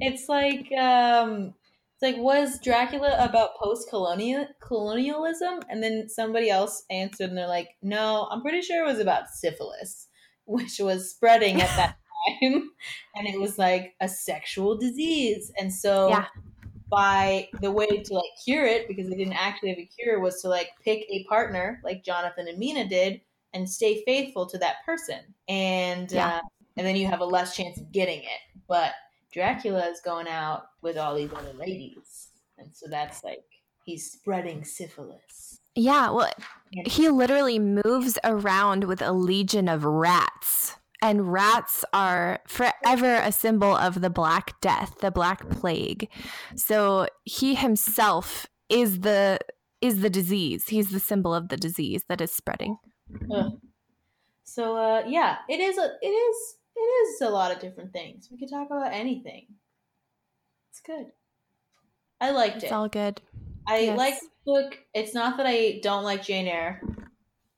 it's 0.00 0.28
like 0.28 0.70
um, 0.72 1.54
it's 1.94 2.02
like 2.02 2.16
was 2.16 2.60
Dracula 2.62 3.16
about 3.18 3.56
post 3.56 3.88
colonial 3.88 4.46
colonialism? 4.60 5.60
And 5.68 5.82
then 5.82 6.08
somebody 6.08 6.50
else 6.50 6.84
answered, 6.90 7.30
and 7.30 7.38
they're 7.38 7.48
like, 7.48 7.70
no, 7.82 8.28
I'm 8.30 8.42
pretty 8.42 8.60
sure 8.60 8.84
it 8.84 8.86
was 8.86 9.00
about 9.00 9.30
syphilis, 9.30 10.08
which 10.44 10.78
was 10.80 11.10
spreading 11.10 11.60
at 11.60 11.74
that 11.76 11.96
time, 12.40 12.70
and 13.14 13.26
it 13.26 13.40
was 13.40 13.58
like 13.58 13.94
a 14.00 14.08
sexual 14.08 14.76
disease, 14.76 15.52
and 15.58 15.72
so 15.72 16.08
Yeah. 16.08 16.26
by 16.90 17.48
the 17.60 17.70
way 17.70 17.86
to 17.86 18.14
like 18.14 18.30
cure 18.44 18.64
it 18.66 18.88
because 18.88 19.08
they 19.10 19.16
didn't 19.16 19.34
actually 19.34 19.70
have 19.70 19.78
a 19.78 19.84
cure 19.86 20.20
was 20.20 20.40
to 20.42 20.48
like 20.48 20.70
pick 20.82 21.04
a 21.10 21.24
partner 21.24 21.80
like 21.84 22.02
Jonathan 22.04 22.48
and 22.48 22.58
Mina 22.58 22.88
did 22.88 23.20
and 23.52 23.68
stay 23.68 24.02
faithful 24.04 24.46
to 24.46 24.58
that 24.58 24.76
person 24.86 25.20
and 25.48 26.10
Yeah. 26.12 26.36
uh, 26.36 26.40
and 26.76 26.86
then 26.86 26.96
you 26.96 27.06
have 27.06 27.20
a 27.20 27.24
less 27.26 27.54
chance 27.56 27.78
of 27.78 27.92
getting 27.92 28.20
it 28.20 28.40
but 28.68 28.92
Dracula 29.32 29.86
is 29.88 30.00
going 30.00 30.28
out 30.28 30.68
with 30.80 30.96
all 30.96 31.14
these 31.14 31.32
other 31.34 31.52
ladies 31.52 32.28
and 32.56 32.74
so 32.74 32.86
that's 32.88 33.22
like 33.22 33.44
he's 33.84 34.10
spreading 34.10 34.64
syphilis 34.64 35.60
Yeah, 35.74 36.10
well, 36.10 36.32
he 36.86 37.08
literally 37.10 37.58
moves 37.58 38.18
around 38.24 38.84
with 38.84 39.00
a 39.02 39.12
legion 39.12 39.68
of 39.68 39.84
rats. 39.84 40.74
And 41.00 41.32
rats 41.32 41.84
are 41.92 42.40
forever 42.46 43.14
a 43.16 43.30
symbol 43.30 43.74
of 43.76 44.00
the 44.00 44.10
Black 44.10 44.60
Death, 44.60 44.96
the 45.00 45.10
Black 45.10 45.48
Plague. 45.48 46.08
So 46.56 47.06
he 47.24 47.54
himself 47.54 48.46
is 48.68 49.00
the 49.00 49.38
is 49.80 50.00
the 50.00 50.10
disease. 50.10 50.68
He's 50.68 50.90
the 50.90 50.98
symbol 51.00 51.32
of 51.34 51.48
the 51.50 51.56
disease 51.56 52.04
that 52.08 52.20
is 52.20 52.32
spreading. 52.32 52.78
So 54.44 54.76
uh 54.76 55.04
yeah 55.06 55.38
it 55.48 55.60
is 55.60 55.78
a 55.78 55.90
it 56.02 56.08
is 56.08 56.56
it 56.74 56.80
is 56.80 57.20
a 57.20 57.28
lot 57.28 57.52
of 57.52 57.58
different 57.60 57.92
things 57.92 58.28
we 58.30 58.38
could 58.38 58.48
talk 58.50 58.66
about 58.70 58.92
anything 58.92 59.46
it's 60.70 60.80
good 60.80 61.12
I 62.20 62.30
liked 62.30 62.56
It's 62.56 62.64
it 62.64 62.66
It's 62.66 62.72
all 62.72 62.88
good. 62.88 63.20
I 63.68 63.78
Yes. 63.80 63.98
like 63.98 64.14
this 64.14 64.28
book. 64.44 64.78
It's 64.94 65.14
not 65.14 65.36
that 65.36 65.46
I 65.46 65.80
don't 65.82 66.04
like 66.04 66.22
Jane 66.22 66.48
Eyre. 66.48 66.82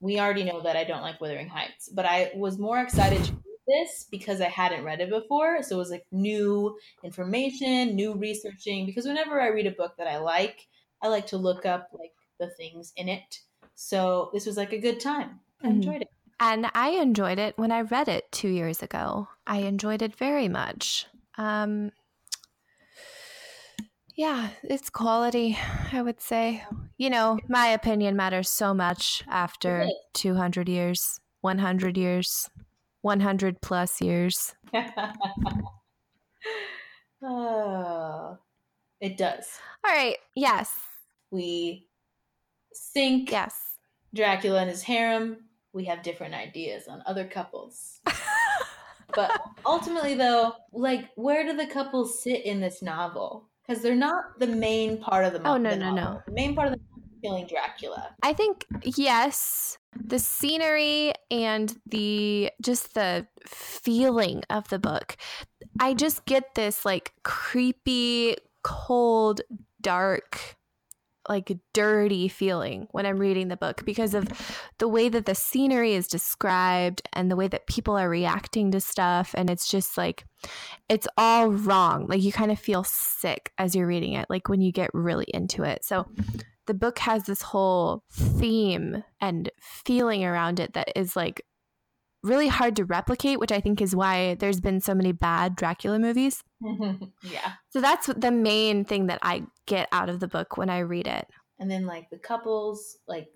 We 0.01 0.19
already 0.19 0.43
know 0.43 0.61
that 0.63 0.75
I 0.75 0.83
don't 0.83 1.01
like 1.03 1.21
Wuthering 1.21 1.47
Heights, 1.49 1.89
but 1.89 2.05
I 2.05 2.31
was 2.35 2.59
more 2.59 2.81
excited 2.81 3.23
to 3.23 3.31
read 3.45 3.59
this 3.67 4.07
because 4.11 4.41
I 4.41 4.49
hadn't 4.49 4.83
read 4.83 4.99
it 5.01 5.09
before. 5.09 5.63
So 5.63 5.75
it 5.75 5.79
was 5.79 5.91
like 5.91 6.07
new 6.11 6.77
information, 7.03 7.95
new 7.95 8.15
researching. 8.15 8.85
Because 8.85 9.05
whenever 9.05 9.39
I 9.41 9.47
read 9.49 9.67
a 9.67 9.71
book 9.71 9.97
that 9.97 10.07
I 10.07 10.17
like, 10.17 10.67
I 11.01 11.07
like 11.07 11.27
to 11.27 11.37
look 11.37 11.65
up 11.65 11.89
like 11.93 12.15
the 12.39 12.49
things 12.49 12.93
in 12.97 13.09
it. 13.09 13.41
So 13.75 14.31
this 14.33 14.45
was 14.45 14.57
like 14.57 14.73
a 14.73 14.79
good 14.79 14.99
time. 14.99 15.41
I 15.63 15.69
Mhm. 15.69 15.69
enjoyed 15.69 16.01
it. 16.01 16.09
And 16.39 16.71
I 16.73 16.89
enjoyed 16.91 17.39
it 17.39 17.57
when 17.57 17.71
I 17.71 17.81
read 17.81 18.07
it 18.07 18.31
two 18.31 18.49
years 18.49 18.81
ago. 18.81 19.27
I 19.45 19.59
enjoyed 19.59 20.01
it 20.01 20.15
very 20.15 20.47
much. 20.47 21.05
Um, 21.37 21.91
yeah, 24.21 24.49
it's 24.61 24.91
quality, 24.91 25.57
I 25.91 26.03
would 26.03 26.21
say. 26.21 26.63
You 26.99 27.09
know, 27.09 27.39
my 27.47 27.69
opinion 27.69 28.15
matters 28.15 28.51
so 28.51 28.71
much 28.71 29.23
after 29.27 29.87
200 30.13 30.69
years, 30.69 31.19
100 31.41 31.97
years, 31.97 32.47
100 33.01 33.61
plus 33.61 33.99
years. 33.99 34.53
oh, 37.23 38.37
it 38.99 39.17
does. 39.17 39.47
All 39.83 39.91
right. 39.91 40.17
Yes. 40.35 40.71
We 41.31 41.87
think 42.93 43.31
Yes. 43.31 43.77
Dracula 44.13 44.61
and 44.61 44.69
his 44.69 44.83
harem, 44.83 45.45
we 45.73 45.85
have 45.85 46.03
different 46.03 46.35
ideas 46.35 46.87
on 46.87 47.01
other 47.07 47.25
couples. 47.25 48.01
but 49.15 49.31
ultimately, 49.65 50.13
though, 50.13 50.53
like, 50.73 51.09
where 51.15 51.43
do 51.43 51.57
the 51.57 51.65
couples 51.65 52.21
sit 52.21 52.45
in 52.45 52.61
this 52.61 52.83
novel? 52.83 53.47
Because 53.71 53.83
they're 53.83 53.95
not 53.95 54.37
the 54.37 54.47
main 54.47 54.97
part 54.97 55.23
of 55.23 55.31
the, 55.31 55.47
Oh, 55.47 55.55
no, 55.55 55.69
the 55.69 55.77
no, 55.77 55.95
no. 55.95 56.21
The 56.27 56.33
main 56.33 56.55
part 56.55 56.67
of 56.67 56.73
the 56.73 56.79
killing 57.23 57.47
Dracula. 57.47 58.13
I 58.21 58.33
think 58.33 58.65
yes, 58.83 59.77
the 59.95 60.19
scenery 60.19 61.13
and 61.31 61.73
the 61.85 62.51
just 62.61 62.95
the 62.95 63.27
feeling 63.45 64.43
of 64.49 64.67
the 64.67 64.77
book. 64.77 65.15
I 65.79 65.93
just 65.93 66.25
get 66.25 66.53
this 66.55 66.83
like 66.83 67.13
creepy, 67.23 68.35
cold, 68.61 69.39
dark, 69.79 70.57
like 71.31 71.57
dirty 71.73 72.27
feeling 72.27 72.87
when 72.91 73.05
I'm 73.05 73.17
reading 73.17 73.47
the 73.47 73.57
book 73.57 73.85
because 73.85 74.13
of 74.13 74.27
the 74.77 74.87
way 74.87 75.07
that 75.07 75.25
the 75.25 75.33
scenery 75.33 75.93
is 75.93 76.07
described 76.07 77.01
and 77.13 77.31
the 77.31 77.37
way 77.37 77.47
that 77.47 77.67
people 77.67 77.97
are 77.97 78.09
reacting 78.09 78.69
to 78.71 78.81
stuff 78.81 79.33
and 79.35 79.49
it's 79.49 79.69
just 79.69 79.97
like 79.97 80.25
it's 80.89 81.07
all 81.17 81.47
wrong. 81.47 82.05
Like 82.07 82.21
you 82.21 82.31
kind 82.31 82.51
of 82.51 82.59
feel 82.59 82.83
sick 82.83 83.53
as 83.57 83.75
you're 83.75 83.87
reading 83.87 84.13
it 84.13 84.27
like 84.29 84.49
when 84.49 84.61
you 84.61 84.71
get 84.71 84.89
really 84.93 85.27
into 85.33 85.63
it. 85.63 85.85
So 85.85 86.05
the 86.67 86.73
book 86.73 86.99
has 86.99 87.23
this 87.23 87.41
whole 87.41 88.03
theme 88.11 89.03
and 89.19 89.49
feeling 89.59 90.23
around 90.25 90.59
it 90.59 90.73
that 90.73 90.91
is 90.95 91.15
like 91.15 91.41
really 92.23 92.47
hard 92.47 92.75
to 92.77 92.85
replicate, 92.85 93.39
which 93.39 93.51
I 93.51 93.59
think 93.59 93.81
is 93.81 93.95
why 93.95 94.35
there's 94.35 94.59
been 94.59 94.79
so 94.81 94.93
many 94.93 95.11
bad 95.11 95.55
Dracula 95.55 95.99
movies. 95.99 96.43
yeah. 97.23 97.53
So 97.69 97.81
that's 97.81 98.07
the 98.07 98.31
main 98.31 98.85
thing 98.85 99.07
that 99.07 99.19
I 99.21 99.43
get 99.65 99.87
out 99.91 100.09
of 100.09 100.19
the 100.19 100.27
book 100.27 100.57
when 100.57 100.69
I 100.69 100.79
read 100.79 101.07
it. 101.07 101.27
And 101.59 101.69
then, 101.69 101.85
like, 101.85 102.09
the 102.09 102.17
couples, 102.17 102.97
like, 103.07 103.27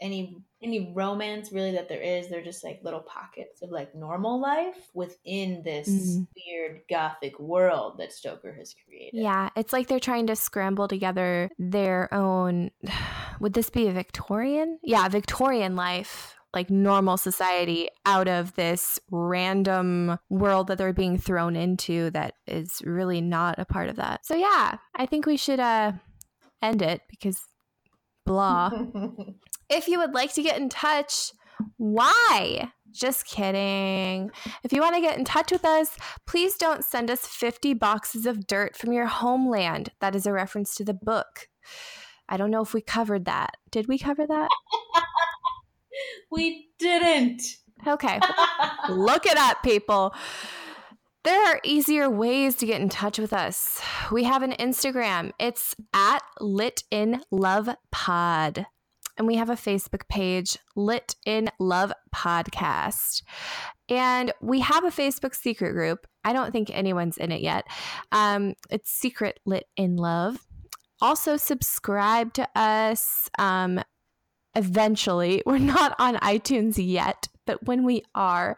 any 0.00 0.36
any 0.60 0.92
romance 0.92 1.52
really 1.52 1.70
that 1.70 1.88
there 1.88 2.00
is 2.02 2.28
they're 2.28 2.42
just 2.42 2.64
like 2.64 2.80
little 2.82 3.00
pockets 3.02 3.62
of 3.62 3.70
like 3.70 3.94
normal 3.94 4.40
life 4.40 4.88
within 4.92 5.62
this 5.62 5.88
Mhm. 5.88 6.26
weird 6.34 6.80
gothic 6.90 7.38
world 7.38 7.98
that 7.98 8.12
stoker 8.12 8.52
has 8.58 8.74
created 8.84 9.20
Yeah, 9.22 9.50
it's 9.54 9.72
like 9.72 9.86
they're 9.86 10.00
trying 10.00 10.26
to 10.26 10.34
scramble 10.34 10.88
together 10.88 11.48
their 11.60 12.12
own. 12.12 12.72
Would 13.40 13.52
this 13.52 13.70
be 13.70 13.86
a 13.86 13.92
Victorian? 13.92 14.80
Yeah, 14.82 15.06
Victorian 15.08 15.76
life, 15.76 16.34
like 16.54 16.70
normal 16.70 17.16
society, 17.16 17.88
out 18.06 18.28
of 18.28 18.54
this 18.54 18.98
random 19.10 20.18
world 20.30 20.68
that 20.68 20.78
they're 20.78 20.92
being 20.92 21.18
thrown 21.18 21.56
into 21.56 22.10
that 22.10 22.34
is 22.46 22.80
really 22.84 23.20
not 23.20 23.58
a 23.58 23.64
part 23.64 23.88
of 23.88 23.96
that. 23.96 24.24
So 24.24 24.34
yeah, 24.34 24.78
I 24.94 25.06
think 25.06 25.26
we 25.26 25.36
should 25.36 25.60
uh 25.60 25.92
end 26.62 26.82
it 26.82 27.02
because 27.08 27.40
blah. 28.24 28.70
if 29.68 29.88
you 29.88 29.98
would 29.98 30.14
like 30.14 30.32
to 30.34 30.42
get 30.42 30.58
in 30.58 30.68
touch, 30.68 31.32
why? 31.76 32.70
Just 32.92 33.26
kidding. 33.26 34.30
If 34.62 34.72
you 34.72 34.80
want 34.80 34.94
to 34.94 35.00
get 35.00 35.18
in 35.18 35.24
touch 35.24 35.50
with 35.50 35.64
us, 35.64 35.96
please 36.26 36.56
don't 36.56 36.84
send 36.84 37.10
us 37.10 37.26
50 37.26 37.74
boxes 37.74 38.24
of 38.24 38.46
dirt 38.46 38.76
from 38.76 38.92
your 38.92 39.06
homeland. 39.06 39.90
That 40.00 40.14
is 40.14 40.26
a 40.26 40.32
reference 40.32 40.74
to 40.76 40.84
the 40.84 40.94
book. 40.94 41.48
I 42.28 42.36
don't 42.36 42.50
know 42.50 42.62
if 42.62 42.72
we 42.72 42.80
covered 42.80 43.24
that. 43.26 43.56
Did 43.70 43.88
we 43.88 43.98
cover 43.98 44.26
that? 44.26 44.48
we 46.30 46.68
didn't. 46.78 47.42
Okay. 47.86 48.20
Look 48.88 49.26
it 49.26 49.36
up, 49.36 49.62
people. 49.62 50.14
There 51.24 51.42
are 51.46 51.60
easier 51.64 52.10
ways 52.10 52.54
to 52.56 52.66
get 52.66 52.82
in 52.82 52.90
touch 52.90 53.18
with 53.18 53.32
us. 53.32 53.80
We 54.12 54.24
have 54.24 54.42
an 54.42 54.52
Instagram. 54.52 55.32
It's 55.38 55.74
at 55.94 56.22
Lit 56.38 56.84
in 56.90 57.22
Love 57.30 57.70
Pod. 57.90 58.66
And 59.16 59.26
we 59.26 59.36
have 59.36 59.48
a 59.48 59.54
Facebook 59.54 60.08
page, 60.08 60.58
Lit 60.76 61.14
in 61.24 61.48
Love 61.58 61.92
Podcast. 62.14 63.22
And 63.88 64.32
we 64.42 64.60
have 64.60 64.84
a 64.84 64.90
Facebook 64.90 65.34
secret 65.34 65.72
group. 65.72 66.06
I 66.24 66.32
don't 66.32 66.52
think 66.52 66.68
anyone's 66.70 67.16
in 67.16 67.30
it 67.30 67.40
yet. 67.40 67.64
Um, 68.12 68.54
it's 68.70 68.90
Secret 68.90 69.40
Lit 69.46 69.64
in 69.76 69.96
Love. 69.96 70.44
Also, 71.00 71.36
subscribe 71.36 72.32
to 72.34 72.48
us. 72.54 73.30
Um, 73.38 73.80
eventually, 74.56 75.42
we're 75.46 75.58
not 75.58 75.94
on 75.98 76.16
iTunes 76.16 76.74
yet, 76.78 77.28
but 77.46 77.64
when 77.66 77.84
we 77.84 78.02
are, 78.14 78.56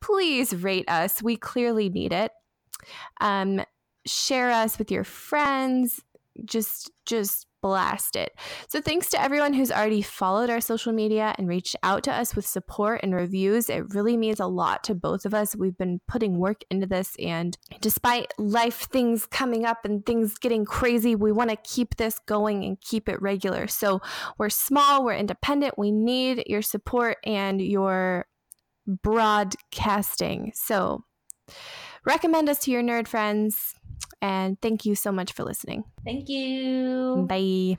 please 0.00 0.54
rate 0.54 0.88
us. 0.88 1.22
We 1.22 1.36
clearly 1.36 1.88
need 1.88 2.12
it. 2.12 2.32
Um, 3.20 3.62
share 4.06 4.50
us 4.50 4.78
with 4.78 4.90
your 4.90 5.04
friends. 5.04 6.00
Just, 6.44 6.92
just 7.04 7.47
blast 7.60 8.16
it. 8.16 8.32
So, 8.68 8.80
thanks 8.80 9.08
to 9.10 9.20
everyone 9.20 9.52
who's 9.52 9.72
already 9.72 10.02
followed 10.02 10.50
our 10.50 10.60
social 10.60 10.92
media 10.92 11.34
and 11.38 11.48
reached 11.48 11.76
out 11.82 12.02
to 12.04 12.12
us 12.12 12.34
with 12.34 12.46
support 12.46 13.00
and 13.02 13.14
reviews. 13.14 13.68
It 13.68 13.94
really 13.94 14.16
means 14.16 14.40
a 14.40 14.46
lot 14.46 14.84
to 14.84 14.94
both 14.94 15.24
of 15.24 15.34
us. 15.34 15.56
We've 15.56 15.76
been 15.76 16.00
putting 16.08 16.38
work 16.38 16.62
into 16.70 16.86
this, 16.86 17.16
and 17.18 17.56
despite 17.80 18.32
life 18.38 18.88
things 18.90 19.26
coming 19.26 19.64
up 19.64 19.84
and 19.84 20.04
things 20.04 20.38
getting 20.38 20.64
crazy, 20.64 21.14
we 21.14 21.32
want 21.32 21.50
to 21.50 21.56
keep 21.56 21.96
this 21.96 22.18
going 22.26 22.64
and 22.64 22.80
keep 22.80 23.08
it 23.08 23.20
regular. 23.20 23.66
So, 23.66 24.00
we're 24.38 24.50
small, 24.50 25.04
we're 25.04 25.14
independent, 25.14 25.78
we 25.78 25.90
need 25.90 26.44
your 26.46 26.62
support 26.62 27.18
and 27.24 27.60
your 27.60 28.26
broadcasting. 28.86 30.52
So, 30.54 31.04
recommend 32.04 32.48
us 32.48 32.60
to 32.60 32.70
your 32.70 32.82
nerd 32.82 33.06
friends 33.06 33.74
and 34.22 34.60
thank 34.60 34.84
you 34.84 34.94
so 34.94 35.12
much 35.12 35.32
for 35.32 35.44
listening. 35.44 35.84
Thank 36.04 36.28
you. 36.28 37.28
Bye. 37.28 37.78